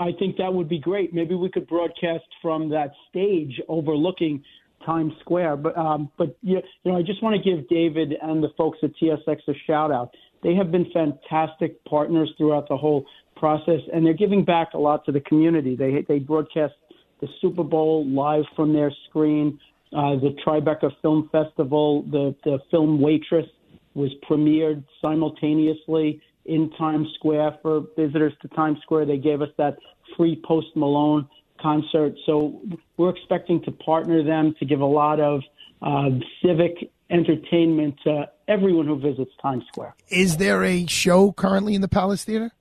I 0.00 0.18
think 0.18 0.36
that 0.38 0.52
would 0.52 0.68
be 0.68 0.80
great. 0.80 1.14
Maybe 1.14 1.36
we 1.36 1.48
could 1.48 1.68
broadcast 1.68 2.24
from 2.42 2.70
that 2.70 2.90
stage 3.08 3.60
overlooking 3.68 4.42
Times 4.84 5.12
Square. 5.20 5.58
But 5.58 5.76
um, 5.76 6.10
but 6.18 6.36
you 6.42 6.60
know, 6.84 6.96
I 6.96 7.02
just 7.02 7.22
want 7.22 7.40
to 7.40 7.50
give 7.50 7.68
David 7.68 8.14
and 8.20 8.42
the 8.42 8.50
folks 8.58 8.78
at 8.82 8.90
TSX 9.00 9.38
a 9.46 9.52
shout 9.64 9.92
out. 9.92 10.10
They 10.42 10.56
have 10.56 10.72
been 10.72 10.90
fantastic 10.92 11.84
partners 11.84 12.32
throughout 12.36 12.68
the 12.68 12.76
whole 12.76 13.06
process, 13.36 13.80
and 13.94 14.04
they're 14.04 14.12
giving 14.12 14.44
back 14.44 14.74
a 14.74 14.78
lot 14.78 15.04
to 15.04 15.12
the 15.12 15.20
community. 15.20 15.76
They 15.76 16.04
they 16.08 16.18
broadcast 16.18 16.74
the 17.20 17.28
Super 17.40 17.62
Bowl 17.62 18.04
live 18.08 18.44
from 18.56 18.72
their 18.72 18.92
screen. 19.08 19.60
Uh, 19.94 20.16
the 20.16 20.34
Tribeca 20.44 20.90
Film 21.02 21.28
Festival, 21.30 22.02
the 22.10 22.34
the 22.44 22.58
film 22.70 23.00
Waitress 23.00 23.46
was 23.94 24.10
premiered 24.28 24.84
simultaneously 25.00 26.20
in 26.46 26.70
Times 26.78 27.08
Square 27.14 27.58
for 27.62 27.82
visitors 27.96 28.32
to 28.42 28.48
Times 28.48 28.78
Square. 28.82 29.06
They 29.06 29.18
gave 29.18 29.42
us 29.42 29.50
that 29.58 29.76
free 30.16 30.40
Post 30.44 30.68
Malone 30.74 31.28
concert. 31.60 32.14
So 32.26 32.60
we're 32.96 33.10
expecting 33.10 33.62
to 33.64 33.70
partner 33.70 34.24
them 34.24 34.54
to 34.58 34.64
give 34.64 34.80
a 34.80 34.86
lot 34.86 35.20
of 35.20 35.42
uh, 35.82 36.10
civic 36.44 36.90
entertainment 37.10 37.94
to 38.04 38.28
everyone 38.48 38.86
who 38.86 38.98
visits 38.98 39.30
Times 39.40 39.64
Square. 39.68 39.94
Is 40.08 40.38
there 40.38 40.64
a 40.64 40.86
show 40.86 41.32
currently 41.32 41.74
in 41.74 41.80
the 41.80 41.88
Palace 41.88 42.24
Theater? 42.24 42.52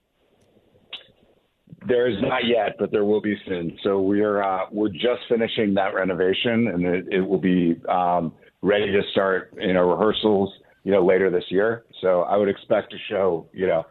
There 1.88 2.08
is 2.08 2.18
not 2.22 2.46
yet, 2.46 2.76
but 2.78 2.92
there 2.92 3.06
will 3.06 3.22
be 3.22 3.36
soon. 3.48 3.78
So 3.84 4.02
we're 4.02 4.44
uh, 4.44 4.68
we're 4.72 4.90
just 4.90 5.22
finishing 5.28 5.74
that 5.76 5.96
renovation, 5.96 6.68
and 6.68 6.86
it, 6.86 7.06
it 7.12 7.22
will 7.22 7.40
be 7.40 7.76
um, 7.90 8.34
ready 8.62 8.92
to 8.92 9.02
start 9.12 9.54
you 9.60 9.74
know 9.74 9.90
rehearsals 9.90 10.54
you 10.84 10.92
know 10.92 11.04
later 11.04 11.32
this 11.32 11.46
year. 11.50 11.86
So 12.02 12.22
I 12.22 12.38
would 12.38 12.50
expect 12.50 12.94
a 12.94 12.98
show 13.10 13.50
you 13.52 13.66
know 13.68 13.86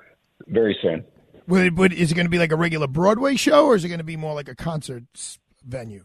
very 0.47 0.77
soon. 0.83 1.05
Would, 1.49 1.79
would, 1.79 1.93
is 1.93 2.13
it 2.13 2.15
going 2.15 2.27
to 2.27 2.31
be 2.31 2.39
like 2.39 2.53
a 2.53 2.57
regular 2.57 2.87
Broadway 2.87 3.35
show, 3.35 3.67
or 3.67 3.75
is 3.75 3.85
it 3.85 3.89
going 3.89 3.99
to 3.99 4.05
be 4.05 4.17
more 4.17 4.35
like 4.35 4.49
a 4.49 4.55
concert 4.55 5.03
venue? 5.67 6.05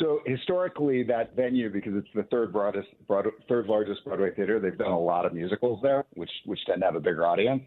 So 0.00 0.20
historically, 0.24 1.02
that 1.04 1.36
venue, 1.36 1.70
because 1.70 1.92
it's 1.94 2.08
the 2.14 2.22
third 2.24 2.52
broadest, 2.52 2.88
broad, 3.06 3.26
third 3.48 3.66
largest 3.66 4.02
Broadway 4.04 4.30
theater, 4.34 4.58
they've 4.58 4.78
done 4.78 4.92
a 4.92 4.98
lot 4.98 5.26
of 5.26 5.34
musicals 5.34 5.80
there, 5.82 6.06
which 6.14 6.30
which 6.46 6.58
tend 6.66 6.80
to 6.80 6.86
have 6.86 6.96
a 6.96 7.00
bigger 7.00 7.26
audience. 7.26 7.62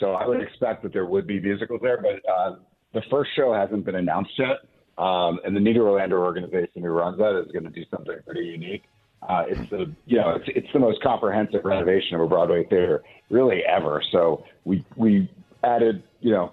So 0.00 0.12
I 0.12 0.26
would 0.26 0.40
expect 0.40 0.82
that 0.84 0.92
there 0.92 1.06
would 1.06 1.26
be 1.26 1.40
musicals 1.40 1.80
there, 1.82 2.00
but 2.00 2.30
uh, 2.30 2.56
the 2.94 3.02
first 3.10 3.30
show 3.34 3.52
hasn't 3.52 3.84
been 3.84 3.96
announced 3.96 4.32
yet. 4.38 4.58
Um, 5.02 5.38
and 5.44 5.54
the 5.54 5.60
Nederlander 5.60 6.18
organization 6.18 6.82
who 6.82 6.88
runs 6.88 7.18
that 7.18 7.40
is 7.44 7.52
going 7.52 7.64
to 7.64 7.70
do 7.70 7.84
something 7.90 8.16
pretty 8.24 8.46
unique. 8.46 8.82
Uh, 9.28 9.44
it's 9.48 9.70
the 9.70 9.92
you 10.06 10.16
know 10.16 10.30
it's 10.36 10.44
it's 10.48 10.68
the 10.72 10.78
most 10.78 11.02
comprehensive 11.02 11.64
renovation 11.64 12.14
of 12.14 12.20
a 12.20 12.26
Broadway 12.26 12.64
theater 12.64 13.02
really 13.30 13.62
ever. 13.64 14.02
So 14.12 14.44
we 14.64 14.84
we 14.96 15.28
added 15.64 16.02
you 16.20 16.30
know 16.30 16.52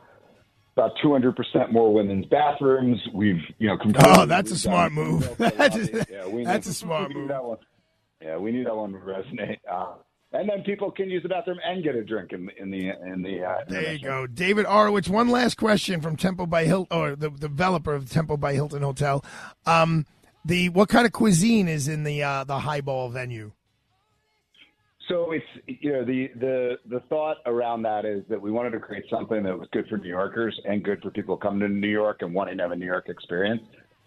about 0.75 0.91
200% 1.03 1.71
more 1.71 1.93
women's 1.93 2.25
bathrooms. 2.25 2.99
We've, 3.13 3.39
you 3.59 3.69
know, 3.69 3.77
oh, 3.99 4.25
that's 4.25 4.51
a 4.51 4.57
smart 4.57 4.91
move. 4.91 5.33
that's 5.37 5.75
a, 5.77 6.05
yeah, 6.09 6.27
we 6.27 6.43
that's 6.43 6.67
a 6.67 6.73
smart 6.73 7.13
move. 7.13 7.31
Yeah, 8.21 8.37
we 8.37 8.51
need 8.51 8.65
that 8.65 8.75
one 8.75 8.91
to 8.91 8.99
resonate. 8.99 9.59
Uh, 9.71 9.93
and 10.36 10.49
then 10.49 10.63
people 10.63 10.91
can 10.91 11.09
use 11.09 11.23
the 11.23 11.29
bathroom 11.29 11.59
and 11.65 11.83
get 11.83 11.95
a 11.95 12.03
drink 12.03 12.31
in, 12.33 12.49
in 12.59 12.69
the 12.69 12.89
in 13.11 13.21
the. 13.21 13.43
Uh, 13.43 13.57
there 13.67 13.93
you 13.93 13.99
go, 13.99 14.27
David 14.27 14.65
Orowitz. 14.65 15.09
One 15.09 15.29
last 15.29 15.55
question 15.57 16.01
from 16.01 16.17
Tempo 16.17 16.45
by 16.45 16.65
Hilton, 16.65 16.97
or 16.97 17.15
the, 17.15 17.29
the 17.29 17.47
developer 17.47 17.93
of 17.93 18.09
Tempo 18.09 18.38
by 18.38 18.53
Hilton 18.53 18.81
Hotel. 18.81 19.23
Um, 19.65 20.05
the 20.43 20.69
what 20.69 20.89
kind 20.89 21.05
of 21.05 21.11
cuisine 21.11 21.67
is 21.67 21.88
in 21.88 22.03
the 22.03 22.23
uh, 22.23 22.43
the 22.43 22.59
highball 22.59 23.09
venue? 23.09 23.51
So 25.07 25.31
it's 25.31 25.45
you 25.67 25.93
know 25.93 26.03
the 26.03 26.29
the 26.36 26.77
the 26.89 26.99
thought 27.09 27.38
around 27.45 27.83
that 27.83 28.05
is 28.05 28.23
that 28.29 28.41
we 28.41 28.51
wanted 28.51 28.71
to 28.71 28.79
create 28.79 29.05
something 29.09 29.43
that 29.43 29.57
was 29.57 29.67
good 29.71 29.88
for 29.88 29.97
New 29.97 30.09
Yorkers 30.09 30.59
and 30.65 30.83
good 30.83 31.01
for 31.01 31.11
people 31.11 31.38
coming 31.38 31.59
to 31.59 31.69
New 31.69 31.88
York 31.88 32.21
and 32.21 32.33
wanting 32.33 32.57
to 32.57 32.63
have 32.63 32.71
a 32.71 32.75
New 32.75 32.86
York 32.86 33.09
experience. 33.09 33.61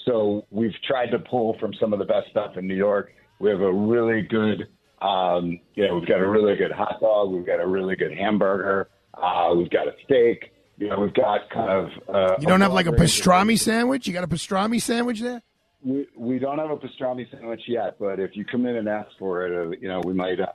So 0.04 0.46
we've 0.50 0.74
tried 0.86 1.10
to 1.10 1.18
pull 1.18 1.56
from 1.60 1.72
some 1.80 1.92
of 1.92 1.98
the 1.98 2.04
best 2.04 2.30
stuff 2.30 2.56
in 2.56 2.66
New 2.66 2.74
York. 2.74 3.12
We 3.40 3.50
have 3.50 3.60
a 3.60 3.72
really 3.72 4.22
good, 4.22 4.68
um, 5.00 5.60
you 5.74 5.86
know, 5.86 5.96
we've 5.96 6.08
got 6.08 6.20
a 6.20 6.28
really 6.28 6.56
good 6.56 6.72
hot 6.72 7.00
dog. 7.00 7.30
We've 7.30 7.46
got 7.46 7.60
a 7.60 7.66
really 7.66 7.96
good 7.96 8.16
hamburger. 8.16 8.88
Uh, 9.14 9.54
we've 9.56 9.70
got 9.70 9.88
a 9.88 9.92
steak. 10.04 10.52
You 10.76 10.88
know, 10.88 11.00
we've 11.00 11.14
got 11.14 11.50
kind 11.50 11.70
of. 11.70 12.14
Uh, 12.14 12.36
you 12.40 12.46
don't 12.46 12.60
have 12.60 12.72
like 12.72 12.86
a 12.86 12.92
pastrami 12.92 13.58
sandwich. 13.58 14.06
You 14.06 14.12
got 14.12 14.24
a 14.24 14.28
pastrami 14.28 14.80
sandwich 14.80 15.20
there. 15.20 15.42
We 15.84 16.06
we 16.16 16.38
don't 16.38 16.58
have 16.58 16.70
a 16.70 16.76
pastrami 16.76 17.30
sandwich 17.30 17.62
yet, 17.66 17.98
but 17.98 18.18
if 18.20 18.36
you 18.36 18.44
come 18.44 18.66
in 18.66 18.76
and 18.76 18.88
ask 18.88 19.10
for 19.18 19.46
it, 19.46 19.52
uh, 19.52 19.76
you 19.80 19.88
know, 19.88 20.00
we 20.04 20.14
might. 20.14 20.40
Uh, 20.40 20.46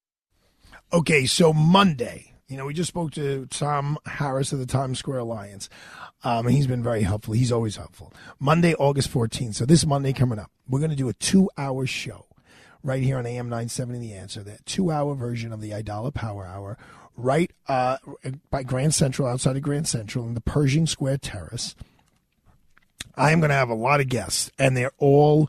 Okay, 0.93 1.27
so 1.27 1.53
Monday, 1.53 2.34
you 2.49 2.57
know, 2.57 2.67
we 2.67 2.75
just 2.75 2.89
spoke 2.89 3.13
to 3.13 3.47
Tom 3.47 3.99
Harris 4.07 4.53
of 4.53 4.59
the 4.59 4.67
Times 4.67 4.99
Square 4.99 5.21
Alliance. 5.21 5.69
Um, 6.23 6.47
he's 6.47 6.67
been 6.67 6.83
very 6.83 7.03
helpful. 7.03 7.35
He's 7.35 7.53
always 7.53 7.77
helpful. 7.77 8.13
Monday, 8.39 8.75
August 8.75 9.13
14th. 9.13 9.55
So 9.55 9.65
this 9.65 9.87
Monday 9.87 10.13
coming 10.13 10.39
up, 10.39 10.51
we're 10.69 10.81
going 10.81 10.91
to 10.91 10.97
do 10.97 11.09
a 11.09 11.15
two 11.15 11.51
hour 11.57 11.87
show 11.87 12.27
right 12.83 13.03
here 13.03 13.17
on 13.17 13.27
AM 13.27 13.49
970 13.49 13.99
The 13.99 14.13
Answer, 14.13 14.43
that 14.43 14.67
two 14.67 14.91
hour 14.91 15.15
version 15.15 15.53
of 15.53 15.61
the 15.61 15.71
Aidala 15.71 16.13
Power 16.13 16.47
Hour, 16.47 16.77
right 17.17 17.51
uh, 17.67 17.97
by 18.51 18.63
Grand 18.63 18.95
Central, 18.95 19.27
outside 19.27 19.57
of 19.57 19.63
Grand 19.63 19.89
Central, 19.89 20.27
in 20.27 20.35
the 20.35 20.41
Pershing 20.41 20.87
Square 20.87 21.19
Terrace. 21.19 21.75
I 23.17 23.31
am 23.31 23.41
going 23.41 23.51
to 23.51 23.57
have 23.57 23.71
a 23.71 23.75
lot 23.75 24.01
of 24.01 24.09
guests, 24.09 24.51
and 24.59 24.77
they're 24.77 24.93
all 24.99 25.49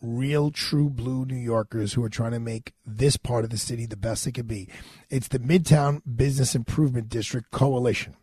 real 0.00 0.50
true 0.50 0.88
blue 0.88 1.24
New 1.24 1.36
Yorkers 1.36 1.92
who 1.92 2.02
are 2.02 2.08
trying 2.08 2.32
to 2.32 2.40
make 2.40 2.72
this 2.86 3.16
part 3.16 3.44
of 3.44 3.50
the 3.50 3.58
city 3.58 3.86
the 3.86 3.96
best 3.96 4.26
it 4.26 4.32
could 4.32 4.48
be. 4.48 4.68
It's 5.08 5.28
the 5.28 5.38
Midtown 5.38 6.02
Business 6.16 6.54
Improvement 6.54 7.08
District 7.08 7.50
Coalition. 7.50 8.16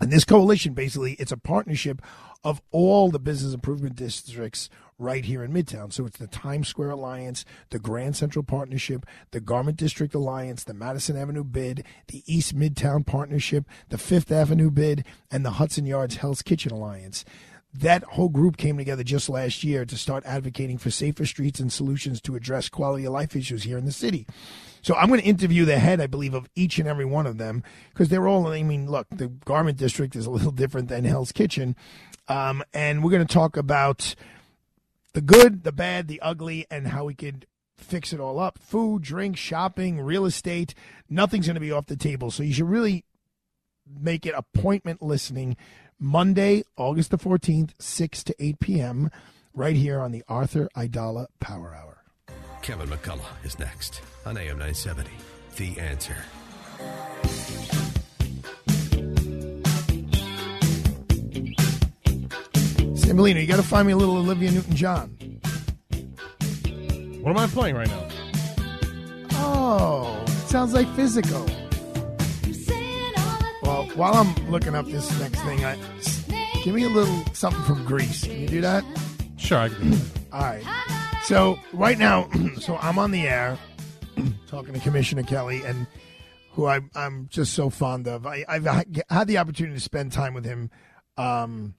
And 0.00 0.12
this 0.12 0.24
coalition 0.24 0.74
basically 0.74 1.14
it's 1.14 1.32
a 1.32 1.36
partnership 1.36 2.02
of 2.44 2.60
all 2.70 3.10
the 3.10 3.18
business 3.18 3.54
improvement 3.54 3.96
districts 3.96 4.68
right 4.98 5.24
here 5.24 5.42
in 5.42 5.52
Midtown. 5.52 5.92
So 5.92 6.06
it's 6.06 6.18
the 6.18 6.26
Times 6.26 6.68
Square 6.68 6.90
Alliance, 6.90 7.44
the 7.70 7.78
Grand 7.78 8.16
Central 8.16 8.42
Partnership, 8.42 9.04
the 9.30 9.40
Garment 9.40 9.76
District 9.76 10.14
Alliance, 10.14 10.64
the 10.64 10.74
Madison 10.74 11.16
Avenue 11.16 11.44
Bid, 11.44 11.84
the 12.08 12.22
East 12.26 12.56
Midtown 12.56 13.04
Partnership, 13.04 13.64
the 13.88 13.98
Fifth 13.98 14.30
Avenue 14.30 14.70
Bid, 14.70 15.04
and 15.30 15.44
the 15.44 15.52
Hudson 15.52 15.86
Yards 15.86 16.16
Hell's 16.16 16.42
Kitchen 16.42 16.72
Alliance 16.72 17.24
that 17.80 18.04
whole 18.04 18.28
group 18.28 18.56
came 18.56 18.76
together 18.76 19.02
just 19.02 19.28
last 19.28 19.64
year 19.64 19.84
to 19.84 19.96
start 19.96 20.24
advocating 20.26 20.78
for 20.78 20.90
safer 20.90 21.26
streets 21.26 21.60
and 21.60 21.72
solutions 21.72 22.20
to 22.22 22.36
address 22.36 22.68
quality 22.68 23.04
of 23.04 23.12
life 23.12 23.36
issues 23.36 23.64
here 23.64 23.78
in 23.78 23.84
the 23.84 23.92
city. 23.92 24.26
So 24.82 24.94
I'm 24.94 25.08
going 25.08 25.20
to 25.20 25.26
interview 25.26 25.64
the 25.64 25.78
head, 25.78 26.00
I 26.00 26.06
believe, 26.06 26.34
of 26.34 26.48
each 26.54 26.78
and 26.78 26.88
every 26.88 27.04
one 27.04 27.26
of 27.26 27.38
them 27.38 27.62
because 27.90 28.08
they're 28.08 28.28
all. 28.28 28.46
I 28.46 28.62
mean, 28.62 28.88
look, 28.88 29.08
the 29.10 29.28
Garment 29.28 29.78
District 29.78 30.14
is 30.14 30.26
a 30.26 30.30
little 30.30 30.50
different 30.52 30.88
than 30.88 31.04
Hell's 31.04 31.32
Kitchen, 31.32 31.74
um, 32.28 32.62
and 32.72 33.02
we're 33.02 33.10
going 33.10 33.26
to 33.26 33.34
talk 33.34 33.56
about 33.56 34.14
the 35.12 35.20
good, 35.20 35.64
the 35.64 35.72
bad, 35.72 36.08
the 36.08 36.20
ugly, 36.20 36.66
and 36.70 36.88
how 36.88 37.04
we 37.06 37.14
could 37.14 37.46
fix 37.76 38.12
it 38.12 38.20
all 38.20 38.38
up. 38.38 38.58
Food, 38.58 39.02
drink, 39.02 39.36
shopping, 39.36 40.00
real 40.00 40.24
estate. 40.24 40.74
Nothing's 41.10 41.46
going 41.46 41.54
to 41.54 41.60
be 41.60 41.72
off 41.72 41.86
the 41.86 41.96
table. 41.96 42.30
So 42.30 42.42
you 42.42 42.52
should 42.52 42.68
really 42.68 43.04
make 44.00 44.26
it 44.26 44.34
appointment 44.36 45.02
listening 45.02 45.56
Monday, 45.98 46.62
August 46.76 47.10
the 47.10 47.16
14th, 47.16 47.70
6 47.78 48.24
to 48.24 48.34
8 48.38 48.60
p.m., 48.60 49.10
right 49.54 49.76
here 49.76 49.98
on 49.98 50.12
the 50.12 50.22
Arthur 50.28 50.68
Aidala 50.76 51.26
Power 51.40 51.74
Hour. 51.74 52.04
Kevin 52.60 52.88
McCullough 52.88 53.44
is 53.44 53.58
next 53.58 54.02
on 54.26 54.36
AM 54.36 54.58
970. 54.58 55.10
The 55.56 55.80
answer. 55.80 56.16
Sambolino, 62.96 63.40
you 63.40 63.46
got 63.46 63.56
to 63.56 63.62
find 63.62 63.86
me 63.86 63.94
a 63.94 63.96
little 63.96 64.18
Olivia 64.18 64.50
Newton 64.50 64.76
John. 64.76 65.08
What 67.22 67.30
am 67.30 67.38
I 67.38 67.46
playing 67.46 67.74
right 67.74 67.88
now? 67.88 68.08
Oh, 69.32 70.24
sounds 70.46 70.74
like 70.74 70.88
physical. 70.94 71.46
Well, 73.66 73.82
while 73.96 74.14
I'm 74.14 74.32
looking 74.48 74.76
up 74.76 74.86
this 74.86 75.10
next 75.18 75.40
thing, 75.40 75.64
I 75.64 75.76
give 76.62 76.72
me 76.72 76.84
a 76.84 76.88
little 76.88 77.24
something 77.34 77.64
from 77.64 77.84
Grease. 77.84 78.22
Can 78.22 78.40
you 78.40 78.46
do 78.46 78.60
that? 78.60 78.84
Sure, 79.36 79.58
I 79.58 79.68
can. 79.70 79.92
All 80.32 80.40
right. 80.40 80.62
So 81.24 81.58
right 81.72 81.98
now, 81.98 82.30
so 82.60 82.76
I'm 82.76 82.96
on 82.96 83.10
the 83.10 83.26
air 83.26 83.58
talking 84.46 84.72
to 84.72 84.78
Commissioner 84.78 85.24
Kelly, 85.24 85.64
and 85.64 85.88
who 86.52 86.66
I, 86.66 86.78
I'm 86.94 87.26
just 87.28 87.54
so 87.54 87.68
fond 87.68 88.06
of. 88.06 88.24
I, 88.24 88.44
I've 88.48 88.66
had 89.10 89.26
the 89.26 89.38
opportunity 89.38 89.74
to 89.74 89.82
spend 89.82 90.12
time 90.12 90.32
with 90.32 90.44
him. 90.44 90.70
Um, 91.16 91.74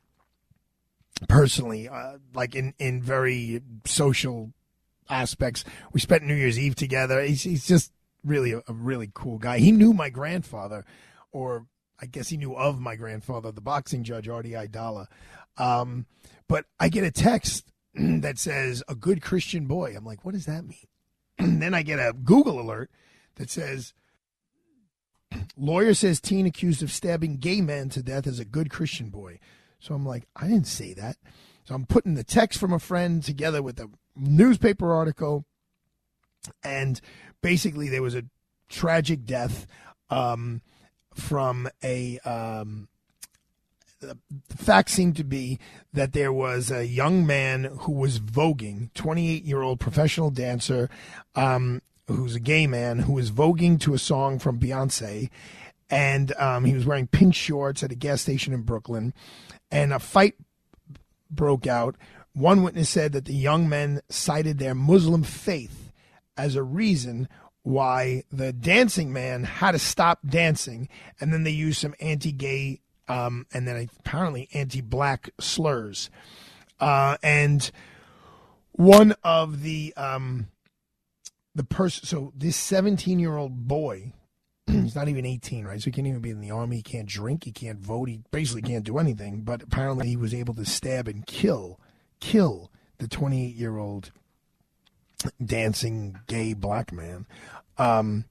personally, 1.29 1.87
uh, 1.87 2.17
like 2.33 2.53
in, 2.53 2.73
in 2.79 3.01
very 3.01 3.61
social 3.85 4.51
aspects. 5.09 5.63
We 5.93 6.01
spent 6.01 6.23
New 6.23 6.35
Year's 6.35 6.59
Eve 6.59 6.75
together. 6.75 7.21
He's, 7.21 7.43
he's 7.43 7.65
just 7.65 7.93
really 8.25 8.51
a, 8.51 8.57
a, 8.67 8.73
really 8.73 9.09
cool 9.13 9.37
guy. 9.37 9.59
He 9.59 9.71
knew 9.71 9.93
my 9.93 10.09
grandfather, 10.09 10.83
or 11.31 11.65
I 11.99 12.05
guess 12.05 12.29
he 12.29 12.37
knew 12.37 12.55
of 12.55 12.79
my 12.79 12.95
grandfather, 12.95 13.51
the 13.51 13.61
boxing 13.61 14.03
judge, 14.03 14.27
Artie 14.27 14.51
Aidala. 14.51 15.07
Um, 15.57 16.05
but 16.47 16.65
I 16.79 16.89
get 16.89 17.03
a 17.03 17.11
text 17.11 17.71
that 17.95 18.37
says, 18.37 18.83
a 18.87 18.95
good 18.95 19.21
Christian 19.21 19.65
boy. 19.65 19.95
I'm 19.95 20.05
like, 20.05 20.23
what 20.23 20.33
does 20.33 20.45
that 20.45 20.65
mean? 20.65 20.77
And 21.39 21.61
then 21.61 21.75
I 21.75 21.83
get 21.83 21.99
a 21.99 22.13
Google 22.13 22.59
alert 22.59 22.89
that 23.35 23.51
says, 23.51 23.93
lawyer 25.57 25.93
says 25.93 26.19
teen 26.19 26.47
accused 26.47 26.81
of 26.81 26.91
stabbing 26.91 27.37
gay 27.37 27.61
man 27.61 27.89
to 27.89 28.01
death 28.01 28.25
is 28.25 28.39
a 28.39 28.45
good 28.45 28.71
Christian 28.71 29.09
boy. 29.09 29.37
So 29.79 29.93
I'm 29.93 30.05
like, 30.05 30.27
I 30.35 30.47
didn't 30.47 30.65
say 30.65 30.93
that. 30.95 31.17
So 31.63 31.75
I'm 31.75 31.85
putting 31.85 32.15
the 32.15 32.23
text 32.23 32.59
from 32.59 32.73
a 32.73 32.79
friend 32.79 33.23
together 33.23 33.61
with 33.61 33.79
a 33.79 33.89
newspaper 34.15 34.93
article, 34.93 35.45
and 36.63 36.99
basically 37.41 37.89
there 37.89 38.01
was 38.01 38.15
a 38.15 38.23
tragic 38.69 39.25
death 39.25 39.67
um, 40.09 40.61
from 41.17 41.67
a. 41.83 42.19
Um, 42.19 42.87
the 43.99 44.15
facts 44.55 44.93
seem 44.93 45.13
to 45.13 45.23
be 45.23 45.57
that 45.91 46.13
there 46.13 46.31
was 46.31 46.69
a 46.69 46.85
young 46.85 47.25
man 47.25 47.63
who 47.79 47.91
was 47.91 48.19
voguing, 48.19 48.93
28 48.93 49.43
year 49.43 49.63
old 49.63 49.79
professional 49.79 50.29
dancer, 50.29 50.87
um, 51.33 51.81
who's 52.07 52.35
a 52.35 52.39
gay 52.39 52.67
man, 52.67 52.99
who 52.99 53.13
was 53.13 53.31
voguing 53.31 53.79
to 53.79 53.95
a 53.95 53.99
song 53.99 54.37
from 54.37 54.59
Beyonce. 54.59 55.31
And 55.89 56.31
um, 56.35 56.65
he 56.65 56.75
was 56.75 56.85
wearing 56.85 57.07
pink 57.07 57.33
shorts 57.33 57.81
at 57.81 57.91
a 57.91 57.95
gas 57.95 58.21
station 58.21 58.53
in 58.53 58.61
Brooklyn. 58.61 59.15
And 59.71 59.91
a 59.91 59.99
fight 59.99 60.35
broke 61.31 61.65
out 61.65 61.95
one 62.37 62.61
witness 62.61 62.89
said 62.89 63.13
that 63.13 63.25
the 63.25 63.33
young 63.33 63.67
men 63.67 64.01
cited 64.09 64.59
their 64.59 64.75
Muslim 64.75 65.23
faith 65.23 65.91
as 66.37 66.55
a 66.55 66.61
reason 66.61 67.27
why 67.67 68.23
the 68.31 68.53
dancing 68.53 69.11
man 69.11 69.43
had 69.43 69.73
to 69.73 69.79
stop 69.79 70.19
dancing, 70.25 70.87
and 71.19 71.33
then 71.33 71.43
they 71.43 71.51
used 71.51 71.81
some 71.81 71.93
anti-gay 71.99 72.79
um, 73.09 73.45
and 73.53 73.67
then 73.67 73.89
apparently 73.99 74.47
anti-black 74.53 75.31
slurs. 75.37 76.09
Uh, 76.79 77.17
and 77.21 77.69
one 78.71 79.15
of 79.21 79.63
the 79.63 79.93
um, 79.97 80.47
the 81.55 81.65
person, 81.65 82.05
so 82.05 82.31
this 82.33 82.55
17 82.55 83.19
year 83.19 83.35
old 83.35 83.67
boy, 83.67 84.13
he's 84.67 84.95
not 84.95 85.09
even 85.09 85.25
18, 85.25 85.65
right? 85.65 85.81
So 85.81 85.85
he 85.85 85.91
can't 85.91 86.07
even 86.07 86.21
be 86.21 86.29
in 86.29 86.39
the 86.39 86.51
army. 86.51 86.77
He 86.77 86.83
can't 86.83 87.07
drink. 87.07 87.43
He 87.43 87.51
can't 87.51 87.79
vote. 87.79 88.07
He 88.07 88.21
basically 88.31 88.61
can't 88.61 88.85
do 88.85 88.97
anything. 88.97 89.41
But 89.41 89.61
apparently, 89.61 90.07
he 90.07 90.15
was 90.15 90.33
able 90.33 90.53
to 90.53 90.65
stab 90.65 91.09
and 91.09 91.25
kill 91.25 91.81
kill 92.21 92.71
the 92.97 93.09
28 93.09 93.55
year 93.55 93.77
old 93.77 94.11
dancing 95.43 96.19
gay 96.27 96.53
black 96.53 96.91
man. 96.91 97.25
Um, 97.77 98.25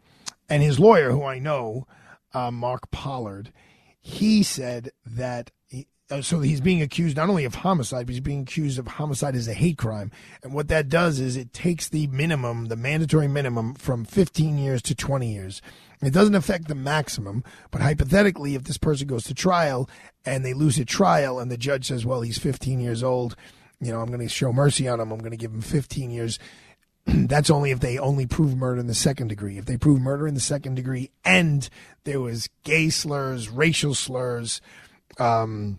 and 0.49 0.63
his 0.63 0.79
lawyer, 0.79 1.11
who 1.11 1.25
I 1.25 1.39
know, 1.39 1.87
uh, 2.33 2.51
Mark 2.51 2.91
Pollard, 2.91 3.53
he 4.01 4.43
said 4.43 4.91
that. 5.05 5.51
He, 5.67 5.87
uh, 6.09 6.23
so 6.23 6.41
he's 6.41 6.61
being 6.61 6.83
accused 6.83 7.17
not 7.17 7.29
only 7.29 7.45
of 7.45 7.57
homicide, 7.57 8.07
but 8.07 8.13
he's 8.13 8.21
being 8.21 8.43
accused 8.43 8.79
of 8.79 8.87
homicide 8.87 9.35
as 9.35 9.49
a 9.49 9.55
hate 9.55 9.79
crime. 9.79 10.13
And 10.43 10.53
what 10.53 10.69
that 10.69 10.89
does 10.89 11.19
is 11.19 11.37
it 11.37 11.53
takes 11.53 11.89
the 11.89 12.07
minimum, 12.07 12.67
the 12.67 12.77
mandatory 12.77 13.27
minimum, 13.27 13.75
from 13.75 14.05
15 14.05 14.59
years 14.59 14.83
to 14.83 14.95
20 14.95 15.33
years. 15.33 15.61
It 16.03 16.13
doesn't 16.13 16.35
affect 16.35 16.69
the 16.69 16.75
maximum, 16.75 17.43
but 17.71 17.81
hypothetically, 17.81 18.55
if 18.55 18.65
this 18.65 18.77
person 18.77 19.09
goes 19.09 19.25
to 19.25 19.35
trial 19.35 19.89
and 20.25 20.45
they 20.45 20.53
lose 20.53 20.79
a 20.79 20.85
trial 20.85 21.41
and 21.41 21.51
the 21.51 21.57
judge 21.57 21.87
says, 21.87 22.05
well, 22.05 22.21
he's 22.21 22.39
15 22.39 22.81
years 22.81 23.03
old, 23.03 23.35
you 23.81 23.93
know, 23.93 24.01
I'm 24.01 24.09
going 24.09 24.21
to 24.21 24.29
show 24.29 24.53
mercy 24.53 24.89
on 24.89 25.01
him. 25.01 25.11
I'm 25.11 25.19
going 25.19 25.31
to 25.33 25.37
give 25.37 25.53
him 25.53 25.63
15 25.63 26.11
years. 26.11 26.39
That's 27.29 27.51
only 27.51 27.71
if 27.71 27.81
they 27.81 27.99
only 27.99 28.27
prove 28.27 28.57
murder 28.57 28.81
in 28.81 28.87
the 28.87 28.95
second 28.95 29.29
degree. 29.29 29.59
If 29.59 29.67
they 29.67 29.77
prove 29.77 30.01
murder 30.01 30.27
in 30.27 30.35
the 30.35 30.41
second 30.41 30.75
degree 30.75 31.11
and 31.25 31.69
there 32.05 32.21
was 32.21 32.49
gay 32.65 32.91
slurs, 32.91 33.49
racial 33.49 33.95
slurs, 33.95 34.61
um, 35.19 35.79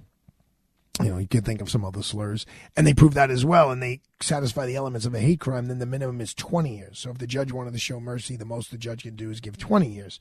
you 1.02 1.10
know, 1.10 1.18
you 1.18 1.28
could 1.28 1.46
think 1.46 1.62
of 1.62 1.70
some 1.70 1.86
other 1.86 2.02
slurs, 2.02 2.46
and 2.76 2.88
they 2.88 2.94
prove 2.94 3.14
that 3.14 3.30
as 3.30 3.46
well, 3.46 3.70
and 3.70 3.84
they 3.84 4.02
satisfy 4.20 4.66
the 4.66 4.76
elements 4.76 5.06
of 5.06 5.14
a 5.14 5.20
hate 5.20 5.40
crime, 5.40 5.68
then 5.68 5.78
the 5.78 5.86
minimum 5.86 6.22
is 6.22 6.34
20 6.34 6.76
years. 6.76 6.98
So 6.98 7.12
if 7.12 7.20
the 7.20 7.28
judge 7.28 7.52
wanted 7.52 7.74
to 7.74 7.80
show 7.80 8.00
mercy, 8.00 8.36
the 8.36 8.46
most 8.46 8.72
the 8.72 8.80
judge 8.80 9.04
can 9.04 9.16
do 9.16 9.30
is 9.30 9.40
give 9.40 9.58
20 9.58 9.88
years. 9.88 10.20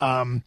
Um, 0.00 0.44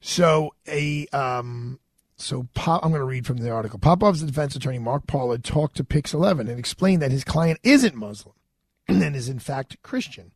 so 0.00 0.54
a 0.68 1.06
um, 1.08 1.80
so 2.16 2.46
Pop, 2.54 2.84
I'm 2.84 2.90
going 2.90 3.00
to 3.00 3.06
read 3.06 3.26
from 3.26 3.38
the 3.38 3.50
article. 3.50 3.78
Popov's 3.78 4.22
defense 4.22 4.54
attorney 4.54 4.78
Mark 4.78 5.06
Pollard 5.06 5.42
talked 5.42 5.76
to 5.78 5.84
Pix 5.84 6.14
11 6.14 6.48
and 6.48 6.58
explained 6.58 7.02
that 7.02 7.10
his 7.10 7.24
client 7.24 7.58
isn't 7.64 7.94
Muslim 7.94 8.34
and 8.88 9.16
is 9.16 9.28
in 9.28 9.38
fact 9.38 9.82
Christian. 9.82 10.32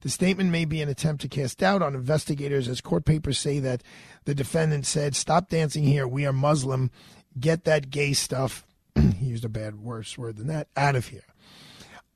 The 0.00 0.08
statement 0.08 0.50
may 0.50 0.64
be 0.64 0.80
an 0.80 0.88
attempt 0.88 1.20
to 1.22 1.28
cast 1.28 1.58
doubt 1.58 1.82
on 1.82 1.94
investigators 1.94 2.68
as 2.68 2.80
court 2.80 3.04
papers 3.04 3.38
say 3.38 3.58
that 3.58 3.82
the 4.24 4.34
defendant 4.34 4.86
said, 4.86 5.14
"Stop 5.14 5.50
dancing 5.50 5.84
here. 5.84 6.08
We 6.08 6.24
are 6.24 6.32
Muslim. 6.32 6.90
Get 7.38 7.64
that 7.64 7.90
gay 7.90 8.14
stuff." 8.14 8.64
he 9.18 9.26
used 9.26 9.44
a 9.44 9.50
bad 9.50 9.76
worse 9.76 10.16
word 10.16 10.36
than 10.36 10.46
that. 10.46 10.68
Out 10.76 10.96
of 10.96 11.08
here. 11.08 11.24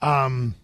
Um, 0.01 0.55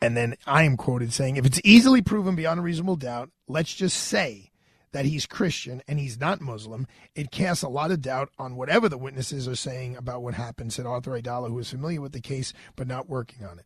and 0.00 0.16
then 0.16 0.36
I 0.46 0.62
am 0.62 0.76
quoted 0.76 1.12
saying, 1.12 1.36
"If 1.36 1.46
it's 1.46 1.60
easily 1.64 2.02
proven 2.02 2.36
beyond 2.36 2.60
a 2.60 2.62
reasonable 2.62 2.96
doubt, 2.96 3.30
let's 3.48 3.74
just 3.74 3.96
say." 3.96 4.51
That 4.92 5.06
he's 5.06 5.26
Christian 5.26 5.82
and 5.88 5.98
he's 5.98 6.20
not 6.20 6.40
Muslim, 6.40 6.86
it 7.14 7.30
casts 7.30 7.62
a 7.62 7.68
lot 7.68 7.90
of 7.90 8.02
doubt 8.02 8.30
on 8.38 8.56
whatever 8.56 8.88
the 8.88 8.98
witnesses 8.98 9.48
are 9.48 9.56
saying 9.56 9.96
about 9.96 10.22
what 10.22 10.34
happened, 10.34 10.72
said 10.72 10.86
Arthur 10.86 11.12
Aidala, 11.12 11.48
who 11.48 11.58
is 11.58 11.70
familiar 11.70 12.00
with 12.00 12.12
the 12.12 12.20
case 12.20 12.52
but 12.76 12.86
not 12.86 13.08
working 13.08 13.44
on 13.44 13.58
it. 13.58 13.64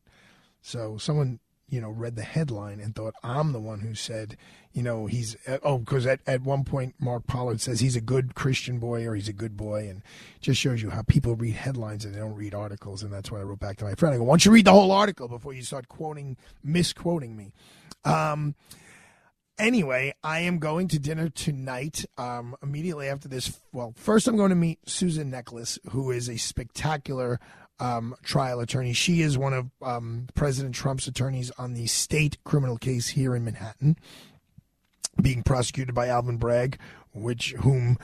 So 0.62 0.98
someone, 0.98 1.40
you 1.68 1.80
know, 1.80 1.90
read 1.90 2.14
the 2.14 2.22
headline 2.22 2.78
and 2.78 2.94
thought 2.94 3.14
I'm 3.24 3.52
the 3.52 3.60
one 3.60 3.80
who 3.80 3.94
said, 3.94 4.36
you 4.72 4.82
know, 4.82 5.06
he's, 5.06 5.36
oh, 5.64 5.78
because 5.78 6.06
at, 6.06 6.20
at 6.26 6.42
one 6.42 6.62
point 6.62 6.94
Mark 7.00 7.26
Pollard 7.26 7.60
says 7.60 7.80
he's 7.80 7.96
a 7.96 8.00
good 8.00 8.34
Christian 8.34 8.78
boy 8.78 9.04
or 9.04 9.14
he's 9.14 9.28
a 9.28 9.32
good 9.32 9.56
boy. 9.56 9.88
And 9.88 10.02
just 10.40 10.60
shows 10.60 10.80
you 10.80 10.90
how 10.90 11.02
people 11.02 11.34
read 11.34 11.54
headlines 11.54 12.04
and 12.04 12.14
they 12.14 12.20
don't 12.20 12.34
read 12.34 12.54
articles. 12.54 13.02
And 13.02 13.12
that's 13.12 13.32
why 13.32 13.40
I 13.40 13.42
wrote 13.42 13.58
back 13.58 13.78
to 13.78 13.84
my 13.84 13.94
friend. 13.94 14.14
I 14.14 14.18
go, 14.18 14.24
why 14.24 14.32
don't 14.32 14.44
you 14.44 14.52
read 14.52 14.66
the 14.66 14.72
whole 14.72 14.92
article 14.92 15.26
before 15.26 15.54
you 15.54 15.62
start 15.62 15.88
quoting, 15.88 16.36
misquoting 16.62 17.36
me? 17.36 17.52
Um, 18.04 18.54
Anyway, 19.58 20.12
I 20.22 20.40
am 20.40 20.58
going 20.58 20.88
to 20.88 20.98
dinner 20.98 21.30
tonight. 21.30 22.04
Um, 22.18 22.56
immediately 22.62 23.08
after 23.08 23.26
this, 23.26 23.58
well, 23.72 23.94
first 23.96 24.28
I'm 24.28 24.36
going 24.36 24.50
to 24.50 24.56
meet 24.56 24.78
Susan 24.86 25.30
Necheles, 25.30 25.78
who 25.90 26.10
is 26.10 26.28
a 26.28 26.36
spectacular 26.36 27.40
um, 27.80 28.14
trial 28.22 28.60
attorney. 28.60 28.92
She 28.92 29.22
is 29.22 29.38
one 29.38 29.54
of 29.54 29.70
um, 29.80 30.28
President 30.34 30.74
Trump's 30.74 31.06
attorneys 31.06 31.50
on 31.52 31.72
the 31.72 31.86
state 31.86 32.36
criminal 32.44 32.76
case 32.76 33.08
here 33.08 33.34
in 33.34 33.44
Manhattan, 33.44 33.96
being 35.22 35.42
prosecuted 35.42 35.94
by 35.94 36.08
Alvin 36.08 36.36
Bragg, 36.36 36.78
which 37.14 37.52
whom 37.60 37.96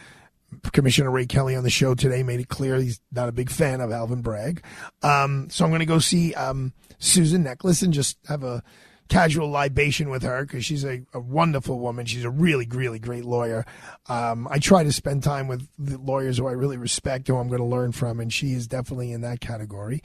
Commissioner 0.72 1.11
Ray 1.11 1.26
Kelly 1.26 1.55
on 1.55 1.64
the 1.64 1.70
show 1.70 1.94
today 1.94 2.22
made 2.22 2.40
it 2.40 2.48
clear 2.48 2.76
he's 2.76 3.00
not 3.11 3.28
a 3.28 3.32
big 3.32 3.50
fan 3.50 3.82
of 3.82 3.92
Alvin 3.92 4.22
Bragg. 4.22 4.62
Um, 5.03 5.48
so 5.50 5.64
I'm 5.64 5.70
going 5.70 5.80
to 5.80 5.86
go 5.86 5.98
see 5.98 6.32
um, 6.32 6.72
Susan 6.98 7.44
Necheles 7.44 7.82
and 7.82 7.92
just 7.92 8.16
have 8.28 8.42
a 8.42 8.62
casual 9.09 9.48
libation 9.48 10.09
with 10.09 10.22
her 10.22 10.44
because 10.44 10.64
she's 10.64 10.84
a, 10.84 11.03
a, 11.12 11.20
wonderful 11.20 11.78
woman. 11.78 12.07
She's 12.07 12.24
a 12.24 12.30
really, 12.30 12.66
really 12.66 12.98
great 12.98 13.24
lawyer. 13.24 13.66
Um, 14.09 14.48
I 14.50 14.59
try 14.59 14.84
to 14.84 14.92
spend 14.92 15.22
time 15.22 15.48
with 15.48 15.68
lawyers 15.78 16.38
who 16.38 16.46
I 16.46 16.53
really 16.53 16.76
respect, 16.76 17.28
who 17.28 17.36
I'm 17.36 17.48
going 17.48 17.61
to 17.61 17.66
learn 17.66 17.92
from, 17.92 18.20
and 18.20 18.32
she 18.32 18.53
is 18.53 18.66
definitely 18.66 19.12
in 19.12 19.20
that 19.20 19.40
category. 19.40 20.03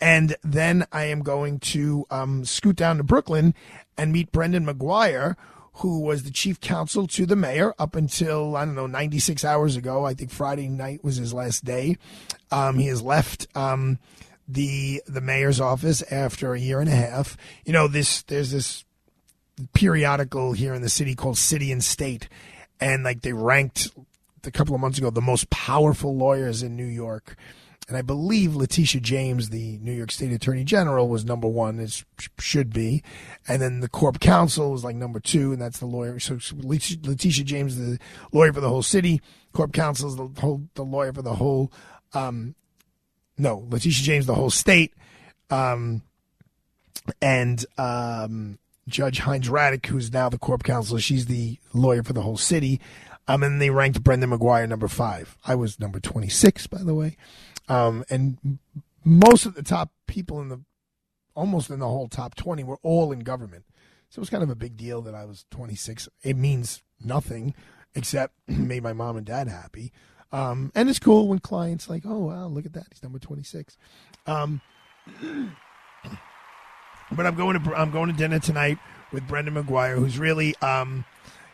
And 0.00 0.36
then 0.42 0.86
I 0.92 1.04
am 1.04 1.22
going 1.22 1.60
to 1.60 2.04
um, 2.10 2.44
scoot 2.44 2.76
down 2.76 2.98
to 2.98 3.02
Brooklyn 3.02 3.54
and 3.96 4.12
meet 4.12 4.32
Brendan 4.32 4.66
McGuire, 4.66 5.36
who 5.78 6.00
was 6.00 6.22
the 6.22 6.30
chief 6.30 6.60
counsel 6.60 7.06
to 7.08 7.26
the 7.26 7.36
mayor 7.36 7.74
up 7.78 7.96
until, 7.96 8.56
I 8.56 8.64
don't 8.64 8.74
know, 8.74 8.86
96 8.86 9.44
hours 9.44 9.76
ago. 9.76 10.04
I 10.04 10.14
think 10.14 10.30
Friday 10.30 10.68
night 10.68 11.02
was 11.02 11.16
his 11.16 11.32
last 11.32 11.64
day. 11.64 11.96
Um, 12.50 12.78
he 12.78 12.86
has 12.88 13.02
left 13.02 13.46
um, 13.56 13.98
the 14.46 15.02
the 15.06 15.20
mayor's 15.20 15.60
office 15.60 16.02
after 16.10 16.54
a 16.54 16.60
year 16.60 16.80
and 16.80 16.88
a 16.88 16.94
half. 16.94 17.36
You 17.64 17.72
know, 17.72 17.88
this 17.88 18.22
there's 18.22 18.50
this 18.50 18.84
periodical 19.72 20.52
here 20.52 20.74
in 20.74 20.82
the 20.82 20.88
city 20.88 21.14
called 21.14 21.38
City 21.38 21.70
and 21.72 21.82
State, 21.82 22.28
and 22.80 23.04
like 23.04 23.22
they 23.22 23.32
ranked 23.32 23.90
a 24.44 24.50
couple 24.50 24.74
of 24.74 24.80
months 24.80 24.98
ago 24.98 25.10
the 25.10 25.22
most 25.22 25.48
powerful 25.50 26.16
lawyers 26.16 26.62
in 26.62 26.76
New 26.76 26.84
York 26.84 27.36
and 27.88 27.96
I 27.98 28.02
believe 28.02 28.56
Letitia 28.56 29.00
James, 29.00 29.50
the 29.50 29.78
New 29.78 29.92
York 29.92 30.10
State 30.10 30.32
Attorney 30.32 30.64
General, 30.64 31.08
was 31.08 31.24
number 31.24 31.48
one, 31.48 31.78
as 31.78 32.04
should 32.38 32.72
be, 32.72 33.02
and 33.46 33.60
then 33.60 33.80
the 33.80 33.88
Corp 33.88 34.20
Counsel 34.20 34.70
was 34.70 34.84
like 34.84 34.96
number 34.96 35.20
two, 35.20 35.52
and 35.52 35.60
that's 35.60 35.80
the 35.80 35.86
lawyer. 35.86 36.18
So 36.18 36.38
Letitia 36.54 37.44
James, 37.44 37.76
the 37.76 37.98
lawyer 38.32 38.52
for 38.52 38.60
the 38.60 38.70
whole 38.70 38.82
city, 38.82 39.20
Corp 39.52 39.72
Counsel 39.72 40.08
is 40.08 40.16
the 40.16 40.40
whole 40.40 40.62
the 40.74 40.84
lawyer 40.84 41.12
for 41.12 41.22
the 41.22 41.34
whole. 41.34 41.70
Um, 42.14 42.54
no, 43.36 43.66
Letitia 43.68 44.04
James, 44.04 44.26
the 44.26 44.34
whole 44.34 44.50
state, 44.50 44.92
um, 45.50 46.02
and 47.20 47.64
um, 47.78 48.58
Judge 48.88 49.18
Hinds-Radix, 49.18 49.88
who's 49.88 50.12
now 50.12 50.28
the 50.28 50.38
Corp 50.38 50.62
Counsel, 50.62 50.98
she's 50.98 51.26
the 51.26 51.58
lawyer 51.72 52.02
for 52.02 52.12
the 52.12 52.22
whole 52.22 52.36
city. 52.36 52.80
Um, 53.26 53.42
and 53.42 53.60
they 53.60 53.70
ranked 53.70 54.02
Brendan 54.02 54.30
McGuire 54.30 54.68
number 54.68 54.88
five. 54.88 55.38
I 55.46 55.54
was 55.54 55.80
number 55.80 55.98
26, 55.98 56.66
by 56.66 56.82
the 56.82 56.94
way. 56.94 57.16
Um, 57.68 58.04
and 58.10 58.58
most 59.02 59.46
of 59.46 59.54
the 59.54 59.62
top 59.62 59.90
people 60.06 60.40
in 60.40 60.48
the, 60.48 60.60
almost 61.34 61.70
in 61.70 61.78
the 61.78 61.88
whole 61.88 62.08
top 62.08 62.34
20 62.34 62.64
were 62.64 62.78
all 62.82 63.12
in 63.12 63.20
government. 63.20 63.64
So 64.10 64.20
it 64.20 64.22
was 64.22 64.30
kind 64.30 64.42
of 64.42 64.50
a 64.50 64.54
big 64.54 64.76
deal 64.76 65.00
that 65.02 65.14
I 65.14 65.24
was 65.24 65.46
26. 65.50 66.08
It 66.22 66.36
means 66.36 66.82
nothing 67.02 67.54
except 67.94 68.34
made 68.48 68.82
my 68.82 68.92
mom 68.92 69.16
and 69.16 69.26
dad 69.26 69.48
happy. 69.48 69.92
Um, 70.34 70.72
and 70.74 70.90
it's 70.90 70.98
cool 70.98 71.28
when 71.28 71.38
clients 71.38 71.88
like, 71.88 72.02
oh 72.04 72.26
wow, 72.26 72.46
look 72.48 72.66
at 72.66 72.72
that, 72.72 72.86
he's 72.90 73.04
number 73.04 73.20
26. 73.20 73.78
Um, 74.26 74.60
but 77.12 77.24
I'm 77.24 77.36
going 77.36 77.62
to 77.62 77.74
I'm 77.74 77.92
going 77.92 78.10
to 78.10 78.16
dinner 78.16 78.40
tonight 78.40 78.78
with 79.12 79.28
Brendan 79.28 79.54
McGuire, 79.54 79.96
who's 79.96 80.18
really 80.18 80.56
um, 80.56 81.04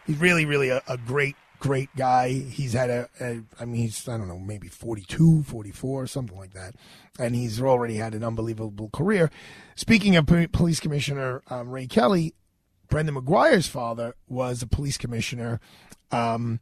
he's 0.07 0.19
really 0.19 0.47
really 0.47 0.71
a, 0.71 0.83
a 0.89 0.97
great 0.97 1.37
great 1.59 1.95
guy. 1.95 2.31
He's 2.31 2.73
had 2.73 2.89
a, 2.89 3.09
a, 3.21 3.43
I 3.61 3.67
mean, 3.67 3.83
he's, 3.83 4.09
I 4.09 4.17
don't 4.17 4.29
know, 4.29 4.39
maybe 4.39 4.69
42, 4.69 5.43
44, 5.43 6.07
something 6.07 6.39
like 6.39 6.55
that. 6.55 6.75
And 7.19 7.35
he's 7.35 7.61
already 7.61 7.97
had 7.97 8.15
an 8.15 8.25
unbelievable 8.25 8.89
career. 8.95 9.31
Speaking 9.77 10.17
of 10.17 10.27
Police 10.53 10.81
Commissioner 10.81 11.43
um, 11.51 11.69
Ray 11.69 11.87
Kelly, 11.87 12.33
Brendan 12.89 13.15
McGuire's 13.15 13.67
father 13.67 14.15
was 14.27 14.63
a 14.63 14.67
police 14.67 14.97
commissioner 14.97 15.61
um, 16.11 16.61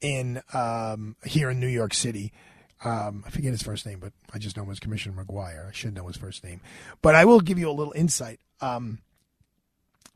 in 0.00 0.42
um, 0.52 1.16
here 1.24 1.50
in 1.50 1.60
New 1.60 1.68
York 1.68 1.94
City. 1.94 2.32
Um, 2.84 3.24
I 3.26 3.30
forget 3.30 3.52
his 3.52 3.62
first 3.62 3.86
name, 3.86 3.98
but 3.98 4.12
I 4.32 4.38
just 4.38 4.56
know 4.56 4.64
him 4.64 4.70
as 4.70 4.80
Commissioner 4.80 5.24
McGuire. 5.24 5.68
I 5.68 5.72
should 5.72 5.94
know 5.94 6.06
his 6.06 6.16
first 6.16 6.44
name. 6.44 6.60
But 7.00 7.14
I 7.14 7.24
will 7.24 7.40
give 7.40 7.58
you 7.58 7.70
a 7.70 7.72
little 7.72 7.94
insight. 7.96 8.40
Um, 8.60 8.98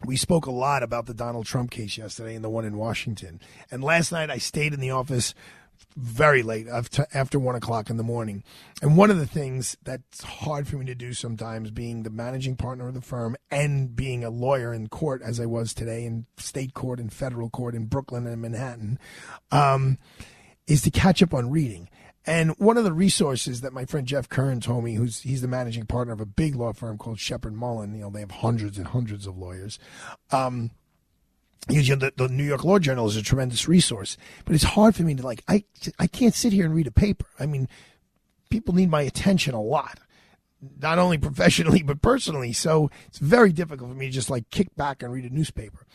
we 0.04 0.16
spoke 0.16 0.46
a 0.46 0.50
lot 0.50 0.82
about 0.82 1.06
the 1.06 1.14
Donald 1.14 1.46
Trump 1.46 1.70
case 1.70 1.98
yesterday 1.98 2.34
and 2.34 2.44
the 2.44 2.50
one 2.50 2.64
in 2.64 2.76
Washington. 2.76 3.40
And 3.70 3.82
last 3.82 4.12
night 4.12 4.30
I 4.30 4.38
stayed 4.38 4.74
in 4.74 4.80
the 4.80 4.90
office 4.90 5.34
very 5.96 6.42
late 6.42 6.66
after 6.68 7.38
one 7.38 7.54
o'clock 7.54 7.90
in 7.90 7.96
the 7.96 8.02
morning. 8.02 8.44
And 8.80 8.96
one 8.96 9.10
of 9.10 9.18
the 9.18 9.26
things 9.26 9.76
that's 9.82 10.22
hard 10.22 10.68
for 10.68 10.76
me 10.76 10.86
to 10.86 10.94
do 10.94 11.12
sometimes, 11.12 11.70
being 11.70 12.02
the 12.02 12.10
managing 12.10 12.56
partner 12.56 12.88
of 12.88 12.94
the 12.94 13.00
firm 13.00 13.36
and 13.50 13.94
being 13.94 14.24
a 14.24 14.30
lawyer 14.30 14.72
in 14.72 14.88
court, 14.88 15.22
as 15.22 15.40
I 15.40 15.46
was 15.46 15.74
today 15.74 16.04
in 16.04 16.26
state 16.36 16.74
court 16.74 17.00
and 17.00 17.12
federal 17.12 17.50
court 17.50 17.74
in 17.74 17.86
Brooklyn 17.86 18.26
and 18.26 18.40
Manhattan, 18.40 18.98
um, 19.50 19.98
is 20.66 20.82
to 20.82 20.90
catch 20.90 21.22
up 21.22 21.34
on 21.34 21.50
reading. 21.50 21.88
And 22.26 22.50
one 22.58 22.76
of 22.76 22.84
the 22.84 22.92
resources 22.92 23.62
that 23.62 23.72
my 23.72 23.86
friend 23.86 24.06
Jeff 24.06 24.28
Kern 24.28 24.60
told 24.60 24.84
me, 24.84 24.94
who's 24.94 25.20
he's 25.22 25.40
the 25.40 25.48
managing 25.48 25.86
partner 25.86 26.12
of 26.12 26.20
a 26.20 26.26
big 26.26 26.54
law 26.54 26.74
firm 26.74 26.98
called 26.98 27.18
Sheppard 27.18 27.54
Mullin. 27.54 27.94
You 27.94 28.02
know, 28.02 28.10
they 28.10 28.20
have 28.20 28.30
hundreds 28.30 28.76
and 28.76 28.86
hundreds 28.86 29.26
of 29.26 29.38
lawyers. 29.38 29.78
Um, 30.30 30.72
you 31.68 31.82
know, 31.90 31.96
the, 31.96 32.12
the, 32.16 32.28
New 32.28 32.44
York 32.44 32.64
Law 32.64 32.78
Journal 32.78 33.06
is 33.06 33.16
a 33.16 33.22
tremendous 33.22 33.68
resource, 33.68 34.16
but 34.44 34.54
it's 34.54 34.64
hard 34.64 34.94
for 34.94 35.02
me 35.02 35.14
to 35.14 35.22
like. 35.22 35.42
I 35.48 35.64
I 35.98 36.06
can't 36.06 36.34
sit 36.34 36.52
here 36.52 36.64
and 36.64 36.74
read 36.74 36.86
a 36.86 36.92
paper. 36.92 37.26
I 37.38 37.46
mean, 37.46 37.68
people 38.48 38.74
need 38.74 38.90
my 38.90 39.02
attention 39.02 39.54
a 39.54 39.60
lot, 39.60 39.98
not 40.80 40.98
only 40.98 41.18
professionally 41.28 41.82
but 41.82 42.02
personally. 42.02 42.52
So 42.52 42.90
it's 43.06 43.18
very 43.18 43.52
difficult 43.52 43.90
for 43.90 43.96
me 43.96 44.06
to 44.06 44.12
just 44.12 44.30
like 44.30 44.50
kick 44.50 44.74
back 44.76 45.02
and 45.02 45.12
read 45.12 45.30
a 45.30 45.34
newspaper. 45.34 45.86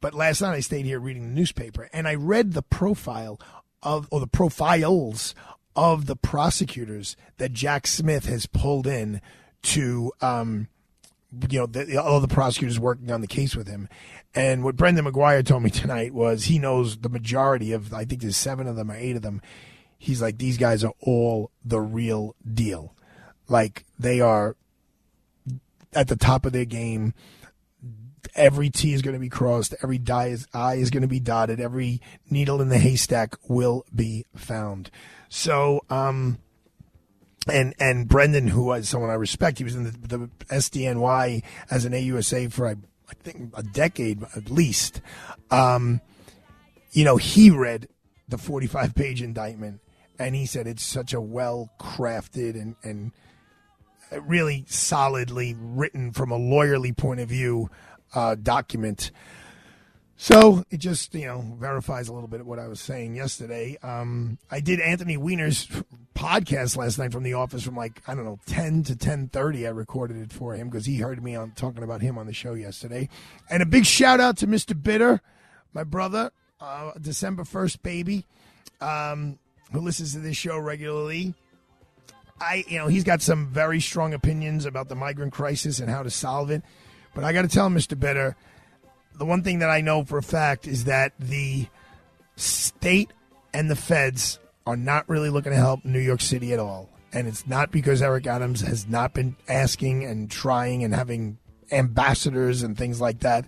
But 0.00 0.14
last 0.14 0.42
night 0.42 0.54
I 0.54 0.60
stayed 0.60 0.84
here 0.84 1.00
reading 1.00 1.28
the 1.28 1.34
newspaper 1.34 1.88
and 1.92 2.06
I 2.06 2.14
read 2.14 2.52
the 2.52 2.62
profile 2.62 3.40
of 3.82 4.08
or 4.10 4.20
the 4.20 4.26
profiles 4.26 5.34
of 5.76 6.06
the 6.06 6.16
prosecutors 6.16 7.16
that 7.38 7.52
Jack 7.52 7.86
Smith 7.86 8.26
has 8.26 8.46
pulled 8.46 8.86
in 8.86 9.20
to, 9.62 10.12
um, 10.20 10.68
you 11.48 11.60
know, 11.60 11.66
the, 11.66 12.02
all 12.02 12.20
the 12.20 12.28
prosecutors 12.28 12.78
working 12.78 13.10
on 13.10 13.20
the 13.20 13.26
case 13.26 13.56
with 13.56 13.68
him. 13.68 13.88
And 14.34 14.64
what 14.64 14.76
Brendan 14.76 15.04
McGuire 15.04 15.44
told 15.44 15.62
me 15.62 15.70
tonight 15.70 16.12
was 16.12 16.44
he 16.44 16.58
knows 16.58 16.98
the 16.98 17.08
majority 17.08 17.72
of, 17.72 17.92
I 17.92 18.04
think 18.04 18.22
there's 18.22 18.36
seven 18.36 18.66
of 18.66 18.76
them 18.76 18.90
or 18.90 18.96
eight 18.96 19.16
of 19.16 19.22
them. 19.22 19.40
He's 19.98 20.20
like, 20.20 20.38
these 20.38 20.58
guys 20.58 20.84
are 20.84 20.92
all 21.00 21.50
the 21.64 21.80
real 21.80 22.34
deal. 22.52 22.94
Like, 23.48 23.84
they 23.98 24.20
are 24.20 24.56
at 25.92 26.08
the 26.08 26.16
top 26.16 26.44
of 26.44 26.52
their 26.52 26.64
game. 26.64 27.14
Every 28.34 28.68
T 28.70 28.92
is 28.92 29.02
going 29.02 29.14
to 29.14 29.20
be 29.20 29.28
crossed. 29.28 29.74
Every 29.82 30.00
is, 30.06 30.46
I 30.52 30.74
is 30.74 30.90
going 30.90 31.02
to 31.02 31.08
be 31.08 31.20
dotted. 31.20 31.60
Every 31.60 32.00
needle 32.28 32.60
in 32.60 32.68
the 32.68 32.78
haystack 32.78 33.36
will 33.48 33.84
be 33.94 34.26
found. 34.34 34.90
So, 35.28 35.84
um, 35.88 36.38
and 37.46 37.74
and 37.78 38.08
Brendan, 38.08 38.48
who 38.48 38.72
is 38.72 38.88
someone 38.88 39.10
I 39.10 39.14
respect, 39.14 39.58
he 39.58 39.64
was 39.64 39.74
in 39.74 39.84
the, 39.84 39.90
the 39.90 40.30
SDNY 40.46 41.42
as 41.70 41.84
an 41.84 41.92
AUSA 41.92 42.52
for 42.52 42.68
I, 42.68 42.72
I 43.08 43.14
think 43.22 43.52
a 43.56 43.62
decade 43.62 44.22
at 44.36 44.50
least. 44.50 45.00
Um, 45.50 46.00
you 46.92 47.04
know, 47.04 47.16
he 47.16 47.50
read 47.50 47.88
the 48.28 48.38
45 48.38 48.94
page 48.94 49.20
indictment 49.20 49.80
and 50.18 50.34
he 50.34 50.46
said 50.46 50.66
it's 50.66 50.84
such 50.84 51.12
a 51.12 51.20
well 51.20 51.70
crafted 51.78 52.54
and, 52.54 52.76
and 52.82 53.12
really 54.22 54.64
solidly 54.68 55.56
written 55.58 56.12
from 56.12 56.30
a 56.30 56.38
lawyerly 56.38 56.96
point 56.96 57.20
of 57.20 57.28
view 57.28 57.70
uh, 58.14 58.36
document. 58.36 59.10
So 60.16 60.64
it 60.70 60.78
just 60.78 61.14
you 61.14 61.26
know 61.26 61.44
verifies 61.58 62.08
a 62.08 62.12
little 62.12 62.28
bit 62.28 62.40
of 62.40 62.46
what 62.46 62.58
I 62.58 62.68
was 62.68 62.80
saying 62.80 63.16
yesterday. 63.16 63.76
Um, 63.82 64.38
I 64.50 64.60
did 64.60 64.80
Anthony 64.80 65.16
Weiner's 65.16 65.66
podcast 66.14 66.76
last 66.76 66.98
night 66.98 67.10
from 67.10 67.24
the 67.24 67.34
office 67.34 67.64
from 67.64 67.76
like 67.76 68.00
I 68.06 68.14
don't 68.14 68.24
know 68.24 68.38
ten 68.46 68.84
to 68.84 68.96
ten 68.96 69.28
thirty. 69.28 69.66
I 69.66 69.70
recorded 69.70 70.16
it 70.18 70.32
for 70.32 70.54
him 70.54 70.70
because 70.70 70.86
he 70.86 70.98
heard 70.98 71.22
me 71.22 71.34
on 71.34 71.50
talking 71.52 71.82
about 71.82 72.00
him 72.00 72.16
on 72.16 72.26
the 72.26 72.32
show 72.32 72.54
yesterday. 72.54 73.08
And 73.50 73.62
a 73.62 73.66
big 73.66 73.84
shout 73.86 74.20
out 74.20 74.36
to 74.38 74.46
Mister 74.46 74.74
Bitter, 74.74 75.20
my 75.72 75.82
brother, 75.82 76.30
uh, 76.60 76.92
December 77.00 77.44
first 77.44 77.82
baby, 77.82 78.24
um, 78.80 79.38
who 79.72 79.80
listens 79.80 80.12
to 80.12 80.20
this 80.20 80.36
show 80.36 80.58
regularly. 80.58 81.34
I 82.40 82.64
you 82.68 82.78
know 82.78 82.86
he's 82.86 83.04
got 83.04 83.20
some 83.20 83.48
very 83.48 83.80
strong 83.80 84.14
opinions 84.14 84.64
about 84.64 84.88
the 84.88 84.94
migrant 84.94 85.32
crisis 85.32 85.80
and 85.80 85.90
how 85.90 86.04
to 86.04 86.10
solve 86.10 86.50
it. 86.50 86.62
But 87.14 87.24
I 87.24 87.32
got 87.32 87.42
to 87.42 87.48
tell 87.48 87.68
Mister 87.68 87.96
Bitter 87.96 88.36
the 89.16 89.24
one 89.24 89.42
thing 89.42 89.60
that 89.60 89.70
I 89.70 89.80
know 89.80 90.04
for 90.04 90.18
a 90.18 90.22
fact 90.22 90.66
is 90.66 90.84
that 90.84 91.12
the 91.18 91.66
state 92.36 93.12
and 93.52 93.70
the 93.70 93.76
feds 93.76 94.38
are 94.66 94.76
not 94.76 95.08
really 95.08 95.30
looking 95.30 95.52
to 95.52 95.58
help 95.58 95.84
New 95.84 96.00
York 96.00 96.20
City 96.20 96.52
at 96.52 96.58
all. 96.58 96.88
And 97.12 97.28
it's 97.28 97.46
not 97.46 97.70
because 97.70 98.02
Eric 98.02 98.26
Adams 98.26 98.60
has 98.62 98.88
not 98.88 99.14
been 99.14 99.36
asking 99.48 100.04
and 100.04 100.30
trying 100.30 100.82
and 100.82 100.94
having 100.94 101.38
ambassadors 101.70 102.62
and 102.62 102.76
things 102.76 103.00
like 103.00 103.20
that 103.20 103.46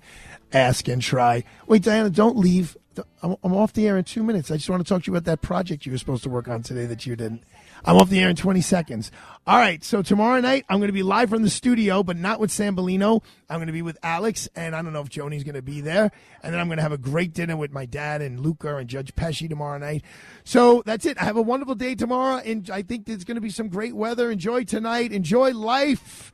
ask 0.52 0.86
and 0.88 1.02
try. 1.02 1.42
Wait, 1.66 1.82
Diana, 1.82 2.10
don't 2.10 2.36
leave. 2.36 2.76
I'm, 3.22 3.36
off 3.42 3.72
the 3.72 3.88
air 3.88 3.98
in 3.98 4.04
two 4.04 4.22
minutes. 4.22 4.50
I 4.50 4.56
just 4.56 4.70
want 4.70 4.84
to 4.84 4.88
talk 4.88 5.02
to 5.02 5.10
you 5.10 5.16
about 5.16 5.24
that 5.24 5.42
project 5.42 5.84
you 5.84 5.92
were 5.92 5.98
supposed 5.98 6.22
to 6.22 6.30
work 6.30 6.48
on 6.48 6.62
today 6.62 6.86
that 6.86 7.06
you 7.06 7.16
didn't. 7.16 7.42
I'm 7.86 7.96
off 7.96 8.10
the 8.10 8.20
air 8.20 8.28
in 8.28 8.34
20 8.34 8.60
seconds. 8.62 9.12
All 9.46 9.56
right, 9.56 9.84
so 9.84 10.02
tomorrow 10.02 10.40
night 10.40 10.64
I'm 10.68 10.80
going 10.80 10.88
to 10.88 10.92
be 10.92 11.04
live 11.04 11.30
from 11.30 11.44
the 11.44 11.50
studio, 11.50 12.02
but 12.02 12.16
not 12.16 12.40
with 12.40 12.50
Sambolino. 12.50 13.22
I'm 13.48 13.58
going 13.58 13.68
to 13.68 13.72
be 13.72 13.82
with 13.82 13.96
Alex, 14.02 14.48
and 14.56 14.74
I 14.74 14.82
don't 14.82 14.92
know 14.92 15.02
if 15.02 15.08
Joni's 15.08 15.44
going 15.44 15.54
to 15.54 15.62
be 15.62 15.80
there. 15.80 16.10
And 16.42 16.52
then 16.52 16.60
I'm 16.60 16.66
going 16.66 16.78
to 16.78 16.82
have 16.82 16.90
a 16.90 16.98
great 16.98 17.32
dinner 17.32 17.56
with 17.56 17.70
my 17.70 17.86
dad 17.86 18.22
and 18.22 18.40
Luca 18.40 18.76
and 18.76 18.88
Judge 18.88 19.14
Pesci 19.14 19.48
tomorrow 19.48 19.78
night. 19.78 20.02
So 20.42 20.82
that's 20.84 21.06
it. 21.06 21.16
I 21.20 21.24
have 21.24 21.36
a 21.36 21.42
wonderful 21.42 21.76
day 21.76 21.94
tomorrow, 21.94 22.38
and 22.38 22.68
I 22.70 22.82
think 22.82 23.06
there's 23.06 23.22
going 23.22 23.36
to 23.36 23.40
be 23.40 23.50
some 23.50 23.68
great 23.68 23.94
weather. 23.94 24.32
Enjoy 24.32 24.64
tonight. 24.64 25.12
Enjoy 25.12 25.52
life. 25.52 26.32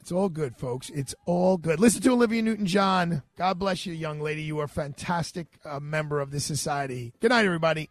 It's 0.00 0.10
all 0.10 0.28
good, 0.28 0.56
folks. 0.56 0.90
It's 0.90 1.14
all 1.24 1.56
good. 1.56 1.78
Listen 1.78 2.02
to 2.02 2.10
Olivia 2.10 2.42
Newton 2.42 2.66
John. 2.66 3.22
God 3.36 3.60
bless 3.60 3.86
you, 3.86 3.92
young 3.92 4.20
lady. 4.20 4.42
You 4.42 4.58
are 4.58 4.64
a 4.64 4.68
fantastic 4.68 5.46
uh, 5.64 5.78
member 5.78 6.18
of 6.18 6.32
this 6.32 6.44
society. 6.44 7.12
Good 7.20 7.30
night, 7.30 7.44
everybody. 7.44 7.90